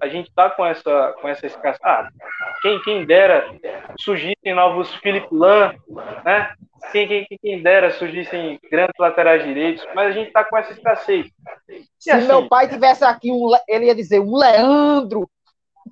A 0.00 0.08
gente 0.08 0.32
tá 0.32 0.50
com 0.50 0.64
essa, 0.64 1.14
com 1.20 1.28
essa 1.28 1.46
escassez. 1.46 1.80
Ah, 1.84 2.08
quem, 2.62 2.80
quem 2.82 3.04
dera 3.04 3.46
surgissem 4.00 4.54
novos 4.54 4.94
Philip 4.96 5.28
Lan, 5.30 5.74
né? 6.24 6.54
Quem, 6.92 7.06
quem, 7.06 7.26
quem 7.40 7.62
dera 7.62 7.90
surgissem 7.90 8.58
grandes 8.70 8.94
laterais 8.98 9.44
direitos, 9.44 9.86
mas 9.94 10.08
a 10.08 10.12
gente 10.12 10.32
tá 10.32 10.44
com 10.44 10.56
essa 10.56 10.72
escassez. 10.72 11.26
E 11.68 11.84
Se 11.98 12.10
assim, 12.10 12.26
meu 12.26 12.48
pai 12.48 12.68
tivesse 12.68 13.04
aqui, 13.04 13.30
um, 13.30 13.50
ele 13.68 13.86
ia 13.86 13.94
dizer 13.94 14.20
um 14.20 14.36
Leandro. 14.36 15.28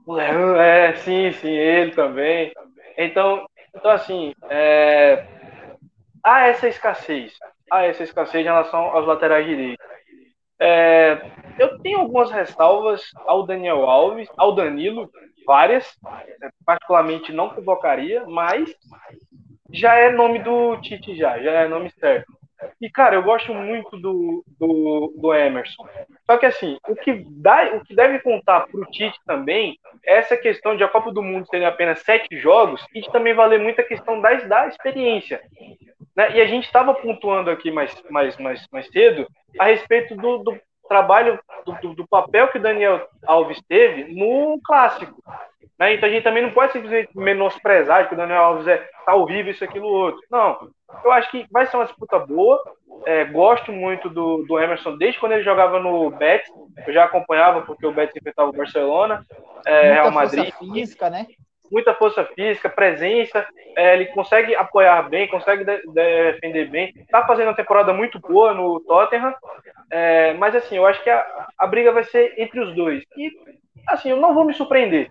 Um 0.06 0.12
Leandro, 0.14 0.56
é, 0.56 0.94
sim, 0.96 1.32
sim, 1.32 1.50
ele 1.50 1.92
também. 1.92 2.52
Então, 2.96 3.46
então 3.74 3.90
assim, 3.90 4.34
é, 4.48 5.24
há 6.24 6.48
essa 6.48 6.68
escassez. 6.68 7.32
Há 7.70 7.84
essa 7.84 8.02
escassez 8.02 8.42
em 8.42 8.48
relação 8.48 8.80
aos 8.80 9.06
laterais 9.06 9.46
direitos. 9.46 9.86
É, 10.60 11.20
eu 11.58 11.78
tenho 11.80 12.00
algumas 12.00 12.30
ressalvas 12.30 13.02
ao 13.26 13.46
Daniel 13.46 13.84
Alves, 13.84 14.28
ao 14.36 14.54
Danilo, 14.54 15.08
várias, 15.46 15.96
particularmente 16.64 17.32
não 17.32 17.50
convocaria, 17.50 18.24
mas 18.26 18.68
já 19.70 19.94
é 19.94 20.10
nome 20.10 20.38
do 20.40 20.76
Tite 20.80 21.16
já, 21.16 21.38
já 21.38 21.52
é 21.52 21.68
nome 21.68 21.90
certo. 21.98 22.38
E, 22.80 22.90
cara, 22.90 23.14
eu 23.14 23.22
gosto 23.22 23.54
muito 23.54 23.96
do, 23.96 24.44
do, 24.58 25.14
do 25.16 25.34
Emerson. 25.34 25.86
Só 26.26 26.36
que, 26.36 26.46
assim, 26.46 26.76
o 26.88 26.96
que, 26.96 27.24
dá, 27.30 27.76
o 27.76 27.84
que 27.84 27.94
deve 27.94 28.18
contar 28.18 28.66
para 28.66 28.80
o 28.80 28.84
Tite 28.86 29.18
também 29.24 29.78
é 30.04 30.16
essa 30.16 30.36
questão 30.36 30.76
de 30.76 30.82
a 30.82 30.88
Copa 30.88 31.12
do 31.12 31.22
Mundo 31.22 31.46
serem 31.46 31.66
apenas 31.66 32.00
sete 32.00 32.36
jogos 32.38 32.84
e 32.94 33.00
de 33.00 33.12
também 33.12 33.32
valer 33.34 33.60
muito 33.60 33.80
a 33.80 33.84
questão 33.84 34.20
da, 34.20 34.34
da 34.34 34.66
experiência. 34.66 35.40
Né? 36.16 36.36
E 36.36 36.40
a 36.40 36.46
gente 36.46 36.64
estava 36.64 36.92
pontuando 36.94 37.50
aqui 37.50 37.70
mais, 37.70 37.94
mais, 38.10 38.36
mais, 38.38 38.66
mais 38.72 38.88
cedo 38.88 39.28
a 39.58 39.66
respeito 39.66 40.16
do, 40.16 40.38
do 40.38 40.58
trabalho, 40.88 41.38
do, 41.64 41.94
do, 41.94 42.08
papel 42.08 42.48
que 42.48 42.58
o 42.58 42.62
Daniel 42.62 43.06
Alves 43.26 43.60
teve 43.68 44.14
no 44.14 44.58
clássico. 44.64 45.22
Né? 45.78 45.94
Então 45.94 46.08
a 46.08 46.12
gente 46.12 46.24
também 46.24 46.42
não 46.42 46.50
pode 46.50 46.72
simplesmente 46.72 47.10
menosprezar 47.14 48.08
que 48.08 48.14
o 48.14 48.16
Daniel 48.16 48.42
Alves 48.42 48.66
é 48.66 48.88
tá 49.04 49.14
horrível, 49.14 49.52
isso, 49.52 49.64
aquilo, 49.64 49.86
outro. 49.86 50.20
Não. 50.30 50.70
Eu 51.04 51.12
acho 51.12 51.30
que 51.30 51.46
vai 51.50 51.66
ser 51.66 51.76
uma 51.76 51.84
disputa 51.84 52.18
boa. 52.18 52.60
É, 53.06 53.24
gosto 53.24 53.70
muito 53.70 54.10
do, 54.10 54.44
do 54.44 54.58
Emerson 54.58 54.96
desde 54.96 55.20
quando 55.20 55.32
ele 55.32 55.42
jogava 55.42 55.78
no 55.78 56.10
Betis. 56.10 56.50
Eu 56.86 56.92
já 56.92 57.04
acompanhava 57.04 57.62
porque 57.62 57.86
o 57.86 57.92
Betis 57.92 58.16
enfrentava 58.16 58.50
o 58.50 58.52
Barcelona, 58.52 59.24
é, 59.64 59.92
Real 59.92 60.10
Madrid. 60.10 60.52
Física, 60.54 61.08
né? 61.08 61.26
Muita 61.70 61.94
força 61.94 62.24
física, 62.24 62.68
presença, 62.68 63.46
é, 63.76 63.94
ele 63.94 64.06
consegue 64.06 64.54
apoiar 64.54 65.08
bem, 65.08 65.28
consegue 65.28 65.64
de, 65.64 65.78
de 65.82 65.92
defender 65.92 66.68
bem, 66.70 66.92
está 66.96 67.26
fazendo 67.26 67.48
uma 67.48 67.56
temporada 67.56 67.92
muito 67.92 68.18
boa 68.18 68.52
no 68.54 68.80
Tottenham, 68.80 69.34
é, 69.90 70.34
mas 70.34 70.54
assim, 70.54 70.76
eu 70.76 70.86
acho 70.86 71.02
que 71.02 71.10
a, 71.10 71.46
a, 71.58 71.66
briga 71.66 71.92
vai 71.92 72.04
ser 72.04 72.34
entre 72.38 72.60
os 72.60 72.74
dois. 72.74 73.02
E 73.16 73.30
assim, 73.86 74.10
eu 74.10 74.16
não 74.16 74.34
vou 74.34 74.44
me 74.44 74.52
surpreender 74.52 75.10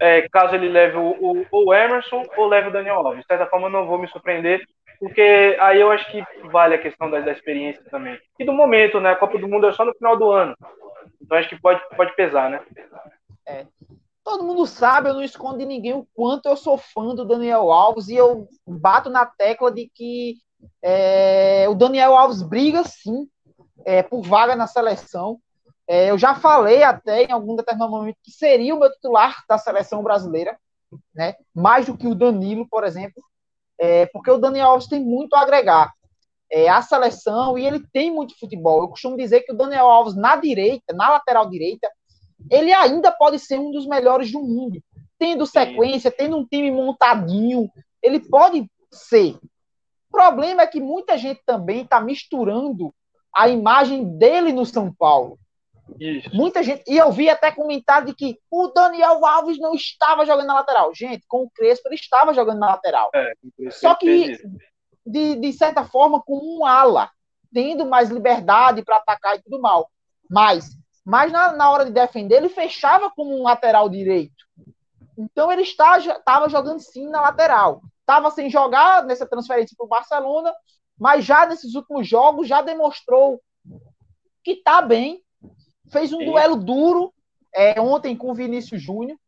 é, 0.00 0.26
caso 0.30 0.54
ele 0.54 0.68
leve 0.68 0.96
o, 0.96 1.10
o, 1.20 1.46
o, 1.50 1.74
Emerson 1.74 2.24
ou 2.36 2.48
leve 2.48 2.68
o 2.68 2.72
Daniel 2.72 2.96
Alves. 2.96 3.20
De 3.20 3.26
certa 3.26 3.46
forma, 3.46 3.66
eu 3.66 3.70
não 3.70 3.86
vou 3.86 3.98
me 3.98 4.08
surpreender, 4.08 4.64
porque 4.98 5.56
aí 5.60 5.78
eu 5.78 5.90
acho 5.90 6.10
que 6.10 6.24
vale 6.50 6.74
a 6.74 6.78
questão 6.78 7.10
da, 7.10 7.20
da 7.20 7.32
experiência 7.32 7.84
também. 7.90 8.18
E 8.38 8.44
do 8.44 8.52
momento, 8.52 8.98
né? 8.98 9.10
A 9.10 9.16
Copa 9.16 9.38
do 9.38 9.46
Mundo 9.46 9.66
é 9.66 9.72
só 9.72 9.84
no 9.84 9.94
final 9.94 10.16
do 10.16 10.30
ano. 10.30 10.56
Então 11.20 11.36
acho 11.36 11.48
que 11.50 11.60
pode, 11.60 11.80
pode 11.94 12.16
pesar, 12.16 12.50
né? 12.50 12.60
É. 13.46 13.66
Todo 14.24 14.44
mundo 14.44 14.66
sabe, 14.66 15.08
eu 15.08 15.14
não 15.14 15.22
escondo 15.22 15.58
de 15.58 15.66
ninguém 15.66 15.94
o 15.94 16.06
quanto 16.14 16.46
eu 16.46 16.56
sou 16.56 16.76
fã 16.76 17.14
do 17.14 17.24
Daniel 17.24 17.72
Alves 17.72 18.08
e 18.08 18.14
eu 18.14 18.48
bato 18.66 19.08
na 19.08 19.24
tecla 19.24 19.72
de 19.72 19.90
que 19.94 20.36
é, 20.82 21.66
o 21.68 21.74
Daniel 21.74 22.16
Alves 22.16 22.42
briga 22.42 22.84
sim 22.84 23.28
é, 23.84 24.02
por 24.02 24.22
vaga 24.22 24.54
na 24.54 24.66
seleção. 24.66 25.40
É, 25.88 26.10
eu 26.10 26.18
já 26.18 26.34
falei 26.34 26.82
até 26.82 27.24
em 27.24 27.32
algum 27.32 27.56
determinado 27.56 27.90
momento 27.90 28.18
que 28.22 28.30
seria 28.30 28.74
o 28.74 28.78
meu 28.78 28.92
titular 28.92 29.42
da 29.48 29.58
seleção 29.58 30.02
brasileira, 30.02 30.58
né? 31.14 31.34
mais 31.54 31.86
do 31.86 31.96
que 31.96 32.06
o 32.06 32.14
Danilo, 32.14 32.68
por 32.68 32.84
exemplo, 32.84 33.22
é, 33.78 34.06
porque 34.06 34.30
o 34.30 34.38
Daniel 34.38 34.68
Alves 34.68 34.86
tem 34.86 35.02
muito 35.02 35.34
a 35.34 35.40
agregar 35.40 35.92
é, 36.50 36.68
à 36.68 36.82
seleção 36.82 37.56
e 37.56 37.64
ele 37.64 37.80
tem 37.92 38.12
muito 38.12 38.38
futebol. 38.38 38.82
Eu 38.82 38.88
costumo 38.88 39.16
dizer 39.16 39.40
que 39.40 39.52
o 39.52 39.56
Daniel 39.56 39.86
Alves 39.86 40.14
na 40.14 40.36
direita, 40.36 40.92
na 40.92 41.08
lateral 41.08 41.48
direita, 41.48 41.90
ele 42.50 42.72
ainda 42.72 43.10
pode 43.10 43.38
ser 43.38 43.58
um 43.58 43.70
dos 43.70 43.86
melhores 43.86 44.30
do 44.30 44.40
mundo. 44.40 44.82
Tendo 45.18 45.46
sequência, 45.46 46.10
tendo 46.10 46.36
um 46.36 46.46
time 46.46 46.70
montadinho, 46.70 47.68
ele 48.02 48.20
pode 48.20 48.70
ser. 48.90 49.36
O 50.08 50.12
problema 50.12 50.62
é 50.62 50.66
que 50.66 50.80
muita 50.80 51.18
gente 51.18 51.40
também 51.44 51.82
está 51.82 52.00
misturando 52.00 52.94
a 53.34 53.48
imagem 53.48 54.16
dele 54.16 54.52
no 54.52 54.66
São 54.66 54.92
Paulo. 54.92 55.38
Isso. 55.98 56.34
Muita 56.34 56.62
gente. 56.62 56.84
E 56.86 56.96
eu 56.96 57.10
vi 57.10 57.28
até 57.28 57.50
comentário 57.50 58.06
de 58.06 58.14
que 58.14 58.38
o 58.50 58.68
Daniel 58.68 59.24
Alves 59.24 59.58
não 59.58 59.74
estava 59.74 60.24
jogando 60.24 60.46
na 60.46 60.54
lateral. 60.54 60.94
Gente, 60.94 61.24
com 61.26 61.42
o 61.44 61.50
Crespo 61.50 61.88
ele 61.88 61.96
estava 61.96 62.32
jogando 62.32 62.58
na 62.58 62.68
lateral. 62.68 63.10
É, 63.14 63.32
Só 63.70 63.94
que, 63.94 64.36
de, 65.04 65.36
de 65.36 65.52
certa 65.52 65.84
forma, 65.84 66.22
com 66.22 66.38
um 66.38 66.64
ala, 66.64 67.10
tendo 67.52 67.86
mais 67.86 68.10
liberdade 68.10 68.84
para 68.84 68.96
atacar 68.96 69.36
e 69.36 69.42
tudo 69.42 69.60
mal. 69.60 69.90
Mas 70.28 70.70
mas 71.04 71.32
na, 71.32 71.52
na 71.52 71.70
hora 71.70 71.84
de 71.84 71.92
defender, 71.92 72.36
ele 72.36 72.48
fechava 72.48 73.10
como 73.10 73.38
um 73.38 73.42
lateral 73.42 73.88
direito. 73.88 74.44
Então 75.16 75.50
ele 75.50 75.62
estava 75.62 76.48
jogando 76.48 76.80
sim 76.80 77.08
na 77.08 77.20
lateral. 77.20 77.82
Estava 78.00 78.30
sem 78.30 78.50
jogar 78.50 79.04
nessa 79.04 79.26
transferência 79.26 79.74
para 79.76 79.86
o 79.86 79.88
Barcelona, 79.88 80.52
mas 80.98 81.24
já 81.24 81.46
nesses 81.46 81.74
últimos 81.74 82.08
jogos 82.08 82.48
já 82.48 82.62
demonstrou 82.62 83.40
que 84.42 84.52
está 84.52 84.82
bem. 84.82 85.22
Fez 85.90 86.12
um 86.12 86.24
duelo 86.24 86.56
duro 86.56 87.12
é, 87.54 87.80
ontem 87.80 88.16
com 88.16 88.30
o 88.30 88.34
Vinícius 88.34 88.80
Júnior, 88.80 89.18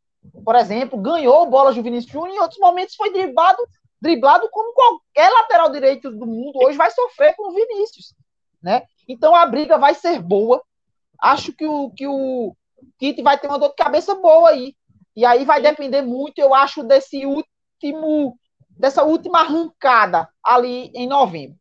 por 0.44 0.54
exemplo, 0.54 0.98
ganhou 1.00 1.50
bola 1.50 1.72
do 1.72 1.82
Vinícius 1.82 2.12
Júnior 2.12 2.34
e 2.34 2.36
em 2.36 2.40
outros 2.40 2.60
momentos 2.60 2.94
foi 2.94 3.12
driblado 3.12 3.62
driblado 4.00 4.48
como 4.50 4.74
qualquer 4.74 5.30
lateral 5.30 5.70
direito 5.70 6.10
do 6.10 6.26
mundo 6.26 6.58
hoje 6.60 6.76
vai 6.76 6.90
sofrer 6.90 7.36
com 7.36 7.48
o 7.48 7.54
Vinícius, 7.54 8.14
né? 8.60 8.82
Então 9.06 9.32
a 9.32 9.46
briga 9.46 9.78
vai 9.78 9.94
ser 9.94 10.20
boa. 10.20 10.60
Acho 11.22 11.52
que 11.52 11.64
o, 11.64 11.90
que 11.90 12.06
o 12.06 12.56
Tite 12.98 13.22
vai 13.22 13.38
ter 13.38 13.46
uma 13.46 13.58
dor 13.58 13.68
de 13.68 13.76
cabeça 13.76 14.14
boa 14.16 14.50
aí. 14.50 14.74
E 15.14 15.24
aí 15.24 15.44
vai 15.44 15.62
depender 15.62 16.02
muito, 16.02 16.38
eu 16.38 16.54
acho, 16.54 16.82
desse 16.82 17.24
último, 17.26 18.36
dessa 18.70 19.04
última 19.04 19.40
arrancada 19.40 20.28
ali 20.42 20.90
em 20.94 21.06
novembro. 21.06 21.56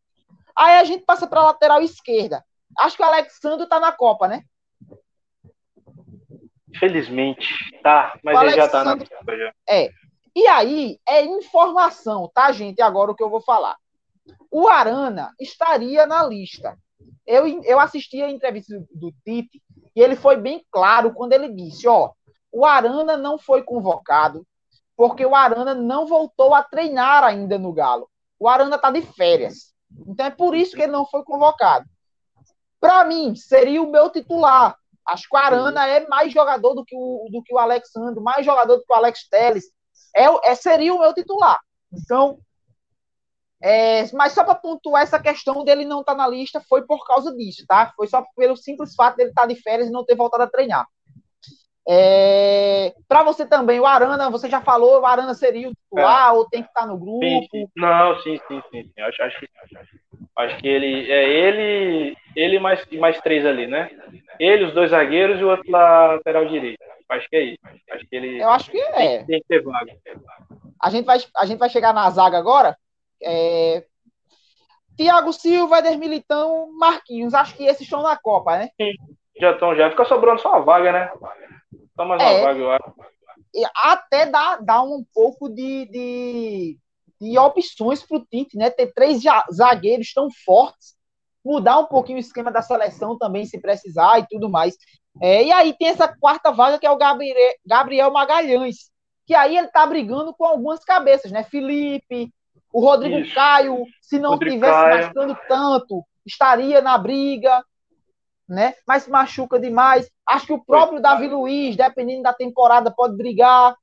Aí 0.57 0.79
a 0.79 0.83
gente 0.83 1.05
passa 1.05 1.27
para 1.27 1.41
a 1.41 1.45
lateral 1.45 1.81
esquerda. 1.81 2.43
Acho 2.79 2.95
que 2.95 3.03
o 3.03 3.05
Alexandre 3.05 3.63
está 3.65 3.79
na 3.79 3.91
Copa, 3.91 4.27
né? 4.27 4.43
Felizmente, 6.79 7.53
tá, 7.83 8.17
mas 8.23 8.41
ele 8.41 8.51
já 8.51 8.67
tá 8.67 8.83
na 8.83 8.97
Copa 8.97 9.37
já. 9.37 9.53
É. 9.69 9.89
E 10.33 10.47
aí 10.47 10.97
é 11.07 11.23
informação, 11.25 12.31
tá, 12.33 12.51
gente? 12.53 12.81
Agora 12.81 13.11
o 13.11 13.15
que 13.15 13.23
eu 13.23 13.29
vou 13.29 13.41
falar. 13.41 13.75
O 14.49 14.67
Arana 14.69 15.33
estaria 15.39 16.07
na 16.07 16.25
lista. 16.25 16.77
Eu, 17.31 17.47
eu 17.63 17.79
assisti 17.79 18.21
a 18.21 18.29
entrevista 18.29 18.77
do, 18.93 19.13
Tite 19.23 19.61
e 19.95 20.01
ele 20.01 20.17
foi 20.17 20.35
bem 20.35 20.65
claro 20.69 21.13
quando 21.13 21.31
ele 21.31 21.47
disse: 21.47 21.87
ó, 21.87 22.11
o 22.51 22.65
Arana 22.65 23.15
não 23.15 23.37
foi 23.37 23.63
convocado 23.63 24.45
porque 24.97 25.25
o 25.25 25.33
Arana 25.33 25.73
não 25.73 26.05
voltou 26.05 26.53
a 26.53 26.61
treinar 26.61 27.23
ainda 27.23 27.57
no 27.57 27.71
Galo. 27.71 28.09
O 28.37 28.49
Arana 28.49 28.75
está 28.75 28.91
de 28.91 29.01
férias. 29.01 29.73
Então 30.05 30.25
é 30.25 30.29
por 30.29 30.53
isso 30.53 30.75
que 30.75 30.81
ele 30.81 30.91
não 30.91 31.05
foi 31.05 31.23
convocado. 31.23 31.85
Para 32.81 33.05
mim, 33.05 33.33
seria 33.35 33.81
o 33.81 33.89
meu 33.89 34.09
titular. 34.09 34.75
Acho 35.07 35.29
que 35.29 35.35
o 35.35 35.39
Arana 35.39 35.87
é 35.87 36.05
mais 36.07 36.33
jogador 36.33 36.73
do 36.73 36.83
que 36.83 36.95
o, 36.95 37.29
do 37.31 37.41
que 37.41 37.53
o 37.53 37.57
Alexandre, 37.57 38.21
mais 38.21 38.45
jogador 38.45 38.75
do 38.75 38.83
que 38.83 38.91
o 38.91 38.95
Alex 38.95 39.27
Telles. 39.29 39.71
É, 40.13 40.25
é, 40.51 40.55
seria 40.55 40.93
o 40.93 40.99
meu 40.99 41.13
titular. 41.13 41.59
Então, 41.93 42.39
é, 43.61 44.11
mas 44.13 44.33
só 44.33 44.43
para 44.43 44.55
pontuar 44.55 45.03
essa 45.03 45.19
questão 45.19 45.63
dele 45.63 45.85
não 45.85 45.99
estar 45.99 46.15
tá 46.15 46.17
na 46.17 46.27
lista, 46.27 46.61
foi 46.67 46.81
por 46.83 47.05
causa 47.05 47.35
disso, 47.35 47.63
tá? 47.67 47.93
Foi 47.95 48.07
só 48.07 48.25
pelo 48.35 48.57
simples 48.57 48.95
fato 48.95 49.17
dele 49.17 49.29
estar 49.29 49.43
tá 49.43 49.47
de 49.47 49.55
férias 49.55 49.87
e 49.87 49.91
não 49.91 50.03
ter 50.03 50.15
voltado 50.15 50.43
a 50.43 50.47
treinar. 50.47 50.87
É, 51.87 52.93
para 53.07 53.23
você 53.23 53.45
também, 53.45 53.79
o 53.79 53.85
Arana, 53.85 54.29
você 54.29 54.49
já 54.49 54.61
falou, 54.61 55.01
o 55.01 55.05
Arana 55.05 55.33
seria 55.33 55.67
o 55.67 55.73
titular 55.73 56.29
é. 56.29 56.31
ou 56.33 56.47
tem 56.47 56.61
que 56.61 56.69
estar 56.69 56.81
tá 56.81 56.87
no 56.87 56.97
grupo? 56.97 57.25
Sim, 57.25 57.47
sim. 57.51 57.67
Não, 57.75 58.19
sim, 58.21 58.39
sim, 58.47 58.61
sim. 58.71 58.83
sim. 58.83 59.01
Acho, 59.01 59.23
acho, 59.23 59.45
acho 60.37 60.57
que 60.57 60.67
ele 60.67 61.11
é 61.11 61.27
ele, 61.27 62.17
ele 62.35 62.59
mais, 62.59 62.85
mais 62.91 63.19
três 63.21 63.45
ali, 63.45 63.67
né? 63.67 63.89
Ele, 64.39 64.65
os 64.65 64.73
dois 64.73 64.91
zagueiros 64.91 65.39
e 65.39 65.43
o 65.43 65.49
outro 65.49 65.69
lateral 65.71 66.45
direito. 66.45 66.79
Acho 67.09 67.29
que 67.29 67.35
é 67.35 67.43
isso. 67.43 67.59
Acho 67.91 68.07
que 68.07 68.15
ele. 68.15 68.41
Eu 68.41 68.49
acho 68.49 68.71
que 68.71 68.77
é. 68.77 69.17
Tem, 69.17 69.25
tem 69.25 69.39
que 69.41 69.47
ter 69.47 69.61
vaga. 69.61 69.93
A 70.81 70.89
gente 70.89 71.05
vai, 71.05 71.17
a 71.35 71.45
gente 71.45 71.59
vai 71.59 71.69
chegar 71.69 71.93
na 71.93 72.09
zaga 72.09 72.37
agora. 72.37 72.77
É... 73.23 73.85
Thiago 74.97 75.33
Silva, 75.33 75.79
Eder 75.79 75.97
Militão, 75.97 76.71
Marquinhos. 76.73 77.33
Acho 77.33 77.55
que 77.55 77.65
esses 77.65 77.81
estão 77.81 78.01
na 78.03 78.17
Copa, 78.17 78.57
né? 78.57 78.69
Sim, 78.79 78.91
já 79.39 79.51
estão, 79.51 79.75
já. 79.75 79.89
Fica 79.89 80.05
sobrando 80.05 80.41
só 80.41 80.55
a 80.55 80.59
vaga, 80.59 80.91
né? 80.91 81.11
Só 81.95 82.05
mais 82.05 82.21
é, 82.21 82.25
uma 82.25 82.41
vaga, 82.41 82.59
eu 82.59 82.71
acho. 82.71 82.93
Até 83.75 84.25
dá, 84.25 84.57
dá 84.57 84.81
um 84.81 85.03
pouco 85.13 85.49
de, 85.49 85.85
de, 85.87 86.77
de 87.19 87.37
opções 87.37 88.03
para 88.03 88.17
o 88.17 88.25
Tite, 88.25 88.57
né? 88.57 88.69
Ter 88.69 88.93
três 88.93 89.21
zagueiros 89.51 90.13
tão 90.13 90.29
fortes, 90.45 90.95
mudar 91.43 91.79
um 91.79 91.85
pouquinho 91.85 92.17
o 92.17 92.21
esquema 92.21 92.51
da 92.51 92.61
seleção 92.61 93.17
também, 93.17 93.45
se 93.45 93.59
precisar 93.59 94.19
e 94.19 94.27
tudo 94.29 94.49
mais. 94.49 94.75
É, 95.21 95.43
e 95.43 95.51
aí 95.51 95.73
tem 95.77 95.89
essa 95.89 96.07
quarta 96.07 96.51
vaga 96.51 96.79
que 96.79 96.85
é 96.85 96.91
o 96.91 96.97
Gabriel, 96.97 97.35
Gabriel 97.65 98.11
Magalhães, 98.11 98.91
que 99.25 99.33
aí 99.33 99.57
ele 99.57 99.67
tá 99.67 99.85
brigando 99.85 100.33
com 100.33 100.45
algumas 100.45 100.83
cabeças, 100.83 101.31
né? 101.31 101.43
Felipe, 101.43 102.31
o 102.73 102.81
Rodrigo 102.81 103.19
Isso. 103.19 103.35
Caio, 103.35 103.85
se 104.01 104.19
não 104.19 104.31
Rodrigo 104.31 104.55
tivesse 104.55 104.73
Caio. 104.73 104.97
machucando 104.97 105.37
tanto, 105.47 106.03
estaria 106.25 106.81
na 106.81 106.97
briga 106.97 107.63
né? 108.51 108.73
Mas 108.85 109.03
se 109.03 109.09
machuca 109.09 109.57
demais. 109.57 110.11
Acho 110.27 110.47
que 110.47 110.53
o 110.53 110.63
próprio 110.63 110.95
Foi, 110.95 111.01
Davi 111.01 111.27
Luiz, 111.29 111.77
dependendo 111.77 112.23
da 112.23 112.33
temporada, 112.33 112.91
pode 112.91 113.15
brigar. 113.15 113.75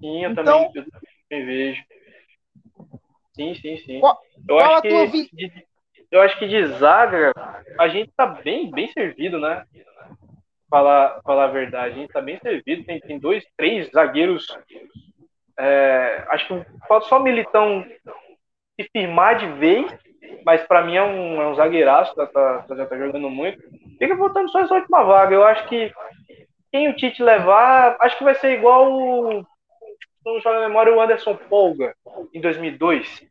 Sim, 0.00 0.24
eu 0.24 0.30
então, 0.30 0.44
também, 0.44 0.70
eu 0.74 0.84
também 1.28 1.46
vejo. 1.46 1.82
Sim, 3.34 3.54
sim, 3.54 3.76
sim. 3.76 4.00
Qual, 4.00 4.18
eu, 4.48 4.56
qual 4.56 4.72
acho 4.72 4.82
que, 4.82 5.06
vi... 5.06 5.30
de, 5.32 5.66
eu 6.10 6.22
acho 6.22 6.38
que 6.38 6.48
de 6.48 6.66
zaga 6.78 7.32
a 7.78 7.88
gente 7.88 8.10
tá 8.16 8.26
bem, 8.26 8.70
bem 8.70 8.90
servido, 8.90 9.38
né? 9.38 9.64
Falar, 10.70 11.20
falar 11.22 11.44
a 11.44 11.52
verdade, 11.52 11.94
a 11.94 11.98
gente 11.98 12.12
tá 12.12 12.22
bem 12.22 12.38
servido. 12.40 12.84
Tem, 12.84 13.00
tem 13.00 13.18
dois, 13.18 13.44
três 13.54 13.90
zagueiros. 13.90 14.46
É, 15.58 16.24
acho 16.28 16.48
que 16.48 16.66
falta 16.88 17.06
só 17.06 17.18
o 17.18 17.22
Militão 17.22 17.84
se 18.80 18.88
firmar 18.92 19.38
de 19.38 19.46
vez 19.58 19.92
mas 20.44 20.62
para 20.62 20.82
mim 20.82 20.96
é 20.96 21.02
um, 21.02 21.42
é 21.42 21.48
um 21.48 21.54
zagueiraço, 21.54 22.14
tá, 22.14 22.26
tá, 22.26 22.64
já 22.70 22.86
tá 22.86 22.96
jogando 22.96 23.28
muito. 23.30 23.62
Fica 23.98 24.14
voltando 24.16 24.50
só 24.50 24.60
essa 24.60 24.74
última 24.74 25.02
vaga. 25.02 25.34
Eu 25.34 25.44
acho 25.44 25.66
que 25.68 25.92
quem 26.70 26.88
o 26.88 26.96
Tite 26.96 27.22
levar, 27.22 27.96
acho 28.00 28.16
que 28.16 28.24
vai 28.24 28.34
ser 28.34 28.58
igual 28.58 28.90
o, 28.90 29.46
não 30.24 30.40
joga 30.40 30.60
na 30.60 30.68
memória, 30.68 30.94
o 30.94 31.00
Anderson 31.00 31.36
Polga, 31.36 31.94
em 32.32 32.40
2002. 32.40 33.22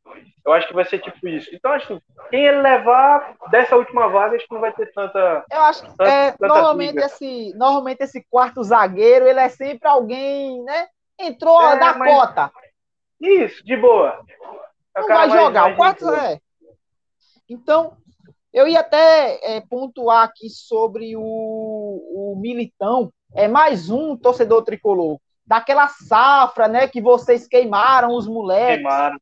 Eu 0.45 0.53
acho 0.53 0.67
que 0.67 0.73
vai 0.73 0.85
ser 0.85 0.99
tipo 0.99 1.27
isso. 1.27 1.49
Então, 1.53 1.71
acho 1.71 1.87
que 1.87 2.01
quem 2.29 2.45
ele 2.45 2.61
levar 2.61 3.35
dessa 3.49 3.75
última 3.75 4.07
vaga, 4.07 4.35
acho 4.35 4.47
que 4.47 4.53
não 4.53 4.61
vai 4.61 4.71
ter 4.73 4.91
tanta. 4.91 5.45
Eu 5.51 5.61
acho 5.61 5.83
que 5.83 6.03
é, 6.03 6.35
normalmente, 6.39 6.97
esse, 6.97 7.53
normalmente 7.55 8.01
esse 8.01 8.25
quarto 8.29 8.63
zagueiro, 8.63 9.27
ele 9.27 9.39
é 9.39 9.49
sempre 9.49 9.87
alguém, 9.87 10.63
né? 10.63 10.87
Entrou 11.27 11.61
é, 11.61 11.79
da 11.79 11.93
mas... 11.93 12.13
cota. 12.13 12.51
Isso, 13.19 13.63
de 13.63 13.77
boa. 13.77 14.23
É 14.95 15.01
não 15.01 15.07
vai 15.07 15.29
jogar. 15.29 15.61
Mais 15.61 15.73
o 15.73 15.77
quarto 15.77 16.09
é. 16.09 16.39
Então, 17.47 17.97
eu 18.53 18.67
ia 18.67 18.79
até 18.79 19.55
é, 19.55 19.61
pontuar 19.61 20.23
aqui 20.23 20.49
sobre 20.49 21.15
o, 21.15 21.21
o 21.21 22.35
Militão, 22.39 23.11
é 23.33 23.47
mais 23.47 23.89
um 23.89 24.17
torcedor 24.17 24.63
tricolor, 24.63 25.19
daquela 25.45 25.87
safra, 25.87 26.67
né, 26.67 26.87
que 26.87 27.01
vocês 27.01 27.47
queimaram 27.47 28.15
os 28.15 28.27
moleques. 28.27 28.77
Queimaram, 28.77 29.17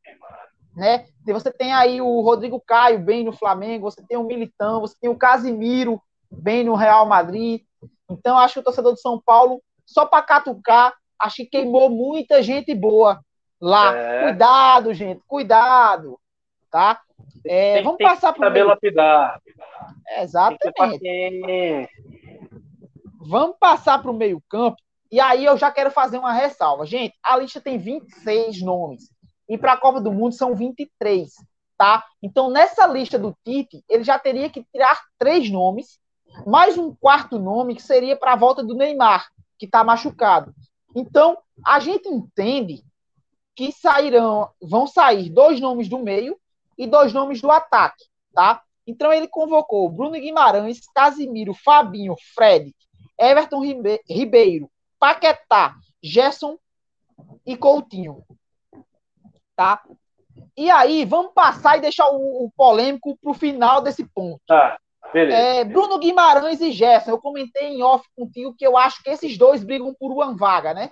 Né? 0.74 1.06
Você 1.26 1.52
tem 1.52 1.72
aí 1.72 2.00
o 2.00 2.20
Rodrigo 2.20 2.60
Caio 2.60 2.98
bem 2.98 3.24
no 3.24 3.32
Flamengo, 3.32 3.90
você 3.90 4.02
tem 4.06 4.16
o 4.16 4.24
Militão, 4.24 4.80
você 4.80 4.96
tem 5.00 5.10
o 5.10 5.16
Casimiro 5.16 6.00
bem 6.30 6.64
no 6.64 6.74
Real 6.74 7.06
Madrid. 7.06 7.62
Então, 8.08 8.38
acho 8.38 8.54
que 8.54 8.60
o 8.60 8.64
torcedor 8.64 8.94
de 8.94 9.00
São 9.00 9.20
Paulo, 9.20 9.62
só 9.86 10.06
para 10.06 10.22
catucar, 10.22 10.92
acho 11.20 11.36
que 11.36 11.46
queimou 11.46 11.90
muita 11.90 12.42
gente 12.42 12.74
boa 12.74 13.20
lá. 13.60 13.94
É. 13.96 14.22
Cuidado, 14.22 14.94
gente, 14.94 15.20
cuidado, 15.26 16.18
tá? 16.70 17.00
É, 17.46 17.74
tem, 17.74 17.84
vamos 17.84 17.98
tem 17.98 18.06
passar 18.06 18.32
para 18.32 18.46
saber 18.46 18.64
lapidar. 18.64 19.40
Exatamente. 20.18 21.88
Vamos 23.20 23.56
passar 23.58 24.00
para 24.00 24.10
o 24.10 24.14
meio 24.14 24.42
campo. 24.48 24.76
E 25.12 25.20
aí 25.20 25.44
eu 25.44 25.56
já 25.58 25.70
quero 25.70 25.90
fazer 25.90 26.18
uma 26.18 26.32
ressalva. 26.32 26.86
Gente, 26.86 27.14
a 27.22 27.36
lista 27.36 27.60
tem 27.60 27.78
26 27.78 28.62
nomes. 28.62 29.10
E 29.48 29.58
para 29.58 29.72
a 29.72 29.76
Copa 29.76 30.00
do 30.00 30.12
Mundo 30.12 30.34
são 30.34 30.54
23. 30.54 31.30
Tá? 31.76 32.04
Então, 32.22 32.50
nessa 32.50 32.86
lista 32.86 33.18
do 33.18 33.34
Tite, 33.44 33.82
ele 33.88 34.04
já 34.04 34.18
teria 34.18 34.50
que 34.50 34.62
tirar 34.70 35.00
três 35.18 35.50
nomes, 35.50 35.98
mais 36.46 36.76
um 36.76 36.94
quarto 36.94 37.38
nome, 37.38 37.74
que 37.74 37.82
seria 37.82 38.16
para 38.16 38.34
a 38.34 38.36
volta 38.36 38.62
do 38.62 38.74
Neymar, 38.74 39.28
que 39.58 39.64
está 39.64 39.82
machucado. 39.82 40.54
Então, 40.94 41.38
a 41.64 41.78
gente 41.78 42.08
entende 42.08 42.82
que 43.54 43.72
sairão, 43.72 44.50
vão 44.60 44.86
sair 44.86 45.28
dois 45.28 45.60
nomes 45.60 45.88
do 45.88 45.98
meio 45.98 46.38
e 46.78 46.86
dois 46.86 47.12
nomes 47.12 47.40
do 47.40 47.50
ataque, 47.50 48.04
tá? 48.32 48.62
Então 48.86 49.12
ele 49.12 49.28
convocou 49.28 49.88
Bruno 49.88 50.12
Guimarães, 50.12 50.80
Casimiro, 50.94 51.54
Fabinho, 51.54 52.16
Fred, 52.34 52.74
Everton 53.18 53.62
Ribeiro, 54.08 54.70
Paquetá, 54.98 55.76
Gerson 56.02 56.58
e 57.44 57.56
Coutinho, 57.56 58.24
tá? 59.54 59.82
E 60.56 60.70
aí, 60.70 61.04
vamos 61.04 61.32
passar 61.32 61.76
e 61.76 61.80
deixar 61.80 62.08
o, 62.10 62.44
o 62.44 62.50
polêmico 62.56 63.16
para 63.18 63.30
o 63.30 63.34
final 63.34 63.82
desse 63.82 64.04
ponto. 64.06 64.40
Tá. 64.46 64.78
É, 65.14 65.64
Bruno 65.64 65.98
Guimarães 65.98 66.60
e 66.60 66.72
Gerson, 66.72 67.10
eu 67.10 67.20
comentei 67.20 67.68
em 67.68 67.82
off 67.82 68.06
contigo 68.16 68.54
que 68.56 68.66
eu 68.66 68.76
acho 68.76 69.02
que 69.02 69.10
esses 69.10 69.36
dois 69.36 69.64
brigam 69.64 69.94
por 69.98 70.12
uma 70.12 70.36
vaga, 70.36 70.72
né? 70.72 70.90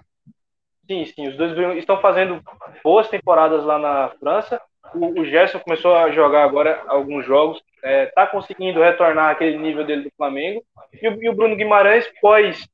Sim, 0.86 1.04
sim, 1.04 1.28
os 1.28 1.36
dois 1.36 1.76
estão 1.76 2.00
fazendo 2.00 2.42
boas 2.82 3.08
temporadas 3.08 3.62
lá 3.64 3.78
na 3.78 4.08
França 4.18 4.60
o, 4.94 5.24
Gerson 5.24 5.58
começou 5.60 5.94
a 5.94 6.10
jogar 6.10 6.44
agora 6.44 6.82
alguns 6.86 7.24
jogos, 7.24 7.62
é, 7.82 8.06
tá 8.06 8.26
conseguindo 8.26 8.80
retornar 8.80 9.30
aquele 9.30 9.58
nível 9.58 9.84
dele 9.84 10.04
do 10.04 10.12
Flamengo. 10.16 10.62
E 11.00 11.08
o, 11.08 11.22
e 11.22 11.28
o 11.28 11.34
Bruno 11.34 11.56
Guimarães, 11.56 12.06
pós 12.20 12.66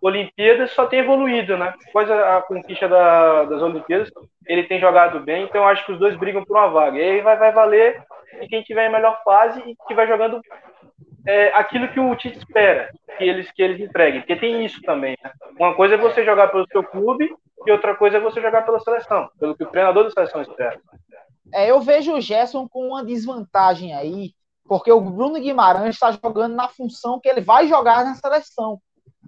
Olimpíadas, 0.00 0.72
só 0.72 0.86
tem 0.86 1.00
evoluído, 1.00 1.56
né? 1.56 1.74
Após 1.88 2.10
a, 2.10 2.42
conquista 2.42 2.88
da, 2.88 3.44
das 3.44 3.62
Olimpíadas, 3.62 4.10
ele 4.46 4.64
tem 4.64 4.80
jogado 4.80 5.20
bem, 5.20 5.44
então 5.44 5.66
acho 5.66 5.84
que 5.84 5.92
os 5.92 5.98
dois 5.98 6.16
brigam 6.16 6.44
por 6.44 6.56
uma 6.56 6.68
vaga. 6.68 6.98
E 6.98 7.02
aí 7.02 7.20
vai, 7.20 7.36
vai 7.36 7.52
valer 7.52 8.02
de 8.40 8.48
quem 8.48 8.62
tiver 8.62 8.86
em 8.86 8.92
melhor 8.92 9.20
fase 9.24 9.60
e 9.60 9.76
que 9.86 9.94
vai 9.94 10.06
jogando 10.06 10.40
é, 11.26 11.48
aquilo 11.54 11.88
que 11.88 12.00
o 12.00 12.14
Tite 12.16 12.38
espera 12.38 12.90
que 13.18 13.24
eles, 13.24 13.50
que 13.52 13.62
eles 13.62 13.80
entreguem, 13.80 14.20
porque 14.20 14.36
tem 14.36 14.64
isso 14.64 14.80
também. 14.82 15.16
Né? 15.22 15.30
Uma 15.58 15.74
coisa 15.74 15.94
é 15.94 15.98
você 15.98 16.24
jogar 16.24 16.48
pelo 16.48 16.66
seu 16.70 16.82
clube 16.82 17.30
e 17.66 17.70
outra 17.70 17.94
coisa 17.94 18.16
é 18.16 18.20
você 18.20 18.40
jogar 18.40 18.62
pela 18.62 18.80
seleção, 18.80 19.28
pelo 19.38 19.54
que 19.54 19.64
o 19.64 19.70
treinador 19.70 20.04
da 20.04 20.10
seleção 20.10 20.40
espera. 20.40 20.80
É, 21.52 21.70
eu 21.70 21.80
vejo 21.80 22.14
o 22.14 22.20
Gerson 22.20 22.68
com 22.68 22.88
uma 22.88 23.04
desvantagem 23.04 23.94
aí, 23.94 24.32
porque 24.66 24.90
o 24.90 25.00
Bruno 25.00 25.40
Guimarães 25.40 25.96
está 25.96 26.12
jogando 26.12 26.54
na 26.54 26.68
função 26.68 27.20
que 27.20 27.28
ele 27.28 27.40
vai 27.40 27.66
jogar 27.66 28.04
na 28.04 28.14
seleção 28.14 28.80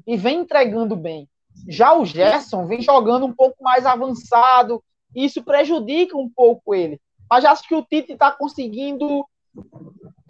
e 0.07 0.17
vem 0.17 0.41
entregando 0.41 0.97
bem. 0.97 1.29
Já 1.69 1.95
o 1.95 2.05
Gerson 2.05 2.67
vem 2.67 2.81
jogando 2.81 3.27
um 3.27 3.33
pouco 3.33 3.63
mais 3.63 3.85
avançado, 3.87 4.83
e 5.15 5.25
isso 5.25 5.43
prejudica 5.43 6.17
um 6.17 6.29
pouco 6.29 6.75
ele. 6.75 7.01
Mas 7.31 7.45
acho 7.45 7.67
que 7.67 7.75
o 7.75 7.83
Tite 7.83 8.13
está 8.13 8.31
conseguindo 8.31 9.27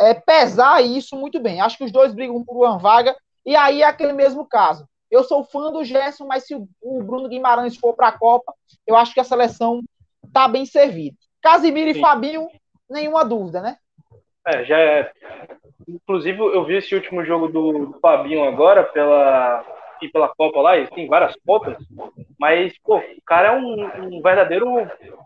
é, 0.00 0.14
pesar 0.14 0.82
isso 0.82 1.16
muito 1.16 1.40
bem. 1.40 1.60
Acho 1.60 1.78
que 1.78 1.84
os 1.84 1.92
dois 1.92 2.12
brigam 2.12 2.44
por 2.44 2.56
uma 2.56 2.78
vaga, 2.78 3.16
e 3.44 3.56
aí 3.56 3.82
é 3.82 3.86
aquele 3.86 4.12
mesmo 4.12 4.46
caso. 4.46 4.86
Eu 5.10 5.24
sou 5.24 5.44
fã 5.44 5.70
do 5.70 5.84
Gerson, 5.84 6.26
mas 6.26 6.46
se 6.46 6.54
o 6.54 7.02
Bruno 7.02 7.28
Guimarães 7.28 7.76
for 7.76 7.94
para 7.94 8.08
a 8.08 8.18
Copa, 8.18 8.54
eu 8.86 8.96
acho 8.96 9.12
que 9.12 9.20
a 9.20 9.24
seleção 9.24 9.82
está 10.24 10.48
bem 10.48 10.64
servida. 10.64 11.16
Casimiro 11.40 11.92
Sim. 11.92 11.98
e 11.98 12.00
Fabinho, 12.00 12.48
nenhuma 12.88 13.24
dúvida, 13.24 13.60
né? 13.60 13.76
É, 14.46 14.64
já 14.64 14.78
é. 14.78 15.12
Inclusive, 15.88 16.38
eu 16.38 16.64
vi 16.64 16.76
esse 16.76 16.94
último 16.94 17.24
jogo 17.24 17.48
do, 17.48 17.86
do 17.86 18.00
Fabinho 18.00 18.44
agora 18.44 18.82
pela, 18.84 19.64
e 20.02 20.08
pela 20.08 20.28
Copa 20.28 20.60
lá, 20.60 20.76
e 20.76 20.86
tem 20.88 21.06
várias 21.06 21.34
Copas, 21.46 21.76
mas, 22.38 22.76
pô, 22.78 22.98
o 22.98 23.22
cara 23.24 23.48
é 23.48 23.52
um, 23.52 24.16
um, 24.16 24.22
verdadeiro 24.22 24.66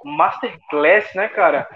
masterclass, 0.04 1.14
né, 1.14 1.28
cara? 1.28 1.66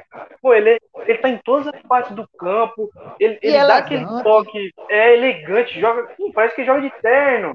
Pô, 0.43 0.53
ele, 0.53 0.78
ele 1.07 1.18
tá 1.18 1.28
em 1.28 1.39
todas 1.39 1.66
as 1.68 1.83
partes 1.83 2.14
do 2.14 2.28
campo, 2.39 2.91
ele, 3.18 3.39
ele 3.43 3.57
dá 3.59 3.78
aquele 3.78 4.07
toque, 4.22 4.72
é 4.89 5.14
elegante, 5.14 5.81
joga, 5.81 6.09
parece 6.35 6.55
que 6.55 6.64
joga 6.64 6.83
de 6.83 6.91
terno. 7.01 7.55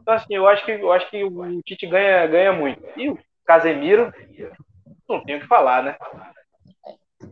Então, 0.00 0.14
assim, 0.14 0.34
eu 0.34 0.46
acho 0.46 0.64
que, 0.64 0.72
eu 0.72 0.92
acho 0.92 1.10
que 1.10 1.24
o 1.24 1.62
Tite 1.62 1.86
ganha, 1.86 2.26
ganha 2.26 2.52
muito. 2.52 2.82
E 2.96 3.08
o 3.10 3.18
Casemiro, 3.44 4.12
não 5.08 5.22
tenho 5.22 5.38
o 5.38 5.40
que 5.40 5.46
falar, 5.46 5.82
né? 5.82 5.96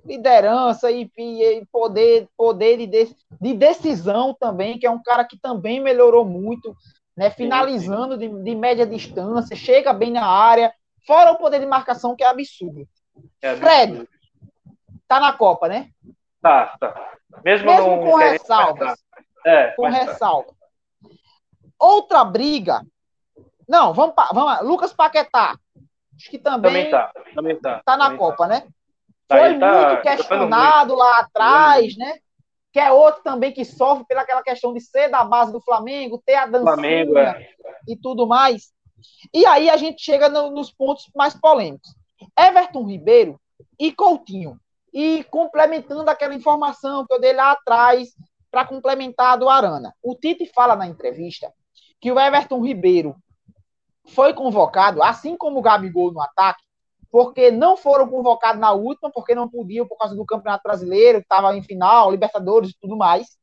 Liderança 0.05 0.91
e, 0.91 1.11
e, 1.17 1.65
poder, 1.73 2.29
poder 2.37 2.77
de, 2.87 3.17
de, 3.41 3.55
decisão 3.55 4.35
também, 4.35 4.79
que 4.79 4.87
é 4.87 4.91
um 4.91 5.03
cara 5.03 5.25
que 5.25 5.39
também 5.39 5.81
melhorou 5.81 6.25
muito, 6.25 6.77
né? 7.17 7.31
Finalizando 7.31 8.17
de, 8.17 8.29
de, 8.29 8.55
média 8.55 8.87
distância, 8.87 9.57
chega 9.57 9.93
bem 9.93 10.13
na 10.13 10.27
área, 10.27 10.73
fora 11.07 11.33
o 11.33 11.39
poder 11.39 11.61
de 11.61 11.67
marcação 11.67 12.15
que 12.15 12.23
é 12.23 12.27
absurdo. 12.27 12.87
É 13.41 13.51
absurdo. 13.51 13.67
Fred, 13.67 14.09
tá 15.09 15.21
na 15.21 15.33
Copa, 15.33 15.69
né? 15.69 15.91
Tá, 16.43 16.77
tá. 16.79 17.13
Mesmo, 17.43 17.67
Mesmo 17.67 17.99
com 18.01 18.17
ressalvas. 18.17 19.05
É, 19.45 19.69
com 19.69 19.89
ressalva. 19.89 20.49
Tá. 20.49 21.09
Outra 21.79 22.25
briga. 22.25 22.83
Não, 23.69 23.95
vamos, 23.95 24.15
vamos 24.33 24.45
lá. 24.45 24.61
Lucas 24.61 24.93
Paquetá. 24.93 25.57
Acho 26.17 26.31
que 26.31 26.39
também, 26.39 26.71
também 26.71 26.91
tá, 26.91 27.13
também 27.35 27.61
tá, 27.61 27.83
tá 27.85 27.97
na 27.97 28.05
também 28.05 28.19
Copa, 28.19 28.37
tá. 28.37 28.49
né? 28.49 28.69
Tá, 29.27 29.39
Foi 29.39 29.59
tá 29.59 29.89
muito 29.89 30.03
questionado 30.03 30.95
lá 30.95 31.21
atrás, 31.21 31.97
né? 31.97 32.19
Que 32.73 32.81
é 32.81 32.91
outro 32.91 33.23
também 33.23 33.53
que 33.53 33.65
sofre 33.65 34.05
pelaquela 34.07 34.43
questão 34.43 34.73
de 34.73 34.81
ser 34.81 35.09
da 35.09 35.25
base 35.25 35.53
do 35.53 35.61
Flamengo, 35.61 36.23
ter 36.25 36.35
a 36.35 36.47
dancinha 36.47 36.75
Flamengo, 36.75 37.19
é. 37.19 37.49
e 37.89 37.97
tudo 37.97 38.27
mais. 38.27 38.73
E 39.33 39.47
aí 39.47 39.71
a 39.71 39.77
gente 39.77 40.03
chega 40.03 40.29
no, 40.29 40.51
nos 40.51 40.73
pontos 40.73 41.11
mais 41.15 41.35
polêmicos. 41.35 41.95
Everton 42.39 42.85
Ribeiro 42.85 43.41
e 43.79 43.93
Coutinho. 43.93 44.59
E 44.93 45.25
complementando 45.25 46.09
aquela 46.09 46.35
informação 46.35 47.07
que 47.07 47.13
eu 47.13 47.21
dei 47.21 47.33
lá 47.33 47.53
atrás 47.53 48.11
para 48.51 48.65
complementar 48.65 49.33
a 49.33 49.37
do 49.37 49.49
Arana. 49.49 49.93
O 50.03 50.15
Tite 50.15 50.47
fala 50.55 50.77
na 50.77 50.87
entrevista 50.87 51.53
que 52.01 52.13
o 52.13 52.21
Everton 52.21 52.61
Ribeiro 52.61 53.17
foi 54.07 54.33
convocado, 54.35 55.03
assim 55.03 55.37
como 55.37 55.59
o 55.59 55.63
Gabigol 55.63 56.13
no 56.13 56.21
ataque, 56.21 56.63
porque 57.15 57.49
não 57.53 57.77
foram 57.77 58.09
convocados 58.09 58.61
na 58.61 58.73
última, 58.73 59.09
porque 59.09 59.37
não 59.37 59.49
podiam 59.49 59.87
por 59.87 59.97
causa 59.97 60.17
do 60.17 60.27
Campeonato 60.27 60.65
Brasileiro, 60.65 61.21
que 61.21 61.27
estava 61.27 61.57
em 61.57 61.63
final, 61.63 62.11
Libertadores 62.11 62.71
e 62.71 62.77
tudo 62.81 62.97
mais. 62.97 63.39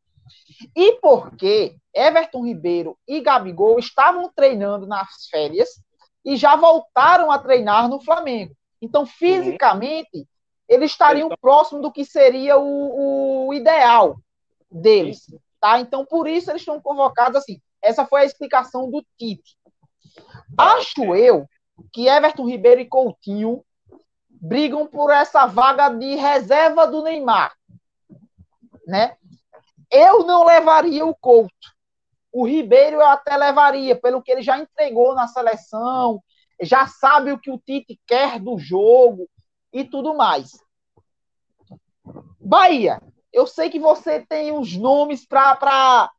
E 0.76 1.00
porque 1.00 1.78
Everton 1.96 2.44
Ribeiro 2.44 2.98
e 3.08 3.22
Gabigol 3.22 3.80
estavam 3.80 4.30
treinando 4.36 4.86
nas 4.86 5.26
férias 5.32 5.70
e 6.26 6.36
já 6.36 6.58
voltaram 6.58 7.32
a 7.32 7.40
treinar 7.40 7.88
no 7.88 8.02
Flamengo. 8.02 8.54
Então, 8.82 9.06
fisicamente, 9.06 10.28
eles 10.68 10.92
estariam 10.92 11.30
próximos 11.40 11.82
do 11.82 11.94
que 11.94 12.04
seria 12.04 12.58
o, 12.58 13.48
o 13.48 13.54
ideal 13.54 14.18
deles. 14.70 15.34
Tá? 15.62 15.80
Então, 15.80 16.06
por 16.06 16.28
isso 16.28 16.52
eles 16.52 16.62
estão 16.62 16.82
convocados 16.82 17.38
assim. 17.38 17.62
Essa 17.82 18.06
foi 18.06 18.20
a 18.20 18.26
explicação 18.26 18.92
do 18.92 19.02
Tite. 19.18 19.56
Acho 20.58 21.16
eu 21.16 21.48
que 21.92 22.08
Everton 22.08 22.46
Ribeiro 22.46 22.82
e 22.82 22.86
Coutinho 22.86 23.64
brigam 24.30 24.88
por 24.88 25.12
essa 25.12 25.46
vaga 25.46 25.90
de 25.90 26.16
reserva 26.16 26.88
do 26.88 27.04
Neymar, 27.04 27.54
né? 28.88 29.16
Eu 29.92 30.26
não 30.26 30.46
levaria 30.46 31.06
o 31.06 31.14
Couto. 31.14 31.52
O 32.32 32.48
Ribeiro 32.48 32.98
eu 32.98 33.06
até 33.06 33.36
levaria, 33.36 33.96
pelo 33.96 34.22
que 34.22 34.32
ele 34.32 34.42
já 34.42 34.58
entregou 34.58 35.14
na 35.14 35.28
seleção, 35.28 36.24
já 36.62 36.88
sabe 36.88 37.32
o 37.32 37.40
que 37.40 37.52
o 37.52 37.58
Tite 37.58 38.00
quer 38.08 38.40
do 38.40 38.58
jogo 38.58 39.28
e 39.74 39.84
tudo 39.84 40.16
mais. 40.16 40.52
Bahia, 42.40 43.02
eu 43.34 43.46
sei 43.46 43.70
que 43.70 43.80
você 43.80 44.26
tem 44.26 44.52
os 44.52 44.76
nomes 44.76 45.26
para 45.26 46.10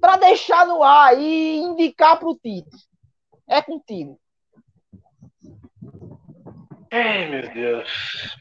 para 0.00 0.16
deixar 0.16 0.66
no 0.66 0.82
ar 0.82 1.16
e 1.16 1.58
indicar 1.58 2.18
para 2.18 2.28
o 2.28 2.34
Tite. 2.34 2.88
É 3.46 3.62
contigo. 3.62 4.18
Ai, 6.92 7.26
meu 7.26 7.48
Deus. 7.48 8.36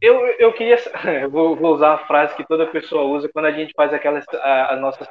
Eu, 0.00 0.26
eu 0.40 0.52
queria. 0.52 0.76
Eu 1.22 1.30
vou, 1.30 1.54
vou, 1.54 1.72
usar 1.72 1.94
a 1.94 2.06
frase 2.06 2.34
que 2.34 2.44
toda 2.44 2.66
pessoa 2.66 3.04
usa 3.04 3.30
quando 3.32 3.44
a 3.44 3.52
gente 3.52 3.72
faz 3.76 3.94
aquelas 3.94 4.24
as 4.34 4.80
nossas 4.80 5.08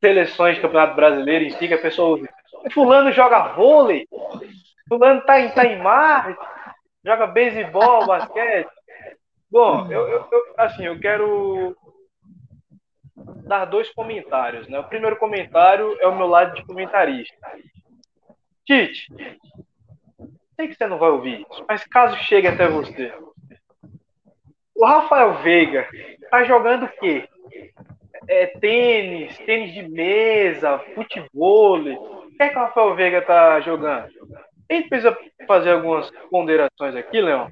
seleções 0.00 0.54
de 0.54 0.62
campeonato 0.62 0.94
brasileiro 0.94 1.44
em 1.44 1.50
si, 1.50 1.66
que 1.66 1.74
a 1.74 1.82
pessoa 1.82 2.16
usa. 2.16 2.28
Fulano 2.72 3.10
joga 3.10 3.54
vôlei, 3.54 4.06
Fulano 4.88 5.22
tá 5.22 5.40
em, 5.40 5.50
tá 5.50 5.66
em 5.66 5.82
mar, 5.82 6.36
joga 7.04 7.26
beisebol, 7.26 8.06
basquete. 8.06 8.70
Bom, 9.50 9.90
eu, 9.90 10.08
eu, 10.08 10.28
eu, 10.30 10.54
assim, 10.56 10.86
eu 10.86 10.98
quero 11.00 11.76
dar 13.44 13.64
dois 13.64 13.90
comentários. 13.90 14.68
Né? 14.68 14.78
O 14.78 14.88
primeiro 14.88 15.16
comentário 15.16 15.96
é 16.00 16.06
o 16.06 16.16
meu 16.16 16.26
lado 16.26 16.54
de 16.54 16.64
comentarista. 16.64 17.36
Tite, 18.64 19.08
sei 20.54 20.68
que 20.68 20.74
você 20.74 20.86
não 20.86 20.98
vai 20.98 21.10
ouvir 21.10 21.46
isso, 21.50 21.64
mas 21.68 21.84
caso 21.84 22.16
chegue 22.18 22.46
até 22.46 22.68
você. 22.68 23.12
O 24.74 24.84
Rafael 24.84 25.34
Veiga 25.42 25.88
tá 26.30 26.44
jogando 26.44 26.84
o 26.84 26.88
quê? 26.88 27.28
É, 28.26 28.46
tênis, 28.46 29.36
tênis 29.38 29.72
de 29.72 29.88
mesa, 29.88 30.78
futebol. 30.94 31.78
O 31.78 32.36
que 32.36 32.42
é 32.42 32.48
que 32.48 32.56
o 32.56 32.60
Rafael 32.60 32.94
Veiga 32.94 33.22
tá 33.22 33.60
jogando? 33.60 34.08
A 34.70 34.74
gente 34.74 34.88
precisa 34.88 35.16
fazer 35.46 35.72
algumas 35.72 36.10
ponderações 36.30 36.96
aqui, 36.96 37.20
Leão, 37.20 37.50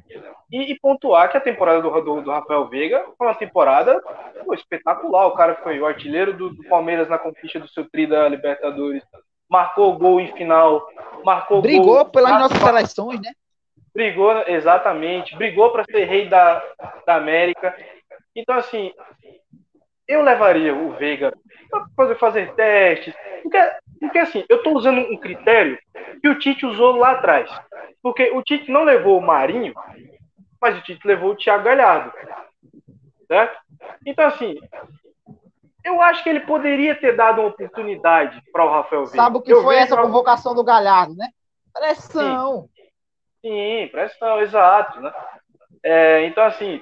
e, 0.51 0.73
e 0.73 0.79
pontuar 0.81 1.31
que 1.31 1.37
a 1.37 1.41
temporada 1.41 1.83
do, 1.83 1.91
do, 2.01 2.23
do, 2.23 2.31
Rafael 2.31 2.69
Veiga 2.69 3.05
foi 3.17 3.27
uma 3.27 3.35
temporada 3.35 4.03
pô, 4.45 4.55
espetacular. 4.55 5.27
O 5.27 5.35
cara 5.35 5.55
foi 5.57 5.79
o 5.79 5.87
artilheiro 5.87 6.33
do, 6.33 6.51
do 6.51 6.65
Palmeiras 6.65 7.09
na 7.09 7.19
conquista 7.19 7.61
do 7.61 7.69
seu 7.69 7.89
tri 7.89 8.07
da 8.07 8.29
Libertadores 8.29 9.05
marcou 9.53 9.99
gol 9.99 10.19
em 10.19 10.33
final, 10.33 10.89
marcou 11.23 11.61
Brigou 11.61 11.97
gol, 11.97 12.05
pelas 12.07 12.33
nossas 12.41 12.59
seleções, 12.59 13.21
né? 13.21 13.33
Brigou, 13.95 14.33
exatamente, 14.47 15.37
brigou 15.37 15.71
para 15.71 15.85
ser 15.85 16.05
rei 16.05 16.27
da, 16.27 16.63
da 17.07 17.17
América. 17.17 17.77
Então, 18.35 18.57
assim, 18.57 18.91
eu 20.09 20.23
levaria 20.23 20.75
o 20.75 20.93
Veiga 20.95 21.35
para 21.71 21.87
fazer, 21.95 22.15
fazer 22.15 22.55
testes. 22.55 23.15
Porque, 23.43 23.59
porque, 24.01 24.19
assim, 24.19 24.43
eu 24.49 24.57
estou 24.57 24.75
usando 24.75 25.01
um 25.01 25.19
critério 25.19 25.79
que 26.23 26.29
o 26.31 26.39
Tite 26.39 26.65
usou 26.65 26.97
lá 26.97 27.11
atrás. 27.11 27.51
Porque 28.03 28.31
o 28.31 28.43
Tite 28.43 28.71
não 28.71 28.85
levou 28.85 29.19
o 29.19 29.23
Marinho, 29.23 29.75
mas 30.59 30.79
o 30.79 30.81
Tite 30.81 31.07
levou 31.07 31.33
o 31.33 31.37
Thiago 31.37 31.65
Galhardo. 31.65 32.11
Certo? 33.27 33.59
Então, 34.07 34.27
assim, 34.27 34.59
eu 35.85 36.01
acho 36.01 36.23
que 36.23 36.29
ele 36.29 36.41
poderia 36.41 36.95
ter 36.95 37.17
dado 37.17 37.41
uma 37.41 37.49
oportunidade 37.49 38.41
para 38.53 38.65
o 38.65 38.71
Rafael 38.71 39.05
Veiga. 39.05 39.23
Sabe 39.23 39.37
o 39.37 39.41
que 39.41 39.53
eu 39.53 39.63
foi 39.63 39.77
essa 39.77 39.97
convocação 39.97 40.55
do 40.55 40.65
Galhardo, 40.65 41.15
né? 41.15 41.29
Pressão. 41.73 42.69
Sim, 43.43 43.85
Sim 43.85 43.89
pressão, 43.89 44.41
exato. 44.41 45.01
Né? 45.01 45.13
É, 45.83 46.27
então, 46.27 46.45
assim, 46.45 46.81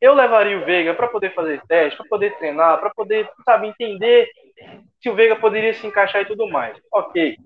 eu 0.00 0.14
levaria 0.14 0.58
o 0.58 0.64
Veiga 0.64 0.94
para 0.94 1.08
poder 1.08 1.34
fazer 1.34 1.62
teste, 1.66 1.96
para 1.96 2.08
poder 2.08 2.36
treinar, 2.36 2.78
para 2.78 2.90
poder, 2.90 3.30
sabe, 3.44 3.68
entender 3.68 4.28
se 5.00 5.08
o 5.08 5.14
Veiga 5.14 5.36
poderia 5.36 5.72
se 5.72 5.86
encaixar 5.86 6.22
e 6.22 6.26
tudo 6.26 6.48
mais. 6.48 6.76
Ok. 6.92 7.36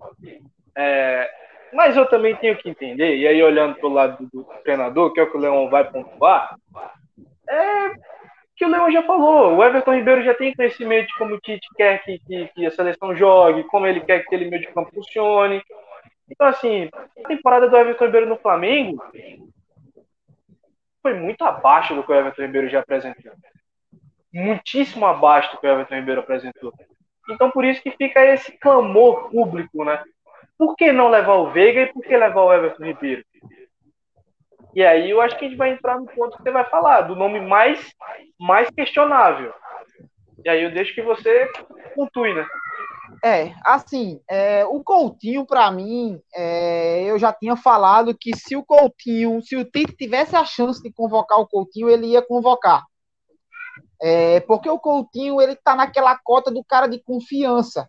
É, 0.76 1.30
mas 1.72 1.96
eu 1.96 2.06
também 2.06 2.34
tenho 2.36 2.56
que 2.56 2.68
entender, 2.68 3.16
e 3.16 3.26
aí 3.26 3.42
olhando 3.42 3.76
para 3.76 3.88
o 3.88 3.92
lado 3.92 4.28
do, 4.32 4.42
do 4.42 4.44
treinador, 4.62 5.12
que 5.12 5.20
é 5.20 5.22
o 5.22 5.30
que 5.30 5.36
o 5.36 5.40
Leão 5.40 5.68
vai 5.68 5.84
pontuar, 5.90 6.56
é 7.48 7.92
que 8.56 8.64
o 8.64 8.68
Leão 8.68 8.90
já 8.90 9.02
falou. 9.02 9.56
O 9.56 9.64
Everton 9.64 9.94
Ribeiro 9.94 10.24
já 10.24 10.34
tem 10.34 10.54
conhecimento 10.54 11.08
de 11.08 11.14
como 11.14 11.34
o 11.34 11.40
Tite 11.40 11.68
quer 11.76 12.02
que, 12.02 12.18
que, 12.20 12.48
que, 12.48 12.66
a 12.66 12.70
seleção 12.70 13.14
jogue, 13.14 13.64
como 13.64 13.86
ele 13.86 14.00
quer 14.00 14.20
que 14.20 14.26
aquele 14.26 14.48
meio 14.48 14.62
de 14.62 14.72
campo 14.72 14.90
funcione. 14.94 15.62
Então, 16.28 16.46
assim, 16.46 16.88
a 16.92 17.28
temporada 17.28 17.68
do 17.68 17.76
Everton 17.76 18.06
Ribeiro 18.06 18.26
no 18.26 18.38
Flamengo 18.38 19.02
foi 21.02 21.14
muito 21.14 21.44
abaixo 21.44 21.94
do 21.94 22.02
que 22.02 22.10
o 22.10 22.14
Everton 22.14 22.42
Ribeiro 22.42 22.68
já 22.68 22.80
apresentou. 22.80 23.32
Muitíssimo 24.32 25.06
abaixo 25.06 25.52
do 25.52 25.60
que 25.60 25.66
o 25.66 25.70
Everton 25.70 25.94
Ribeiro 25.94 26.20
apresentou. 26.22 26.72
Então, 27.28 27.50
por 27.50 27.64
isso 27.64 27.82
que 27.82 27.90
fica 27.90 28.24
esse 28.24 28.52
clamor 28.58 29.30
público, 29.30 29.84
né? 29.84 30.02
Por 30.58 30.74
que 30.74 30.90
não 30.90 31.08
levar 31.08 31.34
o 31.34 31.50
Veiga 31.50 31.82
e 31.82 31.92
por 31.92 32.02
que 32.02 32.16
levar 32.16 32.42
o 32.42 32.52
Everton 32.52 32.84
Ribeiro? 32.84 33.24
E 34.76 34.84
aí 34.84 35.10
eu 35.10 35.22
acho 35.22 35.38
que 35.38 35.46
a 35.46 35.48
gente 35.48 35.56
vai 35.56 35.72
entrar 35.72 35.98
no 35.98 36.04
ponto 36.04 36.36
que 36.36 36.42
você 36.42 36.50
vai 36.50 36.68
falar, 36.68 37.00
do 37.00 37.16
nome 37.16 37.40
mais, 37.40 37.94
mais 38.38 38.68
questionável. 38.68 39.50
E 40.44 40.50
aí 40.50 40.62
eu 40.62 40.70
deixo 40.70 40.94
que 40.94 41.00
você 41.00 41.50
pontue, 41.94 42.34
né? 42.34 42.46
É, 43.24 43.54
assim, 43.64 44.20
é, 44.28 44.66
o 44.66 44.84
Coutinho, 44.84 45.46
para 45.46 45.70
mim, 45.70 46.20
é, 46.34 47.04
eu 47.04 47.18
já 47.18 47.32
tinha 47.32 47.56
falado 47.56 48.14
que 48.14 48.36
se 48.36 48.54
o 48.54 48.62
Coutinho, 48.62 49.42
se 49.42 49.56
o 49.56 49.64
Tite 49.64 49.96
tivesse 49.96 50.36
a 50.36 50.44
chance 50.44 50.82
de 50.82 50.92
convocar 50.92 51.38
o 51.40 51.48
Coutinho, 51.48 51.88
ele 51.88 52.08
ia 52.08 52.20
convocar. 52.20 52.84
É, 54.02 54.40
porque 54.40 54.68
o 54.68 54.78
Coutinho, 54.78 55.40
ele 55.40 55.56
tá 55.56 55.74
naquela 55.74 56.18
cota 56.18 56.50
do 56.50 56.62
cara 56.62 56.86
de 56.86 57.02
confiança. 57.02 57.88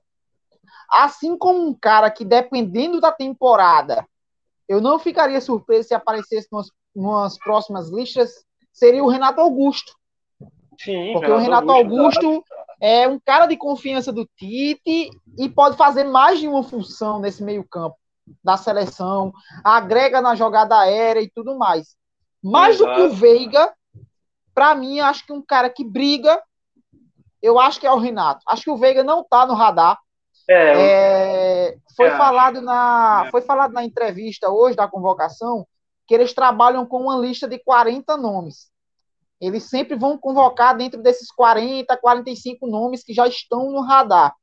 Assim 0.90 1.38
como 1.38 1.68
um 1.68 1.78
cara 1.78 2.10
que, 2.10 2.24
dependendo 2.24 3.02
da 3.02 3.12
temporada, 3.12 4.08
eu 4.68 4.82
não 4.82 5.00
ficaria 5.00 5.40
surpreso 5.40 5.88
se 5.88 5.94
aparecesse 5.94 6.48
nas, 6.52 6.68
nas 6.96 7.38
próximas 7.38 7.90
listas, 7.90 8.46
seria 8.72 9.04
o 9.04 9.10
Renato 9.10 9.42
Augusto. 9.42 9.94
Sim, 10.80 11.14
porque 11.14 11.28
Renato 11.28 11.34
o 11.34 11.38
Renato 11.38 11.72
Augusto, 11.72 12.26
Augusto 12.26 12.44
é 12.80 13.08
um 13.08 13.20
cara 13.20 13.48
de 13.48 13.58
confiança 13.58 14.12
do 14.12 14.28
Tite 14.38 15.10
e 15.38 15.50
pode 15.50 15.76
fazer 15.76 16.04
mais 16.04 16.40
de 16.40 16.48
uma 16.48 16.64
função 16.64 17.20
nesse 17.20 17.44
meio-campo 17.44 17.96
da 18.44 18.58
seleção, 18.58 19.34
agrega 19.64 20.22
na 20.22 20.36
jogada 20.36 20.78
aérea 20.78 21.22
e 21.22 21.30
tudo 21.30 21.58
mais. 21.58 21.96
Mais 22.44 22.76
Exato. 22.76 22.92
do 22.92 22.96
que 22.96 23.02
o 23.02 23.16
Veiga, 23.16 23.74
para 24.54 24.76
mim, 24.76 25.00
acho 25.00 25.26
que 25.26 25.34
um 25.34 25.42
cara 25.42 25.70
que 25.70 25.84
briga, 25.84 26.42
eu 27.42 27.60
acho 27.60 27.80
que 27.80 27.88
é 27.88 27.92
o 27.92 27.98
Renato. 27.98 28.42
Acho 28.48 28.64
que 28.64 28.72
o 28.72 28.78
Veiga 28.78 29.04
não 29.04 29.24
tá 29.24 29.46
no 29.46 29.54
radar. 29.54 29.98
É, 30.50 31.70
é, 31.70 31.78
foi, 31.96 32.08
é. 32.08 32.18
falado 32.18 32.62
na, 32.62 33.28
foi 33.32 33.42
falado 33.42 33.74
na 33.74 33.84
entrevista 33.84 34.50
hoje 34.50 34.76
da 34.76 34.88
convocação 34.88 35.68
que 36.08 36.16
eles 36.16 36.34
trabalham 36.34 36.86
com 36.86 37.02
uma 37.02 37.18
lista 37.18 37.48
de 37.48 37.60
40 37.60 38.16
nomes 38.16 38.72
eles 39.40 39.64
sempre 39.64 39.96
vão 39.96 40.18
convocar 40.18 40.76
dentro 40.76 41.02
desses 41.02 41.32
40, 41.32 41.96
45 41.98 42.68
nomes 42.68 43.04
que 43.04 43.14
já 43.14 43.28
estão 43.28 43.72
no 43.72 43.82
radar. 43.82 44.36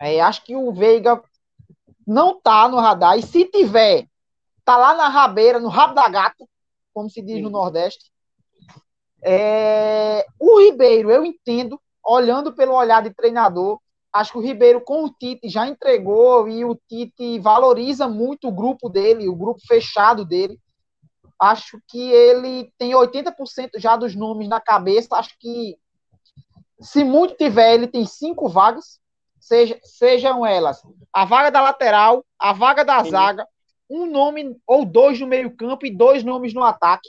É, 0.00 0.20
acho 0.20 0.44
que 0.44 0.54
o 0.54 0.72
Veiga 0.72 1.20
não 2.06 2.36
está 2.36 2.68
no 2.68 2.78
radar, 2.78 3.18
e 3.18 3.22
se 3.22 3.44
tiver, 3.46 4.06
tá 4.64 4.76
lá 4.76 4.94
na 4.94 5.08
rabeira, 5.08 5.58
no 5.58 5.68
rabo 5.68 5.94
da 5.94 6.08
gata, 6.08 6.46
como 6.94 7.10
se 7.10 7.20
diz 7.20 7.42
no 7.42 7.50
Nordeste. 7.50 8.12
É, 9.22 10.24
o 10.38 10.60
Ribeiro, 10.60 11.10
eu 11.10 11.24
entendo, 11.24 11.80
olhando 12.04 12.54
pelo 12.54 12.74
olhar 12.74 13.02
de 13.02 13.12
treinador, 13.12 13.80
acho 14.16 14.32
que 14.32 14.38
o 14.38 14.42
Ribeiro 14.42 14.80
com 14.80 15.04
o 15.04 15.10
Tite 15.10 15.48
já 15.48 15.66
entregou 15.66 16.48
e 16.48 16.64
o 16.64 16.74
Tite 16.88 17.38
valoriza 17.38 18.08
muito 18.08 18.48
o 18.48 18.52
grupo 18.52 18.88
dele, 18.88 19.28
o 19.28 19.34
grupo 19.34 19.60
fechado 19.66 20.24
dele 20.24 20.58
acho 21.38 21.80
que 21.86 22.10
ele 22.10 22.72
tem 22.78 22.92
80% 22.92 23.70
já 23.76 23.96
dos 23.96 24.14
nomes 24.14 24.48
na 24.48 24.60
cabeça. 24.60 25.16
Acho 25.16 25.36
que, 25.38 25.76
se 26.80 27.04
muito 27.04 27.36
tiver, 27.36 27.74
ele 27.74 27.86
tem 27.86 28.06
cinco 28.06 28.48
vagas, 28.48 29.00
seja, 29.38 29.78
sejam 29.82 30.44
elas 30.44 30.82
a 31.12 31.24
vaga 31.24 31.50
da 31.50 31.62
lateral, 31.62 32.24
a 32.38 32.52
vaga 32.52 32.84
da 32.84 33.02
Sim. 33.04 33.10
zaga, 33.10 33.46
um 33.88 34.06
nome 34.06 34.56
ou 34.66 34.84
dois 34.84 35.20
no 35.20 35.26
meio-campo 35.26 35.86
e 35.86 35.90
dois 35.90 36.24
nomes 36.24 36.52
no 36.52 36.62
ataque. 36.62 37.08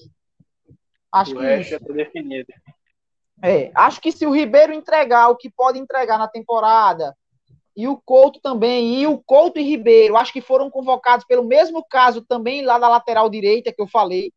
Acho 1.12 1.36
o 1.36 1.40
que. 1.40 1.64
Já 1.64 1.80
tá 1.80 1.94
definido. 1.94 2.48
É, 3.44 3.72
acho 3.76 4.02
que 4.02 4.12
se 4.12 4.26
o 4.26 4.34
Ribeiro 4.34 4.74
entregar 4.74 5.30
o 5.30 5.36
que 5.36 5.50
pode 5.50 5.78
entregar 5.78 6.18
na 6.18 6.28
temporada, 6.28 7.16
e 7.76 7.88
o 7.88 7.96
Couto 7.96 8.40
também, 8.42 8.96
e 8.96 9.06
o 9.06 9.20
Couto 9.20 9.60
e 9.60 9.64
Ribeiro, 9.64 10.18
acho 10.18 10.34
que 10.34 10.42
foram 10.42 10.68
convocados 10.68 11.24
pelo 11.26 11.44
mesmo 11.44 11.86
caso 11.88 12.24
também 12.24 12.64
lá 12.64 12.80
da 12.80 12.90
lateral 12.90 13.30
direita 13.30 13.72
que 13.72 13.80
eu 13.80 13.88
falei. 13.88 14.34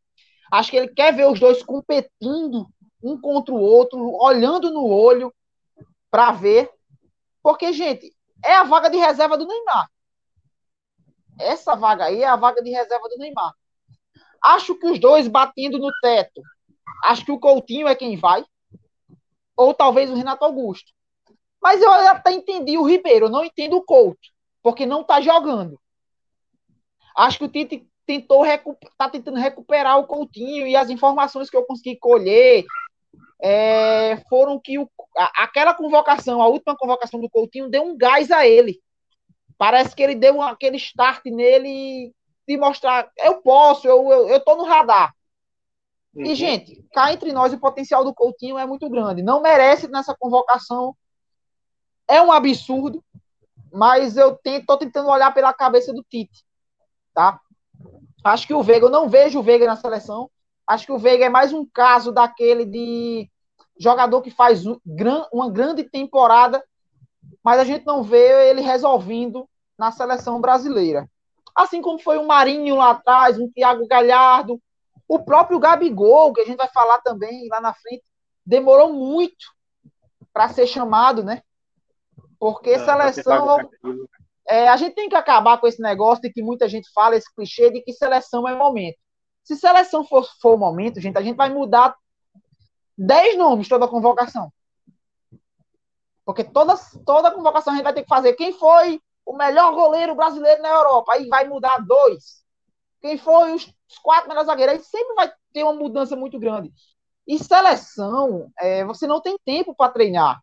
Acho 0.53 0.71
que 0.71 0.77
ele 0.77 0.89
quer 0.89 1.15
ver 1.15 1.27
os 1.27 1.41
dois 1.41 1.63
competindo 1.63 2.67
um 3.03 3.19
contra 3.19 3.55
o 3.55 3.59
outro, 3.59 4.15
olhando 4.21 4.71
no 4.71 4.87
olho 4.87 5.33
para 6.11 6.33
ver. 6.33 6.71
Porque, 7.43 7.73
gente, 7.73 8.15
é 8.45 8.57
a 8.57 8.65
vaga 8.65 8.91
de 8.91 8.99
reserva 8.99 9.39
do 9.39 9.47
Neymar. 9.47 9.89
Essa 11.39 11.75
vaga 11.75 12.05
aí 12.05 12.23
é 12.23 12.27
a 12.27 12.37
vaga 12.37 12.63
de 12.63 12.69
reserva 12.69 13.09
do 13.09 13.17
Neymar. 13.17 13.55
Acho 14.43 14.75
que 14.75 14.87
os 14.87 14.99
dois 14.99 15.29
batendo 15.29 15.79
no 15.79 15.91
teto. 16.03 16.43
Acho 17.05 17.25
que 17.25 17.33
o 17.33 17.41
Coutinho 17.41 17.89
é 17.89 17.95
quem 17.95 18.19
vai. 18.19 18.45
Ou 19.61 19.75
talvez 19.75 20.11
o 20.11 20.15
Renato 20.15 20.43
Augusto. 20.43 20.91
Mas 21.61 21.83
eu 21.83 21.93
até 21.93 22.33
entendi 22.33 22.79
o 22.79 22.89
Ribeiro, 22.89 23.27
eu 23.27 23.31
não 23.31 23.45
entendo 23.45 23.77
o 23.77 23.83
Couto, 23.83 24.29
porque 24.63 24.87
não 24.87 25.03
está 25.03 25.21
jogando. 25.21 25.79
Acho 27.15 27.39
que 27.39 27.45
o 27.45 27.49
Tite 27.49 27.87
tentou 28.07 28.43
tá 28.97 29.11
tentando 29.11 29.39
recuperar 29.39 29.99
o 29.99 30.07
Coutinho 30.07 30.67
e 30.67 30.75
as 30.75 30.89
informações 30.89 31.51
que 31.51 31.57
eu 31.57 31.65
consegui 31.65 31.97
colher 31.97 32.65
é, 33.43 34.17
foram 34.31 34.59
que 34.59 34.79
o, 34.79 34.89
aquela 35.37 35.75
convocação, 35.75 36.41
a 36.41 36.49
última 36.49 36.75
convocação 36.75 37.21
do 37.21 37.29
Coutinho, 37.29 37.69
deu 37.69 37.85
um 37.85 37.99
gás 37.99 38.31
a 38.31 38.47
ele. 38.47 38.81
Parece 39.59 39.95
que 39.95 40.03
ele 40.03 40.15
deu 40.15 40.41
aquele 40.41 40.79
start 40.79 41.27
nele 41.27 42.15
de 42.49 42.57
mostrar, 42.57 43.13
eu 43.19 43.43
posso, 43.43 43.87
eu, 43.87 44.11
eu, 44.11 44.29
eu 44.29 44.57
no 44.57 44.65
radar. 44.65 45.15
Uhum. 46.15 46.25
E, 46.25 46.35
gente, 46.35 46.85
cá 46.93 47.13
entre 47.13 47.33
nós, 47.33 47.53
o 47.53 47.61
potencial 47.61 48.05
do 48.05 48.15
Coutinho 48.15 48.59
é 48.59 48.67
muito 48.67 48.89
grande. 48.89 49.23
Não 49.23 49.41
merece 49.41 49.89
nessa 49.89 50.15
convocação 50.19 50.95
é 52.11 52.21
um 52.21 52.33
absurdo, 52.33 53.03
mas 53.73 54.17
eu 54.17 54.37
estou 54.45 54.77
tentando 54.77 55.09
olhar 55.09 55.33
pela 55.33 55.55
cabeça 55.55 55.93
do 55.93 56.03
Tite, 56.03 56.45
tá? 57.15 57.41
Acho 58.25 58.49
que 58.49 58.53
o 58.53 58.65
Veiga, 58.65 58.87
eu 58.87 58.91
não 58.91 59.09
vejo 59.09 59.39
o 59.39 59.43
Veiga 59.43 59.65
na 59.65 59.77
seleção. 59.77 60.29
Acho 60.67 60.87
que 60.87 60.93
o 60.93 60.99
Veiga 60.99 61.27
é 61.27 61.29
mais 61.29 61.53
um 61.53 61.65
caso 61.65 62.11
daquele 62.11 62.65
de 62.65 63.31
jogador 63.79 64.21
que 64.23 64.31
faz 64.31 64.65
uma 65.33 65.51
grande 65.51 65.85
temporada, 65.85 66.63
mas 67.45 67.61
a 67.61 67.65
gente 67.65 67.87
não 67.87 68.03
vê 68.03 68.51
ele 68.51 68.61
resolvendo 68.61 69.49
na 69.79 69.93
seleção 69.93 70.41
brasileira. 70.41 71.09
Assim 71.55 71.81
como 71.81 71.99
foi 71.99 72.19
o 72.19 72.27
Marinho 72.27 72.77
lá 72.77 72.91
atrás, 72.91 73.39
um 73.39 73.49
Thiago 73.51 73.87
Galhardo, 73.87 74.61
o 75.11 75.19
próprio 75.19 75.59
Gabigol, 75.59 76.33
que 76.33 76.41
a 76.41 76.45
gente 76.45 76.57
vai 76.57 76.69
falar 76.69 77.01
também 77.01 77.49
lá 77.49 77.61
na 77.61 77.75
frente, 77.75 78.05
demorou 78.47 78.93
muito 78.93 79.45
para 80.33 80.49
ser 80.51 80.69
chamado, 80.69 81.25
né? 81.25 81.43
Porque 82.39 82.79
seleção. 82.79 83.59
É, 84.47 84.69
a 84.69 84.77
gente 84.77 84.95
tem 84.95 85.09
que 85.09 85.17
acabar 85.17 85.59
com 85.59 85.67
esse 85.67 85.83
negócio 85.83 86.23
de 86.23 86.33
que 86.33 86.41
muita 86.41 86.69
gente 86.69 86.89
fala, 86.93 87.17
esse 87.17 87.33
clichê 87.35 87.73
de 87.73 87.83
que 87.83 87.93
seleção 87.93 88.47
é 88.47 88.55
momento. 88.55 88.99
Se 89.43 89.57
seleção 89.57 90.05
for, 90.05 90.25
for 90.41 90.57
momento, 90.57 91.01
gente, 91.01 91.19
a 91.19 91.23
gente 91.23 91.37
vai 91.37 91.53
mudar 91.53 91.97
10 92.97 93.37
nomes 93.37 93.69
toda 93.69 93.87
a 93.87 93.89
convocação. 93.89 94.53
Porque 96.25 96.45
toda, 96.45 96.77
toda 97.05 97.33
convocação 97.33 97.73
a 97.73 97.77
gente 97.77 97.85
vai 97.85 97.95
ter 97.95 98.03
que 98.03 98.09
fazer. 98.09 98.35
Quem 98.35 98.53
foi 98.53 99.03
o 99.27 99.37
melhor 99.37 99.75
goleiro 99.75 100.15
brasileiro 100.15 100.63
na 100.63 100.69
Europa? 100.69 101.15
Aí 101.15 101.27
vai 101.27 101.49
mudar 101.49 101.85
dois. 101.85 102.45
Quem 103.01 103.19
foi 103.19 103.55
os, 103.55 103.75
os 103.91 103.99
quatro 103.99 104.29
melhores 104.29 104.47
zagueiros? 104.47 104.77
Aí 104.77 104.83
sempre 104.83 105.15
vai 105.15 105.33
ter 105.53 105.65
uma 105.65 105.75
mudança 105.75 106.17
muito 106.17 106.39
grande. 106.39 106.73
E 107.27 107.39
seleção, 107.39 108.51
é, 108.59 108.85
você 108.85 109.07
não 109.07 109.21
tem 109.21 109.37
tempo 109.45 109.75
para 109.75 109.93
treinar 109.93 110.41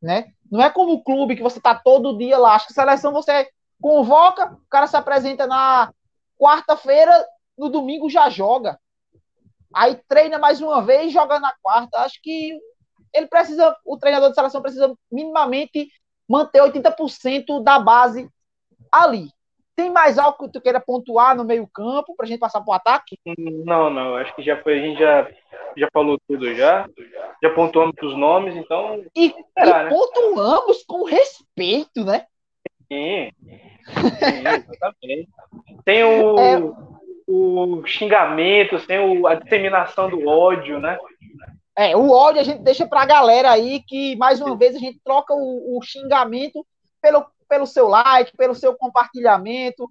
né? 0.00 0.26
Não 0.50 0.62
é 0.62 0.70
como 0.70 0.92
o 0.92 1.02
clube 1.02 1.36
que 1.36 1.42
você 1.42 1.60
tá 1.60 1.74
todo 1.74 2.16
dia 2.16 2.38
lá. 2.38 2.54
Acho 2.54 2.68
que 2.68 2.74
seleção 2.74 3.12
você 3.12 3.48
convoca, 3.80 4.52
o 4.52 4.68
cara 4.70 4.86
se 4.86 4.96
apresenta 4.96 5.46
na 5.46 5.92
quarta-feira, 6.38 7.26
no 7.56 7.68
domingo 7.68 8.08
já 8.08 8.28
joga. 8.30 8.78
Aí 9.74 10.00
treina 10.08 10.38
mais 10.38 10.60
uma 10.60 10.82
vez, 10.82 11.12
joga 11.12 11.40
na 11.40 11.52
quarta. 11.62 11.98
Acho 11.98 12.20
que 12.22 12.58
ele 13.12 13.26
precisa, 13.26 13.76
o 13.84 13.98
treinador 13.98 14.28
de 14.30 14.34
seleção 14.34 14.62
precisa 14.62 14.94
minimamente 15.10 15.88
manter 16.28 16.60
80% 16.60 17.62
da 17.62 17.78
base 17.78 18.28
ali. 18.90 19.30
Tem 19.76 19.90
mais 19.90 20.18
algo 20.18 20.38
que 20.38 20.48
tu 20.50 20.60
queira 20.60 20.80
pontuar 20.80 21.36
no 21.36 21.44
meio-campo 21.44 22.16
para 22.16 22.24
a 22.24 22.28
gente 22.28 22.40
passar 22.40 22.62
para 22.62 22.70
o 22.70 22.74
ataque? 22.74 23.18
Não, 23.36 23.90
não. 23.90 24.16
Acho 24.16 24.34
que 24.34 24.42
já 24.42 24.56
foi. 24.62 24.78
A 24.78 24.82
gente 24.82 24.98
já, 24.98 25.28
já 25.76 25.88
falou 25.92 26.18
tudo 26.26 26.54
já. 26.54 26.88
Já 27.42 27.50
pontuamos 27.50 27.94
os 28.02 28.16
nomes, 28.16 28.56
então. 28.56 29.04
E, 29.14 29.26
esperar, 29.26 29.82
e 29.82 29.84
né? 29.84 29.90
pontuamos 29.90 30.82
com 30.84 31.04
respeito, 31.04 32.04
né? 32.04 32.24
Sim. 32.90 33.30
Sim 33.42 34.72
exatamente. 34.72 35.28
Tem 35.84 36.02
o, 36.04 36.38
é... 36.38 36.58
o 37.28 37.84
xingamento, 37.84 38.80
tem 38.86 38.98
o, 38.98 39.26
a 39.26 39.34
disseminação 39.34 40.08
do 40.08 40.26
ódio, 40.26 40.80
né? 40.80 40.98
É, 41.78 41.94
o 41.94 42.10
ódio 42.10 42.40
a 42.40 42.44
gente 42.44 42.62
deixa 42.62 42.86
para 42.86 43.02
a 43.02 43.06
galera 43.06 43.50
aí 43.50 43.82
que, 43.86 44.16
mais 44.16 44.40
uma 44.40 44.56
vez, 44.56 44.74
a 44.74 44.78
gente 44.78 44.98
troca 45.04 45.34
o, 45.34 45.76
o 45.76 45.82
xingamento 45.82 46.66
pelo 47.02 47.26
pelo 47.48 47.66
seu 47.66 47.88
like, 47.88 48.36
pelo 48.36 48.54
seu 48.54 48.76
compartilhamento. 48.76 49.90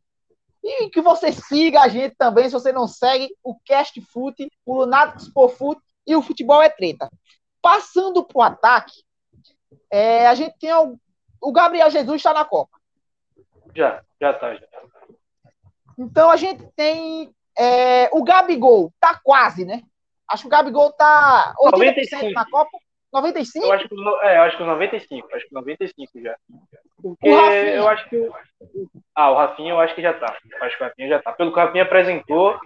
E 0.64 0.90
que 0.90 1.02
você 1.02 1.32
siga 1.32 1.82
a 1.82 1.88
gente 1.88 2.16
também, 2.16 2.46
se 2.46 2.54
você 2.54 2.72
não 2.72 2.88
segue, 2.88 3.30
o 3.44 3.56
Cast 3.64 4.00
Foot, 4.02 4.50
o 4.66 4.78
Lunáticos 4.78 5.30
por 5.30 5.50
Foot 5.50 5.80
e 6.08 6.16
o 6.16 6.22
Futebol 6.22 6.62
é 6.62 6.70
Treta. 6.70 7.10
Passando 7.62 8.24
para 8.24 8.38
o 8.38 8.42
ataque, 8.42 9.04
é, 9.92 10.28
a 10.28 10.34
gente 10.34 10.58
tem 10.58 10.74
o, 10.74 11.00
o 11.42 11.52
Gabriel 11.52 11.90
Jesus 11.90 12.18
está 12.18 12.34
na 12.34 12.46
Copa. 12.46 12.78
Já, 13.76 14.04
já 14.20 14.32
está. 14.32 14.56
Já. 14.56 14.68
Então 15.98 16.30
a 16.30 16.36
gente 16.36 16.66
tem 16.76 17.34
é, 17.58 18.10
o 18.12 18.24
Gabigol, 18.24 18.92
tá 19.00 19.20
quase, 19.24 19.66
né? 19.66 19.84
Acho 20.28 20.44
que 20.44 20.48
o 20.48 20.52
Gabigol 20.52 20.92
tá 20.94 21.54
80% 21.60 21.72
95. 21.72 22.32
na 22.32 22.50
Copa. 22.50 22.78
95? 23.16 23.66
Eu 23.66 23.72
acho 23.72 23.90
que, 23.90 23.96
é, 24.24 24.38
eu 24.38 24.42
acho 24.42 24.58
que 24.58 24.64
os 24.64 24.70
95. 24.70 25.28
Acho 25.34 25.48
que 25.48 25.54
95 25.54 26.12
já. 26.22 26.36
Porque 27.02 27.28
eu 27.28 27.88
acho 27.88 28.10
que. 28.10 28.30
Ah, 29.16 29.32
o 29.32 29.36
Rafinha 29.36 29.72
eu 29.72 29.80
acho 29.80 29.96
que 29.96 30.02
já 30.02 30.14
tá. 30.14 30.36
Acho 30.62 30.78
que 30.78 30.84
o 30.84 30.88
Rafinha 30.88 31.10
já 31.10 31.22
tá. 31.22 31.32
Pelo 31.32 31.52
que 31.52 31.60
o 31.60 31.62
Rafinha 31.62 31.84
apresentou, 31.84 32.60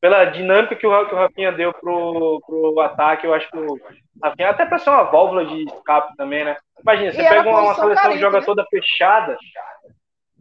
pela 0.00 0.24
dinâmica 0.26 0.76
que 0.76 0.86
o, 0.86 1.06
que 1.06 1.14
o 1.14 1.18
Rafinha 1.18 1.52
deu 1.52 1.72
pro, 1.72 2.40
pro 2.46 2.80
ataque, 2.80 3.26
eu 3.26 3.34
acho 3.34 3.50
que 3.50 3.58
o 3.58 3.78
Rafinha, 4.22 4.50
até 4.50 4.64
pra 4.64 4.78
ser 4.78 4.90
uma 4.90 5.04
válvula 5.04 5.44
de 5.44 5.64
escape 5.64 6.16
também, 6.16 6.44
né? 6.44 6.56
Imagina, 6.80 7.12
você 7.12 7.22
pega 7.22 7.48
uma, 7.48 7.60
uma 7.60 7.74
seleção 7.74 8.02
carente, 8.02 8.14
que 8.14 8.20
joga 8.20 8.40
né? 8.40 8.46
toda 8.46 8.66
fechada. 8.70 9.36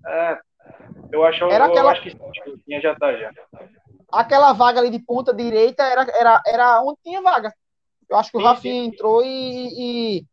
É, 0.07 0.39
eu 1.11 1.23
acho, 1.25 1.43
era 1.45 1.65
eu, 1.65 1.71
aquela... 1.71 1.91
acho 1.91 2.01
que 2.01 2.09
o 2.09 2.51
Rafinha 2.55 2.81
já 2.81 2.95
tá 2.95 3.13
já. 3.13 3.31
Aquela 4.11 4.53
vaga 4.53 4.79
ali 4.79 4.89
de 4.89 4.99
ponta 4.99 5.33
direita 5.33 5.83
era, 5.83 6.07
era, 6.17 6.41
era 6.47 6.81
onde 6.81 6.99
tinha 7.03 7.21
vaga. 7.21 7.53
Eu 8.09 8.17
acho 8.17 8.31
que 8.31 8.37
o 8.37 8.41
Rafinha 8.41 8.83
entrou 8.83 9.23
e, 9.23 10.17
e 10.17 10.25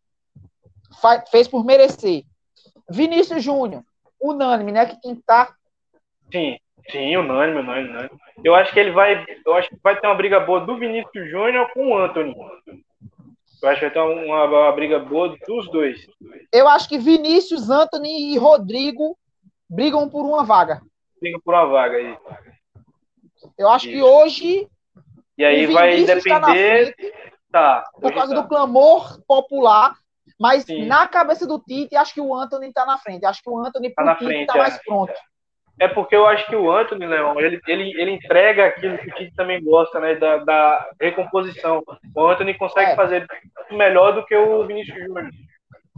fez 1.31 1.47
por 1.47 1.65
merecer. 1.65 2.25
Vinícius 2.89 3.43
Júnior, 3.43 3.83
unânime, 4.21 4.73
né? 4.73 4.87
Que 4.87 5.01
tem 5.01 5.15
que 5.15 5.21
estar. 5.21 5.47
Tá... 5.47 5.55
Sim, 6.33 6.59
sim, 6.91 7.17
unânime, 7.17 7.61
unânime, 7.61 7.91
unânime. 7.91 8.21
Eu 8.43 8.55
acho 8.55 8.73
que 8.73 8.81
ele 8.81 8.93
vai. 8.93 9.25
Eu 9.45 9.55
acho 9.55 9.69
que 9.69 9.77
vai 9.83 9.99
ter 9.99 10.07
uma 10.07 10.15
briga 10.15 10.41
boa 10.41 10.61
do 10.61 10.79
Vinícius 10.79 11.31
Júnior 11.31 11.71
com 11.73 11.89
o 11.89 11.99
Anthony. 11.99 12.35
Eu 13.63 13.69
acho 13.69 13.81
que 13.81 13.87
vai 13.87 13.91
ter 13.91 13.99
uma, 13.99 14.45
uma, 14.45 14.73
briga 14.73 14.99
boa 14.99 15.37
dos 15.47 15.71
dois. 15.71 16.07
Eu 16.53 16.69
acho 16.69 16.89
que 16.89 16.99
Vinícius, 16.99 17.69
Anthony 17.69 18.33
e 18.33 18.39
Rodrigo 18.39 19.17
brigam 19.69 20.09
por 20.09 20.25
uma 20.25 20.45
vaga. 20.45 20.81
Brigam 21.21 21.41
por 21.41 21.55
uma 21.55 21.67
vaga 21.67 21.97
aí. 21.97 22.17
Eu 23.59 23.69
acho 23.69 23.89
Isso. 23.89 23.97
que 23.97 24.03
hoje. 24.03 24.69
E 25.39 25.45
aí 25.45 25.67
vai 25.67 26.05
tá 26.05 26.15
depender. 26.15 26.95
Tá, 27.51 27.85
por 28.01 28.13
causa 28.13 28.35
tá. 28.35 28.41
do 28.41 28.49
clamor 28.49 29.21
popular. 29.27 29.95
Mas 30.39 30.65
Sim. 30.65 30.87
na 30.87 31.07
cabeça 31.07 31.47
do 31.47 31.59
Tite, 31.59 31.97
acho 31.97 32.13
que 32.13 32.21
o 32.21 32.35
Anthony 32.35 32.73
tá 32.73 32.85
na 32.85 32.99
frente. 32.99 33.25
Acho 33.25 33.43
que 33.43 33.49
o 33.49 33.59
Anthony 33.59 33.91
tá 33.91 34.05
na 34.05 34.17
frente, 34.17 34.47
tá 34.47 34.57
é. 34.57 34.59
mais 34.59 34.79
pronto. 34.85 35.15
É 35.79 35.89
porque 35.89 36.17
eu 36.17 36.27
acho 36.27 36.47
que 36.47 36.57
o 36.57 36.71
Anthony, 36.71 37.07
Leão, 37.07 37.39
ele, 37.39 37.61
ele, 37.67 37.93
ele 38.01 38.11
entrega 38.13 38.67
aquilo 38.67 38.97
que 38.99 39.09
o 39.09 39.15
Tite 39.15 39.35
também 39.35 39.63
gosta, 39.63 40.01
né? 40.01 40.15
Da, 40.15 40.39
da 40.39 40.91
recomposição. 41.01 41.83
O 42.15 42.27
Anthony 42.27 42.55
consegue 42.55 42.93
é. 42.93 42.97
fazer 42.97 43.27
melhor 43.71 44.13
do 44.13 44.25
que 44.25 44.35
o 44.35 44.67
Vinícius 44.67 44.99
Júnior. 44.99 45.29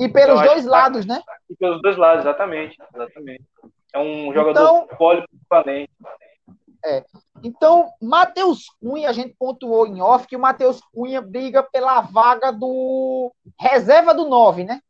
E 0.01 0.09
pelos 0.09 0.40
dois 0.42 0.64
lados, 0.64 1.07
tá... 1.07 1.14
né? 1.14 1.22
E 1.49 1.57
pelos 1.57 1.80
dois 1.80 1.96
lados, 1.96 2.24
exatamente. 2.24 2.76
exatamente. 2.94 3.44
É 3.92 3.99
um 3.99 4.32
jogador 4.32 4.84
então, 4.84 4.88
polivalente. 4.96 5.90
É. 6.85 7.05
Então, 7.43 7.91
Matheus 8.01 8.66
Cunha, 8.81 9.09
a 9.09 9.12
gente 9.12 9.35
pontuou 9.39 9.87
em 9.87 10.01
off 10.01 10.26
que 10.26 10.37
o 10.37 10.41
Matheus 10.41 10.81
Cunha 10.93 11.20
briga 11.20 11.62
pela 11.62 12.01
vaga 12.01 12.53
do 12.53 13.33
reserva 13.59 14.14
do 14.14 14.29
9, 14.29 14.64
né? 14.64 14.81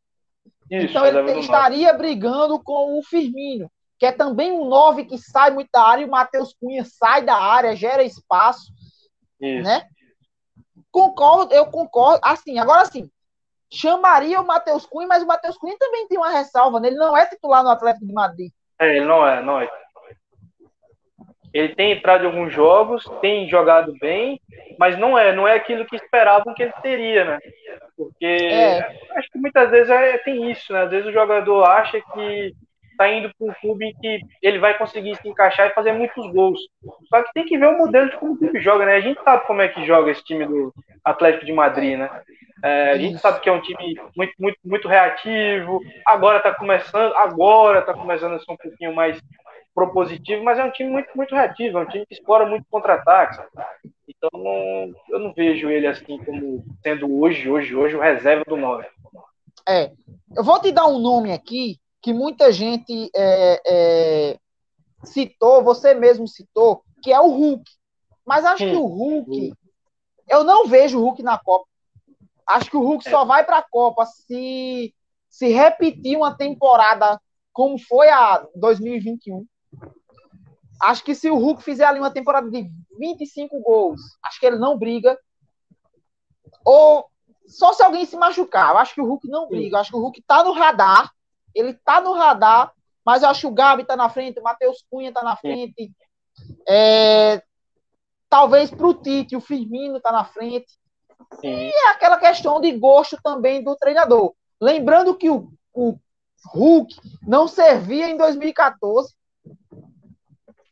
Isso, 0.69 0.85
então 0.85 1.05
ele 1.05 1.39
estaria 1.39 1.91
9. 1.91 1.97
brigando 1.97 2.61
com 2.61 2.97
o 2.97 3.03
Firmino, 3.03 3.71
que 3.97 4.05
é 4.05 4.11
também 4.11 4.51
um 4.51 4.65
9 4.65 5.05
que 5.05 5.17
sai 5.17 5.49
muito 5.49 5.69
da 5.73 5.81
área, 5.81 6.03
e 6.03 6.05
o 6.05 6.11
Matheus 6.11 6.53
Cunha 6.59 6.85
sai 6.85 7.23
da 7.23 7.35
área, 7.35 7.75
gera 7.75 8.03
espaço, 8.03 8.71
Isso. 9.41 9.63
né? 9.63 9.87
Concordo, 10.91 11.53
eu 11.53 11.65
concordo. 11.67 12.19
Assim, 12.23 12.59
agora 12.59 12.85
sim, 12.85 13.09
chamaria 13.71 14.39
o 14.39 14.45
Matheus 14.45 14.85
Cunha, 14.85 15.07
mas 15.07 15.23
o 15.23 15.27
Matheus 15.27 15.57
Cunha 15.57 15.75
também 15.79 16.07
tem 16.07 16.17
uma 16.17 16.29
ressalva, 16.29 16.79
né? 16.79 16.87
Ele 16.87 16.97
não 16.97 17.17
é 17.17 17.25
titular 17.25 17.63
no 17.63 17.69
Atlético 17.69 18.05
de 18.05 18.13
Madrid. 18.13 18.51
É, 18.79 18.95
ele 18.95 19.05
não 19.05 19.25
é, 19.27 19.43
não 19.43 19.59
é. 19.59 19.69
Ele 21.53 21.69
tem 21.75 21.91
entrado 21.91 22.23
em 22.23 22.27
alguns 22.27 22.53
jogos, 22.53 23.03
tem 23.21 23.49
jogado 23.49 23.93
bem, 23.99 24.39
mas 24.77 24.97
não 24.97 25.17
é, 25.17 25.33
não 25.33 25.47
é 25.47 25.55
aquilo 25.55 25.85
que 25.85 25.95
esperavam 25.95 26.53
que 26.53 26.63
ele 26.63 26.73
teria, 26.81 27.25
né? 27.25 27.39
Porque 27.97 28.25
é. 28.25 28.79
acho 29.15 29.29
que 29.31 29.39
muitas 29.39 29.69
vezes 29.69 29.89
é, 29.89 30.17
tem 30.19 30.51
isso, 30.51 30.71
né? 30.71 30.83
Às 30.83 30.91
vezes 30.91 31.07
o 31.07 31.13
jogador 31.13 31.63
acha 31.63 31.99
que 32.13 32.53
tá 32.97 33.09
indo 33.09 33.31
para 33.33 33.47
um 33.47 33.53
clube 33.61 33.85
em 33.85 33.93
que 33.95 34.19
ele 34.41 34.59
vai 34.59 34.77
conseguir 34.77 35.15
se 35.15 35.27
encaixar 35.27 35.67
e 35.67 35.73
fazer 35.73 35.93
muitos 35.93 36.29
gols. 36.33 36.59
Só 37.07 37.23
que 37.23 37.33
tem 37.33 37.45
que 37.45 37.57
ver 37.57 37.67
o 37.67 37.77
modelo 37.77 38.09
de 38.09 38.17
como 38.17 38.33
o 38.33 38.37
clube 38.37 38.59
joga, 38.59 38.85
né? 38.85 38.95
A 38.95 39.01
gente 39.01 39.23
sabe 39.23 39.47
como 39.47 39.61
é 39.61 39.69
que 39.69 39.85
joga 39.85 40.11
esse 40.11 40.23
time 40.23 40.45
do 40.45 40.73
Atlético 41.03 41.45
de 41.45 41.53
Madrid, 41.53 41.97
né? 41.97 42.09
É, 42.61 42.91
a 42.91 42.97
gente 42.97 43.17
sabe 43.19 43.39
que 43.39 43.47
é 43.47 43.53
um 43.53 43.61
time 43.61 43.95
muito, 44.17 44.33
muito, 44.37 44.57
muito 44.65 44.87
reativo. 44.87 45.79
Agora 46.05 46.41
tá 46.41 46.53
começando, 46.53 47.13
agora 47.15 47.81
tá 47.81 47.93
começando 47.93 48.33
a 48.33 48.39
ser 48.39 48.51
um 48.51 48.57
pouquinho 48.57 48.93
mais 48.93 49.17
propositivo, 49.73 50.43
mas 50.43 50.59
é 50.59 50.63
um 50.63 50.71
time 50.71 50.89
muito, 50.89 51.09
muito 51.15 51.33
reativo, 51.33 51.77
é 51.77 51.81
um 51.81 51.87
time 51.87 52.05
que 52.05 52.13
explora 52.13 52.45
muito 52.45 52.65
contra-ataques. 52.69 53.39
Então, 54.07 54.29
eu 55.09 55.19
não 55.19 55.33
vejo 55.33 55.69
ele 55.69 55.87
assim 55.87 56.17
como 56.23 56.63
sendo 56.83 57.19
hoje, 57.19 57.49
hoje, 57.49 57.75
hoje, 57.75 57.95
o 57.95 58.01
reserva 58.01 58.43
do 58.45 58.57
9. 58.57 58.87
É, 59.67 59.91
eu 60.35 60.43
vou 60.43 60.59
te 60.59 60.71
dar 60.71 60.87
um 60.87 60.99
nome 60.99 61.31
aqui 61.31 61.79
que 62.01 62.13
muita 62.13 62.51
gente 62.51 63.09
é, 63.15 63.61
é, 63.65 64.37
citou, 65.03 65.63
você 65.63 65.93
mesmo 65.93 66.27
citou, 66.27 66.83
que 67.01 67.11
é 67.11 67.19
o 67.19 67.29
Hulk. 67.29 67.63
Mas 68.25 68.45
acho 68.45 68.63
Sim. 68.63 68.71
que 68.71 68.75
o 68.75 68.85
Hulk, 68.85 69.53
eu 70.27 70.43
não 70.43 70.67
vejo 70.67 70.99
o 70.99 71.01
Hulk 71.01 71.23
na 71.23 71.37
Copa. 71.37 71.65
Acho 72.47 72.69
que 72.69 72.77
o 72.77 72.83
Hulk 72.83 73.07
é. 73.07 73.11
só 73.11 73.25
vai 73.25 73.45
para 73.45 73.59
a 73.59 73.65
Copa 73.69 74.05
se 74.05 74.93
se 75.29 75.47
repetir 75.49 76.17
uma 76.17 76.35
temporada 76.35 77.21
como 77.53 77.77
foi 77.77 78.09
a 78.09 78.45
2021. 78.55 79.45
Acho 80.81 81.03
que 81.03 81.13
se 81.13 81.29
o 81.29 81.37
Hulk 81.37 81.61
fizer 81.61 81.85
ali 81.85 81.99
uma 81.99 82.11
temporada 82.11 82.49
de 82.49 82.69
25 82.97 83.59
gols, 83.61 83.99
acho 84.23 84.39
que 84.39 84.45
ele 84.45 84.57
não 84.57 84.77
briga. 84.77 85.17
Ou 86.63 87.05
só 87.47 87.73
se 87.73 87.83
alguém 87.83 88.05
se 88.05 88.15
machucar. 88.15 88.71
Eu 88.71 88.77
acho 88.77 88.93
que 88.93 89.01
o 89.01 89.05
Hulk 89.05 89.27
não 89.27 89.47
briga. 89.47 89.75
Eu 89.75 89.81
acho 89.81 89.91
que 89.91 89.97
o 89.97 90.01
Hulk 90.01 90.21
tá 90.21 90.43
no 90.43 90.51
radar. 90.51 91.11
Ele 91.53 91.73
tá 91.73 91.99
no 91.99 92.13
radar, 92.13 92.71
mas 93.03 93.23
eu 93.23 93.29
acho 93.29 93.41
que 93.41 93.47
o 93.47 93.51
Gabi 93.51 93.83
tá 93.83 93.95
na 93.95 94.07
frente, 94.07 94.39
o 94.39 94.43
Matheus 94.43 94.85
Cunha 94.89 95.11
tá 95.11 95.23
na 95.23 95.35
frente. 95.35 95.91
É, 96.67 97.41
talvez 98.29 98.69
pro 98.69 98.93
Tite, 98.93 99.35
o 99.35 99.41
Firmino 99.41 99.99
tá 99.99 100.11
na 100.11 100.23
frente. 100.23 100.71
Sim. 101.41 101.47
E 101.47 101.71
é 101.71 101.89
aquela 101.89 102.17
questão 102.17 102.61
de 102.61 102.71
gosto 102.71 103.17
também 103.23 103.63
do 103.63 103.75
treinador. 103.75 104.33
Lembrando 104.61 105.15
que 105.15 105.29
o, 105.29 105.51
o 105.73 105.97
Hulk 106.53 106.95
não 107.23 107.47
servia 107.47 108.09
em 108.09 108.15
2014 108.15 109.13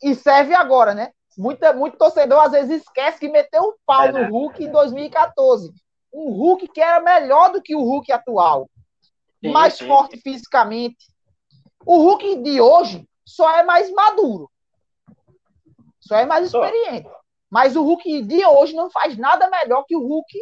e 0.02 0.16
serve 0.16 0.54
agora, 0.54 0.94
né? 0.94 1.12
Muita, 1.38 1.72
muito 1.74 1.98
torcedor 1.98 2.42
às 2.42 2.52
vezes 2.52 2.82
esquece 2.82 3.20
que 3.20 3.30
meteu 3.30 3.62
um 3.62 3.74
pau 3.86 4.06
é, 4.06 4.12
no 4.12 4.20
né? 4.20 4.28
Hulk 4.28 4.64
em 4.64 4.72
2014. 4.72 5.72
Um 6.14 6.32
Hulk 6.32 6.68
que 6.70 6.82
era 6.82 7.00
melhor 7.00 7.52
do 7.52 7.62
que 7.62 7.76
o 7.76 7.84
Hulk 7.84 8.12
atual. 8.12 8.70
Sim, 9.44 9.52
mais 9.52 9.76
sim. 9.76 9.88
forte 9.88 10.18
fisicamente. 10.18 10.98
O 11.86 11.98
Hulk 11.98 12.38
de 12.38 12.60
hoje 12.60 13.08
só 13.26 13.52
é 13.58 13.64
mais 13.64 13.92
maduro. 13.92 14.50
Só 16.00 16.16
é 16.16 16.26
mais 16.26 16.46
experiente. 16.46 17.10
Mas 17.50 17.76
o 17.76 17.84
Hulk 17.84 18.24
de 18.24 18.46
hoje 18.46 18.76
não 18.76 18.90
faz 18.90 19.18
nada 19.18 19.50
melhor 19.50 19.84
que 19.86 19.96
o 19.96 20.06
Hulk 20.06 20.38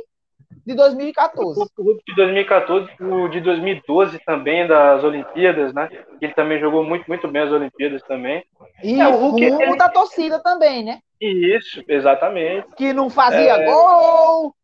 de 0.65 0.73
2014. 0.73 1.59
O 1.77 1.83
Hulk 1.83 2.03
de 2.07 2.15
2014, 2.15 2.91
o 2.99 3.27
de 3.27 3.39
2012 3.39 4.19
também, 4.25 4.67
das 4.67 5.03
Olimpíadas, 5.03 5.73
né? 5.73 5.89
Ele 6.19 6.33
também 6.33 6.59
jogou 6.59 6.83
muito, 6.83 7.05
muito 7.07 7.27
bem 7.27 7.43
as 7.43 7.51
Olimpíadas 7.51 8.01
também. 8.03 8.43
E 8.83 8.99
é, 8.99 9.07
o 9.07 9.15
Hulk 9.15 9.43
ele... 9.43 9.77
da 9.77 9.89
torcida 9.89 10.41
também, 10.41 10.83
né? 10.83 10.99
Isso, 11.21 11.83
exatamente. 11.87 12.67
Que 12.75 12.91
não 12.93 13.09
fazia 13.09 13.53
é... 13.53 13.65
gol. 13.65 14.55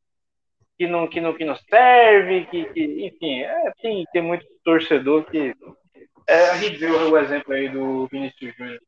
Que 0.78 0.88
não, 0.88 1.08
que 1.08 1.22
não, 1.22 1.34
que 1.34 1.46
não 1.46 1.56
serve, 1.70 2.46
que, 2.46 2.66
que 2.74 3.06
enfim, 3.06 3.42
é, 3.42 3.72
tem, 3.82 4.04
tem 4.12 4.22
muito 4.22 4.44
torcedor 4.66 5.24
que. 5.26 5.54
É, 6.28 6.50
a 6.50 6.58
gente 6.58 6.78
viu 6.78 7.12
o 7.12 7.18
exemplo 7.18 7.54
aí 7.54 7.70
do 7.70 8.08
Vinícius 8.08 8.56
Júnior. 8.56 8.80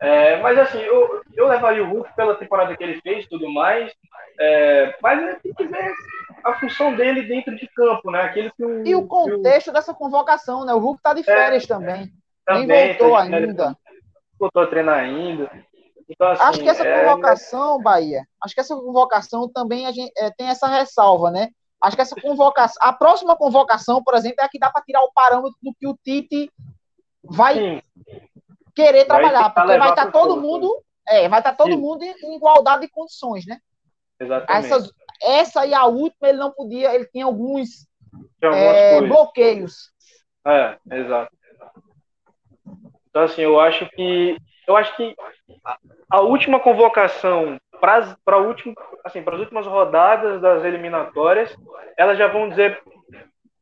É, 0.00 0.38
mas 0.40 0.58
assim, 0.58 0.80
eu, 0.80 1.22
eu 1.34 1.48
levaria 1.48 1.82
o 1.82 1.88
Hulk 1.88 2.14
pela 2.16 2.34
temporada 2.34 2.76
que 2.76 2.82
ele 2.82 3.00
fez 3.02 3.26
tudo 3.26 3.50
mais. 3.50 3.92
É, 4.40 4.94
mas 5.02 5.40
tem 5.42 5.54
que 5.54 5.66
ver 5.66 5.92
a 6.44 6.54
função 6.60 6.94
dele 6.94 7.22
dentro 7.22 7.56
de 7.56 7.66
campo, 7.68 8.10
né? 8.10 8.20
Aquele 8.20 8.50
que 8.50 8.64
o, 8.64 8.86
e 8.86 8.94
o 8.94 9.06
contexto 9.06 9.68
o... 9.68 9.72
dessa 9.72 9.94
convocação, 9.94 10.64
né? 10.64 10.74
O 10.74 10.78
Hulk 10.78 11.02
tá 11.02 11.14
de 11.14 11.20
é, 11.20 11.24
férias 11.24 11.64
é, 11.64 11.66
também. 11.66 12.12
também. 12.44 12.66
Nem 12.66 12.88
voltou 12.88 13.16
tá 13.16 13.22
ainda. 13.22 13.76
Voltou 14.38 14.62
a 14.62 14.66
treinar 14.66 14.98
ainda. 14.98 15.50
Então, 16.08 16.28
assim, 16.28 16.42
acho 16.42 16.60
que 16.60 16.68
essa 16.68 16.86
é, 16.86 17.04
convocação, 17.04 17.82
Bahia, 17.82 18.26
acho 18.42 18.54
que 18.54 18.60
essa 18.60 18.76
convocação 18.76 19.48
também 19.48 19.86
a 19.86 19.92
gente, 19.92 20.12
é, 20.18 20.30
tem 20.30 20.48
essa 20.48 20.66
ressalva, 20.66 21.30
né? 21.30 21.48
Acho 21.82 21.96
que 21.96 22.02
essa 22.02 22.20
convocação, 22.20 22.76
a 22.80 22.92
próxima 22.92 23.36
convocação, 23.36 24.02
por 24.02 24.14
exemplo, 24.14 24.36
é 24.40 24.44
a 24.44 24.48
que 24.48 24.58
dá 24.58 24.70
para 24.70 24.82
tirar 24.82 25.02
o 25.02 25.12
parâmetro 25.12 25.56
do 25.62 25.74
que 25.74 25.86
o 25.86 25.96
Tite 26.02 26.50
vai, 27.22 27.82
querer 28.74 29.06
trabalhar, 29.06 29.50
porque 29.50 29.78
vai 29.78 29.90
estar 29.90 30.06
tá 30.06 30.10
todo 30.10 30.40
mundo, 30.40 30.82
é, 31.08 31.28
vai 31.28 31.40
estar 31.40 31.52
tá 31.52 31.56
todo 31.56 31.72
Sim. 31.72 31.80
mundo 31.80 32.02
em 32.02 32.36
igualdade 32.36 32.82
de 32.82 32.88
condições, 32.88 33.46
né? 33.46 33.58
Exatamente. 34.20 34.66
Essas, 34.66 34.90
essa 35.24 35.66
e 35.66 35.74
a 35.74 35.84
última 35.86 36.28
ele 36.28 36.38
não 36.38 36.50
podia, 36.52 36.94
ele 36.94 37.06
tinha 37.06 37.24
alguns 37.24 37.86
é, 38.40 39.00
bloqueios. 39.00 39.90
É, 40.46 40.76
exato. 40.92 41.32
Então 43.08 43.22
assim, 43.22 43.42
eu 43.42 43.58
acho 43.60 43.88
que 43.90 44.36
eu 44.66 44.76
acho 44.76 44.96
que 44.96 45.14
a, 45.64 45.78
a 46.10 46.20
última 46.20 46.58
convocação 46.58 47.58
para 48.24 48.38
último, 48.38 48.74
assim, 49.04 49.22
para 49.22 49.34
as 49.34 49.40
últimas 49.40 49.66
rodadas 49.66 50.40
das 50.40 50.64
eliminatórias, 50.64 51.54
elas 51.98 52.16
já 52.16 52.26
vão 52.26 52.48
dizer 52.48 52.80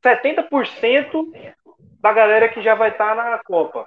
70% 0.05 1.55
da 2.01 2.13
galera 2.13 2.49
que 2.49 2.63
já 2.63 2.75
vai 2.75 2.91
estar 2.91 3.17
tá 3.17 3.31
na 3.31 3.39
Copa. 3.39 3.87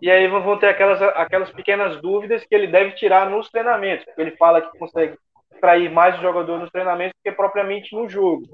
E 0.00 0.10
aí 0.10 0.26
vão 0.26 0.58
ter 0.58 0.68
aquelas, 0.68 1.00
aquelas 1.02 1.50
pequenas 1.50 2.00
dúvidas 2.00 2.44
que 2.44 2.54
ele 2.54 2.66
deve 2.66 2.92
tirar 2.92 3.28
nos 3.28 3.50
treinamentos, 3.50 4.04
porque 4.04 4.20
ele 4.20 4.36
fala 4.36 4.60
que 4.60 4.78
consegue 4.78 5.18
extrair 5.54 5.90
mais 5.90 6.18
o 6.18 6.22
jogador 6.22 6.58
nos 6.58 6.70
treinamentos 6.70 7.14
do 7.18 7.30
que 7.30 7.36
propriamente 7.36 7.94
no 7.94 8.08
jogo. 8.08 8.44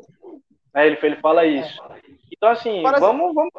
Aí 0.73 0.87
ele, 0.87 0.99
ele 1.03 1.17
fala 1.17 1.45
isso. 1.45 1.81
Então, 2.31 2.49
assim, 2.49 2.83
Parece... 2.83 3.01
vamos, 3.01 3.35
vamos. 3.35 3.53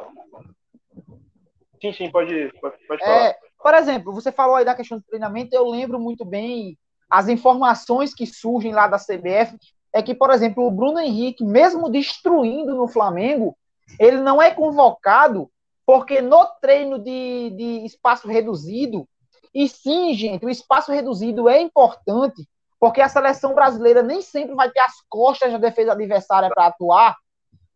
Sim, 1.80 1.92
sim, 1.92 2.10
pode, 2.10 2.52
pode, 2.60 2.76
pode 2.86 3.04
falar. 3.04 3.26
É, 3.26 3.36
por 3.62 3.74
exemplo, 3.74 4.12
você 4.12 4.32
falou 4.32 4.56
aí 4.56 4.64
da 4.64 4.74
questão 4.74 4.98
do 4.98 5.04
treinamento, 5.04 5.54
eu 5.54 5.68
lembro 5.68 5.98
muito 5.98 6.24
bem 6.24 6.78
as 7.10 7.28
informações 7.28 8.14
que 8.14 8.26
surgem 8.26 8.72
lá 8.72 8.88
da 8.88 8.96
CBF 8.98 9.58
é 9.92 10.00
que, 10.02 10.14
por 10.14 10.30
exemplo, 10.30 10.66
o 10.66 10.70
Bruno 10.70 10.98
Henrique, 10.98 11.44
mesmo 11.44 11.90
destruindo 11.90 12.74
no 12.74 12.88
Flamengo, 12.88 13.54
ele 13.98 14.16
não 14.16 14.40
é 14.40 14.50
convocado 14.50 15.50
porque 15.84 16.22
no 16.22 16.46
treino 16.60 16.98
de, 16.98 17.50
de 17.50 17.84
espaço 17.84 18.26
reduzido, 18.26 19.06
e 19.54 19.68
sim, 19.68 20.14
gente, 20.14 20.46
o 20.46 20.48
espaço 20.48 20.90
reduzido 20.90 21.48
é 21.48 21.60
importante, 21.60 22.48
porque 22.82 23.00
a 23.00 23.08
seleção 23.08 23.54
brasileira 23.54 24.02
nem 24.02 24.20
sempre 24.20 24.56
vai 24.56 24.68
ter 24.68 24.80
as 24.80 24.94
costas 25.08 25.52
da 25.52 25.58
defesa 25.58 25.92
adversária 25.92 26.50
para 26.52 26.66
atuar, 26.66 27.16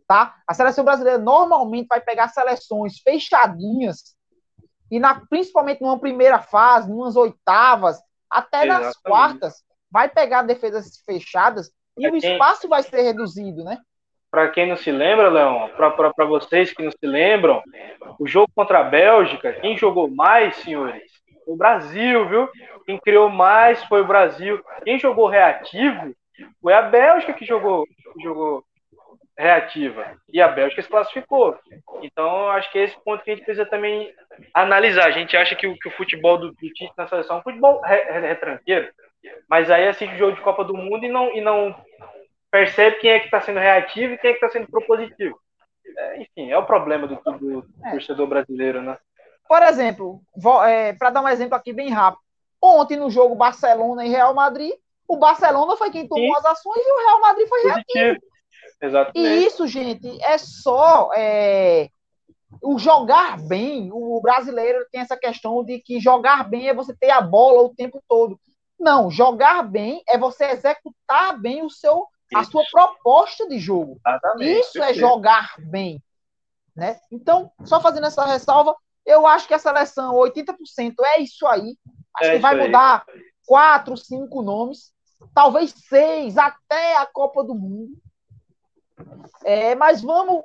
tá? 0.04 0.34
A 0.44 0.52
seleção 0.52 0.84
brasileira 0.84 1.16
normalmente 1.16 1.86
vai 1.86 2.00
pegar 2.00 2.26
seleções 2.26 2.98
fechadinhas, 2.98 4.16
e 4.90 4.98
na, 4.98 5.22
principalmente 5.30 5.80
numa 5.80 6.00
primeira 6.00 6.40
fase, 6.40 6.90
numas 6.90 7.14
oitavas, 7.14 8.00
até 8.28 8.64
Exatamente. 8.64 8.84
nas 8.84 8.96
quartas, 8.96 9.54
vai 9.88 10.08
pegar 10.08 10.42
defesas 10.42 10.96
fechadas 11.06 11.70
e 11.96 12.08
o 12.08 12.16
espaço 12.16 12.68
vai 12.68 12.82
ser 12.82 13.02
reduzido, 13.02 13.62
né? 13.62 13.78
Para 14.28 14.48
quem 14.48 14.68
não 14.68 14.76
se 14.76 14.90
lembra, 14.90 15.28
Leão, 15.28 15.70
para 15.76 16.24
vocês 16.26 16.72
que 16.72 16.82
não 16.82 16.90
se 16.90 17.06
lembram, 17.06 17.62
o 18.18 18.26
jogo 18.26 18.50
contra 18.56 18.80
a 18.80 18.84
Bélgica, 18.84 19.52
quem 19.52 19.78
jogou 19.78 20.10
mais, 20.10 20.56
senhores? 20.56 21.15
O 21.46 21.56
Brasil, 21.56 22.28
viu? 22.28 22.48
Quem 22.84 22.98
criou 22.98 23.28
mais 23.28 23.82
foi 23.84 24.00
o 24.00 24.06
Brasil. 24.06 24.62
Quem 24.84 24.98
jogou 24.98 25.28
reativo 25.28 26.14
foi 26.60 26.74
a 26.74 26.82
Bélgica 26.82 27.32
que 27.32 27.46
jogou, 27.46 27.86
jogou 28.22 28.64
reativa. 29.38 30.16
E 30.32 30.40
a 30.40 30.48
Bélgica 30.48 30.82
se 30.82 30.88
classificou. 30.88 31.56
Então, 32.02 32.48
acho 32.50 32.70
que 32.72 32.78
é 32.78 32.84
esse 32.84 33.04
ponto 33.04 33.22
que 33.22 33.30
a 33.30 33.34
gente 33.34 33.44
precisa 33.44 33.66
também 33.66 34.12
analisar. 34.52 35.06
A 35.06 35.10
gente 35.10 35.36
acha 35.36 35.54
que 35.54 35.66
o, 35.66 35.76
que 35.76 35.88
o 35.88 35.92
futebol 35.92 36.38
do, 36.38 36.50
do 36.50 36.56
Tite 36.56 36.92
na 36.96 37.06
seleção 37.06 37.36
é 37.36 37.38
um 37.40 37.42
futebol 37.42 37.80
retranqueiro. 37.82 38.88
Mas 39.48 39.70
aí 39.70 39.86
assiste 39.86 40.14
o 40.14 40.18
jogo 40.18 40.36
de 40.36 40.42
Copa 40.42 40.64
do 40.64 40.76
Mundo 40.76 41.04
e 41.04 41.08
não, 41.08 41.32
e 41.34 41.40
não 41.40 41.74
percebe 42.50 42.96
quem 42.96 43.10
é 43.10 43.18
que 43.18 43.26
está 43.26 43.40
sendo 43.40 43.58
reativo 43.60 44.14
e 44.14 44.18
quem 44.18 44.30
é 44.30 44.32
que 44.32 44.44
está 44.44 44.48
sendo 44.48 44.70
propositivo. 44.70 45.38
É, 45.98 46.22
enfim, 46.22 46.50
é 46.50 46.58
o 46.58 46.66
problema 46.66 47.06
do, 47.06 47.16
do, 47.16 47.38
do 47.38 47.66
é. 47.84 47.90
torcedor 47.92 48.26
brasileiro, 48.26 48.82
né? 48.82 48.98
Por 49.48 49.62
exemplo, 49.62 50.20
é, 50.66 50.92
para 50.94 51.10
dar 51.10 51.22
um 51.22 51.28
exemplo 51.28 51.54
aqui 51.54 51.72
bem 51.72 51.90
rápido. 51.90 52.22
Ontem 52.60 52.96
no 52.96 53.10
jogo 53.10 53.34
Barcelona 53.34 54.04
e 54.04 54.08
Real 54.08 54.34
Madrid, 54.34 54.72
o 55.06 55.16
Barcelona 55.16 55.76
foi 55.76 55.90
quem 55.90 56.08
tomou 56.08 56.26
Sim. 56.26 56.38
as 56.38 56.44
ações 56.46 56.82
e 56.84 56.92
o 56.92 56.98
Real 56.98 57.20
Madrid 57.20 57.48
foi 57.48 57.62
reativo. 57.62 58.20
Exatamente. 58.82 59.18
E 59.18 59.46
isso, 59.46 59.66
gente, 59.66 60.22
é 60.22 60.38
só 60.38 61.10
é, 61.14 61.88
o 62.62 62.78
jogar 62.78 63.38
bem. 63.40 63.90
O 63.92 64.20
brasileiro 64.20 64.84
tem 64.90 65.00
essa 65.00 65.16
questão 65.16 65.64
de 65.64 65.78
que 65.80 66.00
jogar 66.00 66.48
bem 66.48 66.68
é 66.68 66.74
você 66.74 66.94
ter 66.94 67.10
a 67.10 67.20
bola 67.20 67.62
o 67.62 67.74
tempo 67.74 68.02
todo. 68.08 68.38
Não, 68.78 69.10
jogar 69.10 69.62
bem 69.62 70.02
é 70.08 70.18
você 70.18 70.44
executar 70.46 71.40
bem 71.40 71.64
o 71.64 71.70
seu, 71.70 72.06
a 72.34 72.44
sua 72.44 72.64
proposta 72.70 73.48
de 73.48 73.58
jogo. 73.58 73.98
Exatamente. 74.06 74.60
Isso 74.60 74.82
é 74.82 74.92
jogar 74.92 75.54
bem. 75.58 76.02
Né? 76.74 76.98
Então, 77.10 77.50
só 77.64 77.80
fazendo 77.80 78.06
essa 78.06 78.26
ressalva, 78.26 78.76
eu 79.06 79.26
acho 79.26 79.46
que 79.46 79.54
a 79.54 79.58
seleção 79.58 80.14
80% 80.14 80.94
é 81.00 81.20
isso 81.20 81.46
aí. 81.46 81.76
Acho 82.16 82.30
é 82.30 82.32
que 82.34 82.38
vai 82.40 82.56
mudar 82.56 83.04
quatro, 83.46 83.96
cinco 83.96 84.42
nomes, 84.42 84.92
talvez 85.32 85.72
seis, 85.88 86.36
até 86.36 86.96
a 86.96 87.06
Copa 87.06 87.44
do 87.44 87.54
Mundo. 87.54 87.96
É, 89.44 89.74
mas 89.74 90.02
vamos, 90.02 90.42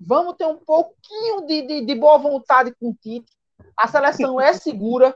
vamos 0.00 0.36
ter 0.36 0.46
um 0.46 0.56
pouquinho 0.56 1.46
de, 1.46 1.62
de, 1.62 1.86
de 1.86 1.94
boa 1.94 2.18
vontade 2.18 2.74
com 2.80 2.90
o 2.90 2.94
Tite. 2.94 3.30
A 3.76 3.86
seleção 3.86 4.40
é 4.40 4.52
segura, 4.54 5.14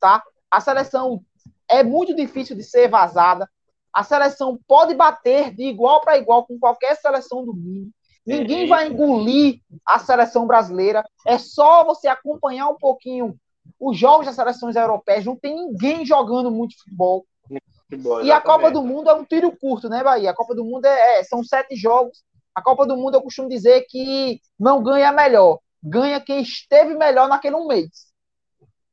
tá? 0.00 0.22
A 0.50 0.60
seleção 0.60 1.22
é 1.68 1.82
muito 1.82 2.14
difícil 2.14 2.56
de 2.56 2.62
ser 2.62 2.88
vazada. 2.88 3.48
A 3.92 4.02
seleção 4.02 4.58
pode 4.66 4.94
bater 4.94 5.54
de 5.54 5.64
igual 5.64 6.00
para 6.00 6.16
igual 6.16 6.46
com 6.46 6.58
qualquer 6.58 6.96
seleção 6.96 7.44
do 7.44 7.52
mundo. 7.52 7.90
Ninguém 8.26 8.68
vai 8.68 8.88
engolir 8.88 9.60
a 9.86 9.98
seleção 9.98 10.46
brasileira. 10.46 11.04
É 11.26 11.38
só 11.38 11.84
você 11.84 12.08
acompanhar 12.08 12.68
um 12.68 12.76
pouquinho 12.76 13.36
os 13.78 13.98
jogos 13.98 14.26
das 14.26 14.36
seleções 14.36 14.76
europeias. 14.76 15.24
Não 15.24 15.36
tem 15.36 15.54
ninguém 15.54 16.06
jogando 16.06 16.50
muito 16.50 16.78
futebol. 16.78 17.24
futebol 17.88 18.24
e 18.24 18.30
a 18.30 18.40
Copa 18.40 18.70
do 18.70 18.82
Mundo 18.82 19.10
é 19.10 19.14
um 19.14 19.24
tiro 19.24 19.50
curto, 19.56 19.88
né, 19.88 20.02
Bahia? 20.02 20.30
A 20.30 20.34
Copa 20.34 20.54
do 20.54 20.64
Mundo 20.64 20.86
é, 20.86 21.20
é, 21.20 21.24
são 21.24 21.42
sete 21.42 21.74
jogos. 21.76 22.22
A 22.54 22.62
Copa 22.62 22.86
do 22.86 22.96
Mundo 22.96 23.14
eu 23.14 23.22
costumo 23.22 23.48
dizer 23.48 23.86
que 23.88 24.40
não 24.58 24.82
ganha 24.82 25.10
melhor, 25.10 25.58
ganha 25.82 26.20
quem 26.20 26.42
esteve 26.42 26.94
melhor 26.94 27.28
naquele 27.28 27.56
um 27.56 27.66
mês. 27.66 28.12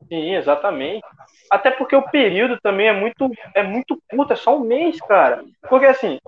Sim, 0.07 0.35
exatamente. 0.35 1.05
Até 1.51 1.69
porque 1.69 1.95
o 1.95 2.09
período 2.09 2.57
também 2.61 2.87
é 2.87 2.93
muito, 2.93 3.29
é 3.53 3.61
muito 3.61 4.01
curto, 4.09 4.33
é 4.33 4.35
só 4.35 4.57
um 4.57 4.61
mês, 4.61 4.99
cara. 5.01 5.43
Porque 5.69 5.85
assim, 5.85 6.19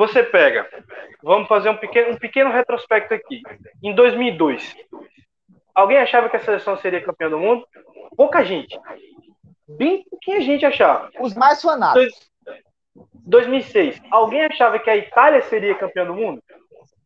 você 0.00 0.22
pega, 0.22 0.66
vamos 1.22 1.46
fazer 1.46 1.68
um 1.68 1.76
pequeno, 1.76 2.12
um 2.12 2.16
pequeno 2.16 2.50
retrospecto 2.50 3.12
aqui. 3.12 3.42
Em 3.82 3.94
2002, 3.94 4.74
alguém 5.74 5.98
achava 5.98 6.30
que 6.30 6.36
a 6.36 6.40
seleção 6.40 6.74
seria 6.78 7.04
campeã 7.04 7.28
do 7.28 7.38
mundo? 7.38 7.66
Pouca 8.16 8.42
gente. 8.42 8.80
Bem 9.68 10.02
pouquinha 10.08 10.40
gente 10.40 10.64
achava. 10.64 11.10
Os 11.20 11.34
mais 11.34 11.60
fanáticos. 11.60 12.30
2006, 13.26 14.00
alguém 14.10 14.46
achava 14.46 14.78
que 14.78 14.88
a 14.88 14.96
Itália 14.96 15.42
seria 15.42 15.74
campeã 15.74 16.06
do 16.06 16.14
mundo? 16.14 16.42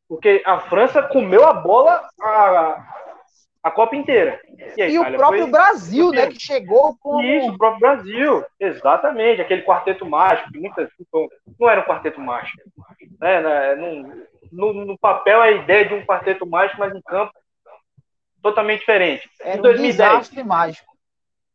Porque 0.09 0.41
a 0.47 0.61
França 0.61 1.03
comeu 1.03 1.45
a 1.45 1.53
bola 1.53 2.09
a, 2.23 3.14
a 3.65 3.71
Copa 3.71 3.97
inteira. 3.97 4.39
E, 4.77 4.83
e 4.83 4.99
o 4.99 5.17
próprio 5.17 5.47
Brasil, 5.47 6.11
né, 6.11 6.27
que 6.27 6.39
chegou 6.39 6.95
com. 7.01 7.23
Isso, 7.23 7.51
o 7.51 7.57
próprio 7.57 7.81
Brasil, 7.81 8.45
exatamente, 8.61 9.41
aquele 9.41 9.63
quarteto 9.63 10.05
mágico, 10.05 10.53
que 10.53 10.61
muitas 10.61 10.91
não 11.59 11.71
era 11.71 11.81
um 11.81 11.85
quarteto 11.85 12.21
mágico. 12.21 12.59
Né, 13.19 13.41
né 13.41 13.75
no, 13.75 14.75
no, 14.75 14.85
no, 14.85 14.99
papel 14.99 15.41
a 15.41 15.51
ideia 15.51 15.87
de 15.87 15.95
um 15.95 16.05
quarteto 16.05 16.47
mágico, 16.47 16.79
mas 16.79 16.95
em 16.95 17.01
campo 17.01 17.33
totalmente 18.43 18.81
diferente. 18.81 19.27
Era 19.41 19.57
em 19.57 19.63
2010, 19.63 20.37
um 20.37 20.45
mágico. 20.45 20.93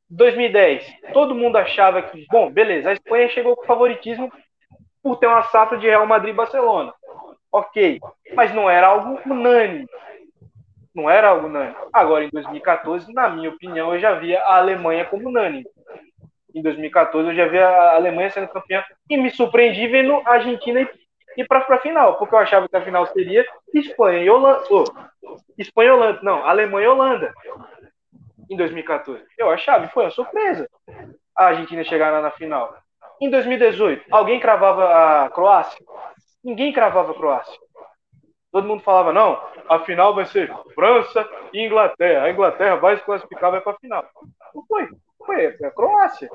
2010, 0.10 0.92
todo 1.14 1.36
mundo 1.36 1.58
achava 1.58 2.02
que, 2.02 2.26
bom, 2.32 2.50
beleza, 2.50 2.90
a 2.90 2.94
Espanha 2.94 3.30
chegou 3.30 3.56
com 3.56 3.66
favoritismo 3.66 4.34
por 5.04 5.18
ter 5.18 5.28
uma 5.28 5.44
safra 5.44 5.78
de 5.78 5.86
Real 5.86 6.08
Madrid 6.08 6.34
e 6.34 6.38
Barcelona. 6.38 6.92
Ok, 7.52 8.00
mas 8.34 8.52
não 8.52 8.68
era 8.68 8.88
algo 8.88 9.20
unânime. 9.28 9.88
Não 10.94 11.10
era 11.10 11.30
algo 11.30 11.48
unânime. 11.48 11.76
Agora, 11.94 12.24
em 12.24 12.30
2014, 12.30 13.14
na 13.14 13.30
minha 13.30 13.50
opinião, 13.50 13.94
eu 13.94 14.00
já 14.00 14.14
via 14.16 14.42
a 14.42 14.58
Alemanha 14.58 15.06
como 15.06 15.30
unânime. 15.30 15.66
Em 16.54 16.62
2014, 16.62 17.30
eu 17.30 17.36
já 17.36 17.48
via 17.48 17.68
a 17.68 17.96
Alemanha 17.96 18.32
sendo 18.32 18.48
campeã 18.48 18.84
e 19.10 19.18
me 19.18 19.30
surpreendi 19.30 19.88
vendo 19.88 20.22
a 20.26 20.32
Argentina 20.34 20.88
ir 21.38 21.48
para 21.48 21.60
a 21.60 21.78
final, 21.78 22.18
porque 22.18 22.34
eu 22.34 22.40
achava 22.40 22.68
que 22.68 22.76
a 22.76 22.82
final 22.82 23.06
seria 23.08 23.46
Espanha 23.74 24.24
e 24.24 24.30
Holanda. 24.30 24.64
Oh, 24.70 24.84
Espanha 25.58 25.90
e 25.90 25.92
Holanda, 25.92 26.20
não, 26.24 26.44
Alemanha 26.46 26.86
e 26.86 26.90
Holanda. 26.90 27.34
Em 28.50 28.58
2014. 28.58 29.24
Eu 29.38 29.50
achava, 29.52 29.86
e 29.86 29.90
foi 29.90 30.06
uma 30.06 30.12
surpresa 30.12 30.68
a 31.36 31.46
Argentina 31.46 31.84
chegar 31.84 32.12
lá 32.12 32.22
na 32.22 32.32
final. 32.32 32.76
Em 33.22 33.30
2018, 33.30 34.06
alguém 34.12 34.40
cravava 34.40 35.26
a 35.26 35.30
Croácia? 35.30 35.80
Ninguém 36.44 36.74
cravava 36.74 37.12
a 37.12 37.16
Croácia. 37.16 37.58
Todo 38.52 38.68
mundo 38.68 38.82
falava, 38.82 39.14
não, 39.14 39.40
a 39.70 39.80
final 39.80 40.16
vai 40.16 40.26
ser 40.26 40.52
França 40.74 41.28
e 41.54 41.66
Inglaterra. 41.66 42.26
A 42.26 42.32
Inglaterra 42.32 42.76
vai 42.76 42.98
se 42.98 43.04
classificar, 43.04 43.52
vai 43.52 43.62
para 43.62 43.74
a 43.74 43.80
final. 43.80 44.06
Não 44.54 44.66
foi. 44.66 44.90
Foi 45.26 45.46
a 45.46 45.72
Croácia. 45.72 46.30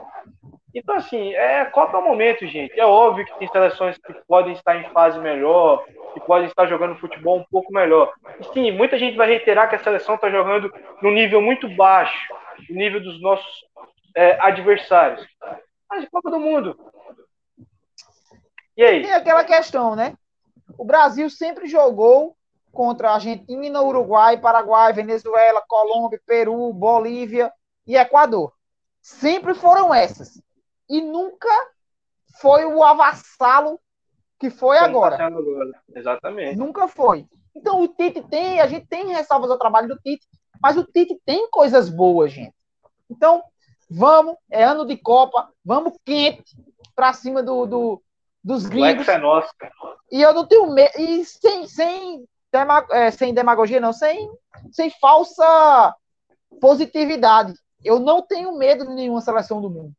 Então, 0.72 0.94
assim, 0.94 1.34
é, 1.34 1.64
Copa 1.66 1.96
é 1.96 2.00
um 2.00 2.04
momento, 2.04 2.46
gente. 2.46 2.78
É 2.78 2.86
óbvio 2.86 3.24
que 3.24 3.38
tem 3.38 3.48
seleções 3.48 3.96
que 3.98 4.12
podem 4.26 4.52
estar 4.52 4.76
em 4.76 4.88
fase 4.90 5.18
melhor, 5.18 5.84
que 6.12 6.20
podem 6.20 6.46
estar 6.46 6.66
jogando 6.66 6.98
futebol 6.98 7.38
um 7.38 7.44
pouco 7.50 7.72
melhor. 7.72 8.12
E, 8.40 8.44
sim, 8.52 8.70
muita 8.72 8.98
gente 8.98 9.16
vai 9.16 9.28
reiterar 9.28 9.68
que 9.68 9.76
a 9.76 9.82
seleção 9.82 10.14
está 10.14 10.30
jogando 10.30 10.72
num 11.02 11.12
nível 11.12 11.40
muito 11.40 11.68
baixo. 11.68 12.32
o 12.70 12.74
nível 12.74 13.00
dos 13.00 13.20
nossos 13.20 13.64
é, 14.14 14.38
adversários. 14.40 15.26
Mas 15.88 16.08
Copa 16.08 16.30
do 16.30 16.40
Mundo. 16.40 16.76
E 18.76 18.82
aí? 18.82 19.02
Tem 19.02 19.12
aquela 19.12 19.44
questão, 19.44 19.94
né? 19.94 20.14
O 20.76 20.84
Brasil 20.84 21.30
sempre 21.30 21.66
jogou 21.66 22.36
contra 22.74 23.12
Argentina, 23.12 23.80
Uruguai, 23.80 24.38
Paraguai, 24.38 24.92
Venezuela, 24.92 25.62
Colômbia, 25.66 26.20
Peru, 26.26 26.72
Bolívia 26.72 27.50
e 27.86 27.96
Equador. 27.96 28.52
Sempre 29.00 29.54
foram 29.54 29.94
essas. 29.94 30.42
E 30.88 31.00
nunca 31.00 31.48
foi 32.40 32.66
o 32.66 32.82
avassalo 32.82 33.80
que 34.38 34.50
foi 34.50 34.76
agora. 34.78 35.24
Agora. 35.24 35.82
Exatamente. 35.94 36.58
Nunca 36.58 36.88
foi. 36.88 37.26
Então 37.54 37.80
o 37.80 37.88
Tite 37.88 38.20
tem, 38.22 38.60
a 38.60 38.66
gente 38.66 38.86
tem 38.86 39.08
ressalvas 39.08 39.50
ao 39.50 39.58
trabalho 39.58 39.88
do 39.88 39.98
Tite, 39.98 40.26
mas 40.60 40.76
o 40.76 40.84
Tite 40.84 41.18
tem 41.24 41.48
coisas 41.50 41.88
boas, 41.88 42.32
gente. 42.32 42.54
Então, 43.08 43.42
vamos, 43.88 44.36
é 44.50 44.64
ano 44.64 44.84
de 44.84 44.96
Copa, 44.96 45.48
vamos 45.64 45.94
quente 46.04 46.56
para 46.94 47.12
cima 47.12 47.42
do, 47.42 47.66
do, 47.66 48.02
dos 48.42 48.66
gringos. 48.66 49.06
O 49.06 49.10
é 49.10 49.18
nosso. 49.18 49.48
E 50.10 50.20
eu 50.20 50.34
não 50.34 50.46
tenho 50.46 50.70
medo, 50.72 50.92
e 50.98 51.24
sem, 51.24 51.66
sem, 51.66 52.24
é, 52.90 53.10
sem 53.10 53.34
demagogia, 53.34 53.80
não, 53.80 53.92
sem, 53.92 54.30
sem 54.70 54.90
falsa 54.90 55.94
positividade. 56.60 57.52
Eu 57.84 57.98
não 57.98 58.22
tenho 58.22 58.56
medo 58.56 58.86
de 58.86 58.94
nenhuma 58.94 59.20
seleção 59.20 59.60
do 59.60 59.70
mundo. 59.70 59.92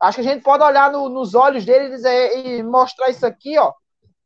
Acho 0.00 0.16
que 0.16 0.28
a 0.28 0.32
gente 0.32 0.42
pode 0.42 0.62
olhar 0.62 0.90
no, 0.90 1.08
nos 1.08 1.34
olhos 1.34 1.64
dele 1.64 1.86
e, 1.86 1.90
dizer, 1.90 2.46
e 2.46 2.62
mostrar 2.62 3.10
isso 3.10 3.26
aqui, 3.26 3.58
ó. 3.58 3.72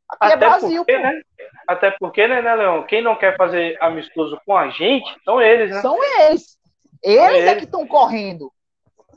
Aqui 0.09 0.25
é 0.25 0.27
Até 0.27 0.33
é 0.33 0.37
Brasil. 0.37 0.85
Porque, 0.85 0.99
né? 0.99 1.21
Até 1.67 1.91
porque, 1.91 2.27
né, 2.27 2.41
né, 2.41 2.55
Leão? 2.55 2.83
Quem 2.83 3.01
não 3.01 3.15
quer 3.15 3.35
fazer 3.35 3.77
amistoso 3.81 4.39
com 4.45 4.55
a 4.55 4.69
gente 4.69 5.09
são 5.23 5.41
eles, 5.41 5.71
né? 5.71 5.81
São 5.81 5.97
eles. 6.03 6.57
Eles, 7.01 7.21
são 7.21 7.35
eles. 7.35 7.49
é 7.49 7.55
que 7.55 7.63
estão 7.63 7.87
correndo. 7.87 8.51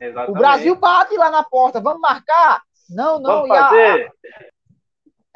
Exatamente. 0.00 0.30
O 0.30 0.34
Brasil 0.34 0.76
bate 0.76 1.16
lá 1.16 1.30
na 1.30 1.44
porta. 1.44 1.80
Vamos 1.80 2.00
marcar? 2.00 2.62
Não, 2.88 3.20
não. 3.20 3.42
Vamos 3.42 3.48
fazer. 3.48 4.10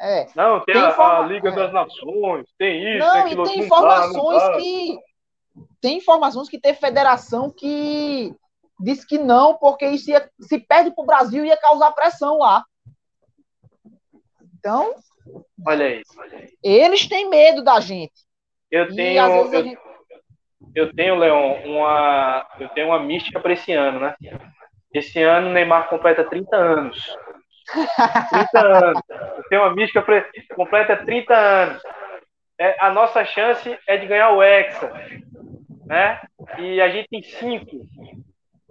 É. 0.01 0.27
Não, 0.35 0.59
tem, 0.61 0.73
tem 0.73 0.83
a, 0.83 0.89
informa... 0.89 1.19
a, 1.19 1.25
Liga 1.27 1.49
é. 1.49 1.51
das 1.51 1.71
Nações, 1.71 2.47
tem 2.57 2.97
isso, 2.97 3.05
não, 3.05 3.23
tem 3.23 3.33
e 3.33 3.43
tem 3.43 3.59
informações 3.59 4.57
que. 4.57 4.99
Tem 5.79 5.97
informações 5.97 6.49
que 6.49 6.59
tem 6.59 6.73
federação 6.73 7.51
que 7.51 8.33
diz 8.79 9.05
que 9.05 9.17
não, 9.17 9.57
porque 9.57 9.85
isso 9.85 10.09
ia, 10.09 10.27
se 10.39 10.59
perde 10.59 10.91
para 10.95 11.03
o 11.03 11.05
Brasil 11.05 11.45
ia 11.45 11.57
causar 11.57 11.91
pressão 11.91 12.39
lá. 12.39 12.63
Então, 14.57 14.95
olha 15.67 15.85
aí, 15.85 16.01
Eles 16.63 17.07
têm 17.07 17.29
medo 17.29 17.63
da 17.63 17.79
gente. 17.79 18.13
Eu 18.71 18.93
tenho, 18.95 19.21
eu, 19.21 19.63
gente... 19.63 19.79
eu, 20.73 20.95
tenho, 20.95 21.15
Leon, 21.15 21.61
uma, 21.65 22.47
eu 22.59 22.69
tenho 22.69 22.87
uma 22.87 22.99
mística 22.99 23.39
para 23.39 23.53
esse 23.53 23.73
ano, 23.73 23.99
né? 23.99 24.15
Esse 24.93 25.21
ano 25.21 25.49
o 25.49 25.53
Neymar 25.53 25.89
completa 25.89 26.23
30 26.23 26.55
anos. 26.55 27.17
30 27.71 28.59
anos. 28.59 29.01
Eu 29.09 29.43
tenho 29.49 29.61
uma 29.61 29.75
mística 29.75 30.03
completa 30.55 30.97
30 30.97 31.33
anos. 31.33 31.83
É, 32.59 32.75
a 32.79 32.91
nossa 32.91 33.25
chance 33.25 33.77
é 33.87 33.97
de 33.97 34.05
ganhar 34.05 34.31
o 34.31 34.43
Hexa, 34.43 34.91
né? 35.85 36.19
E 36.59 36.79
a 36.79 36.89
gente 36.89 37.07
tem 37.09 37.23
cinco 37.23 37.87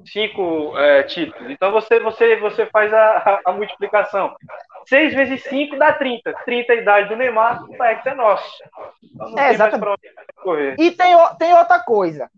cinco 0.07 0.76
é, 0.78 1.03
títulos. 1.05 1.51
Então 1.51 1.72
você, 1.72 2.01
você, 2.01 2.36
você 2.36 2.66
faz 2.66 2.92
a, 2.92 3.40
a, 3.44 3.53
multiplicação. 3.53 4.34
6 4.86 5.14
vezes 5.14 5.42
5 5.44 5.76
dá 5.76 5.92
30. 5.92 6.32
30 6.44 6.72
a 6.72 6.76
idade 6.76 7.09
do 7.09 7.16
Neymar, 7.16 7.62
o 7.64 7.82
X 7.82 8.07
é 8.07 8.14
nosso. 8.14 8.51
Então 9.03 9.38
é, 9.38 9.51
exatamente. 9.51 10.01
E 10.78 10.90
tem, 10.92 11.14
tem 11.38 11.55
outra 11.55 11.80
coisa. 11.80 12.30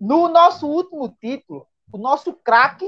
No 0.00 0.28
nosso 0.28 0.66
último 0.66 1.08
título, 1.20 1.66
o 1.92 1.98
nosso 1.98 2.32
craque 2.32 2.86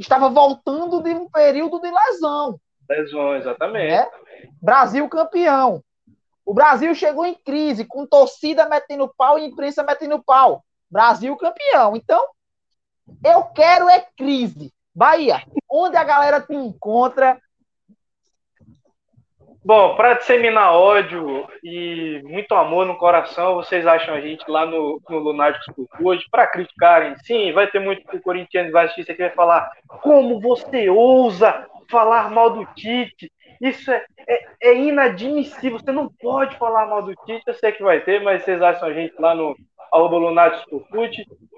estava 0.00 0.28
voltando 0.28 1.02
de 1.02 1.10
um 1.10 1.28
período 1.28 1.80
de 1.80 1.90
lesão. 1.90 2.58
Lesão, 2.88 3.36
exatamente. 3.36 3.92
Né? 3.92 4.08
Brasil 4.60 5.08
campeão. 5.08 5.82
O 6.44 6.54
Brasil 6.54 6.94
chegou 6.94 7.24
em 7.24 7.34
crise, 7.34 7.84
com 7.84 8.06
torcida 8.06 8.68
metendo 8.68 9.12
pau 9.16 9.38
e 9.38 9.44
imprensa 9.44 9.82
metendo 9.82 10.22
pau. 10.22 10.64
Brasil 10.90 11.36
campeão. 11.36 11.94
Então, 11.94 12.26
eu 13.24 13.44
quero 13.44 13.88
é 13.88 14.00
crise. 14.16 14.72
Bahia, 14.92 15.42
onde 15.70 15.96
a 15.96 16.02
galera 16.02 16.40
te 16.40 16.54
encontra? 16.54 17.40
Bom, 19.62 19.94
para 19.94 20.14
disseminar 20.14 20.72
ódio 20.72 21.46
e 21.62 22.22
muito 22.24 22.54
amor 22.54 22.86
no 22.86 22.96
coração, 22.96 23.56
vocês 23.56 23.86
acham 23.86 24.14
a 24.14 24.20
gente 24.20 24.42
lá 24.50 24.64
no, 24.64 25.00
no 25.06 25.18
Lunáticos 25.18 25.66
por 25.74 25.86
hoje 26.02 26.24
para 26.30 26.46
criticarem. 26.46 27.14
Sim, 27.18 27.52
vai 27.52 27.70
ter 27.70 27.78
muito 27.78 28.06
que 28.08 28.18
corintiano 28.20 28.72
vai 28.72 28.86
assistir 28.86 29.12
aqui 29.12 29.20
vai 29.20 29.30
falar 29.30 29.70
como 29.86 30.40
você 30.40 30.88
ousa 30.88 31.66
falar 31.90 32.30
mal 32.30 32.50
do 32.50 32.64
Tite. 32.74 33.30
Isso 33.60 33.90
é, 33.90 34.02
é, 34.26 34.46
é, 34.62 34.74
inadmissível. 34.74 35.78
Você 35.78 35.92
não 35.92 36.08
pode 36.08 36.56
falar 36.56 36.86
mal 36.86 37.02
do 37.02 37.14
Tite. 37.26 37.42
Eu 37.46 37.54
sei 37.54 37.72
que 37.72 37.82
vai 37.82 38.00
ter, 38.00 38.22
mas 38.22 38.42
vocês 38.42 38.62
acham 38.62 38.88
a 38.88 38.92
gente 38.94 39.14
lá 39.18 39.34
no 39.34 39.54
arroba 39.92 40.16
Lunáticos 40.16 40.82
por. 40.88 41.08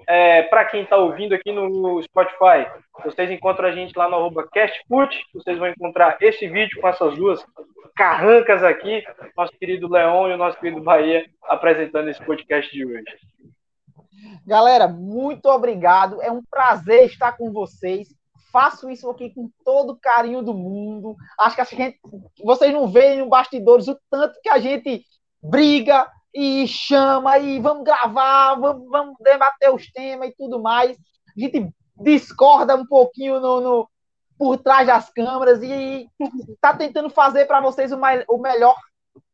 É, 0.07 0.43
para 0.43 0.65
quem 0.65 0.83
está 0.83 0.97
ouvindo 0.97 1.33
aqui 1.33 1.51
no 1.51 2.01
Spotify, 2.03 2.67
vocês 3.03 3.31
encontram 3.31 3.69
a 3.69 3.71
gente 3.71 3.97
lá 3.97 4.09
no 4.09 4.15
arroba 4.15 4.47
CastFoot. 4.51 5.15
Vocês 5.33 5.57
vão 5.57 5.69
encontrar 5.69 6.17
esse 6.21 6.47
vídeo 6.47 6.79
com 6.81 6.87
essas 6.87 7.15
duas 7.15 7.45
carrancas 7.95 8.63
aqui, 8.63 9.03
nosso 9.37 9.51
querido 9.53 9.87
Leon 9.87 10.29
e 10.29 10.33
o 10.33 10.37
nosso 10.37 10.59
querido 10.59 10.81
Bahia 10.81 11.25
apresentando 11.43 12.09
esse 12.09 12.23
podcast 12.25 12.71
de 12.71 12.85
hoje. 12.85 13.03
Galera, 14.45 14.87
muito 14.87 15.45
obrigado. 15.47 16.21
É 16.21 16.31
um 16.31 16.41
prazer 16.43 17.05
estar 17.05 17.33
com 17.33 17.51
vocês. 17.51 18.07
Faço 18.51 18.89
isso 18.89 19.09
aqui 19.09 19.33
com 19.33 19.49
todo 19.65 19.93
o 19.93 19.99
carinho 19.99 20.43
do 20.43 20.53
mundo. 20.53 21.15
Acho 21.39 21.55
que 21.55 21.75
gente, 21.75 21.99
vocês 22.43 22.73
não 22.73 22.87
veem 22.87 23.19
no 23.19 23.29
bastidores 23.29 23.87
o 23.87 23.97
tanto 24.09 24.39
que 24.41 24.49
a 24.49 24.59
gente 24.59 25.03
briga, 25.41 26.07
e 26.33 26.67
chama 26.67 27.37
e 27.37 27.59
vamos 27.59 27.83
gravar, 27.83 28.55
vamos, 28.55 28.89
vamos 28.89 29.15
debater 29.19 29.73
os 29.73 29.91
temas 29.91 30.29
e 30.29 30.35
tudo 30.35 30.59
mais. 30.59 30.97
A 31.35 31.39
gente 31.39 31.69
discorda 31.95 32.75
um 32.75 32.85
pouquinho 32.85 33.39
no, 33.39 33.61
no 33.61 33.89
por 34.37 34.57
trás 34.57 34.87
das 34.87 35.09
câmeras 35.09 35.61
e 35.61 36.09
está 36.49 36.75
tentando 36.75 37.09
fazer 37.09 37.45
para 37.45 37.61
vocês 37.61 37.91
o, 37.91 37.97
mais, 37.97 38.23
o 38.27 38.37
melhor 38.37 38.75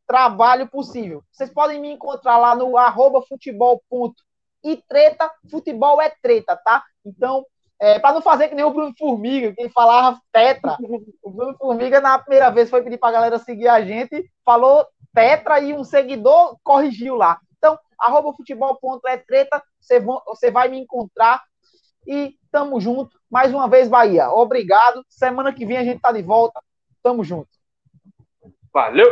trabalho 0.06 0.68
possível. 0.68 1.24
Vocês 1.32 1.50
podem 1.50 1.80
me 1.80 1.92
encontrar 1.92 2.36
lá 2.36 2.54
no 2.54 2.76
arroba 2.76 3.22
futebol 3.22 3.82
ponto 3.88 4.22
e 4.62 4.76
treta, 4.76 5.30
futebol 5.50 6.02
é 6.02 6.12
treta, 6.22 6.54
tá? 6.56 6.84
Então, 7.04 7.46
é, 7.80 7.98
para 7.98 8.14
não 8.14 8.20
fazer 8.20 8.48
que 8.48 8.54
nem 8.54 8.64
o 8.64 8.72
Bruno 8.72 8.92
Formiga, 8.98 9.54
que 9.54 9.70
falava 9.70 10.20
tetra. 10.30 10.76
O 11.22 11.30
Bruno 11.30 11.56
Formiga, 11.56 11.98
na 12.00 12.18
primeira 12.18 12.50
vez, 12.50 12.68
foi 12.68 12.82
pedir 12.82 12.98
para 12.98 13.08
a 13.08 13.12
galera 13.12 13.38
seguir 13.38 13.68
a 13.68 13.80
gente, 13.82 14.30
falou 14.44 14.86
Tetra 15.14 15.60
e 15.60 15.72
um 15.72 15.84
seguidor 15.84 16.58
corrigiu 16.62 17.16
lá. 17.16 17.38
Então, 17.58 17.78
arroba 17.98 18.32
futebol.etreta, 18.32 19.62
você, 19.78 20.00
você 20.00 20.50
vai 20.50 20.68
me 20.68 20.78
encontrar 20.78 21.42
e 22.06 22.36
tamo 22.50 22.80
junto. 22.80 23.18
Mais 23.30 23.52
uma 23.52 23.68
vez, 23.68 23.88
Bahia. 23.88 24.30
Obrigado. 24.30 25.04
Semana 25.08 25.52
que 25.52 25.66
vem 25.66 25.76
a 25.76 25.84
gente 25.84 26.00
tá 26.00 26.12
de 26.12 26.22
volta. 26.22 26.60
Tamo 27.02 27.22
junto. 27.22 27.48
Valeu! 28.72 29.08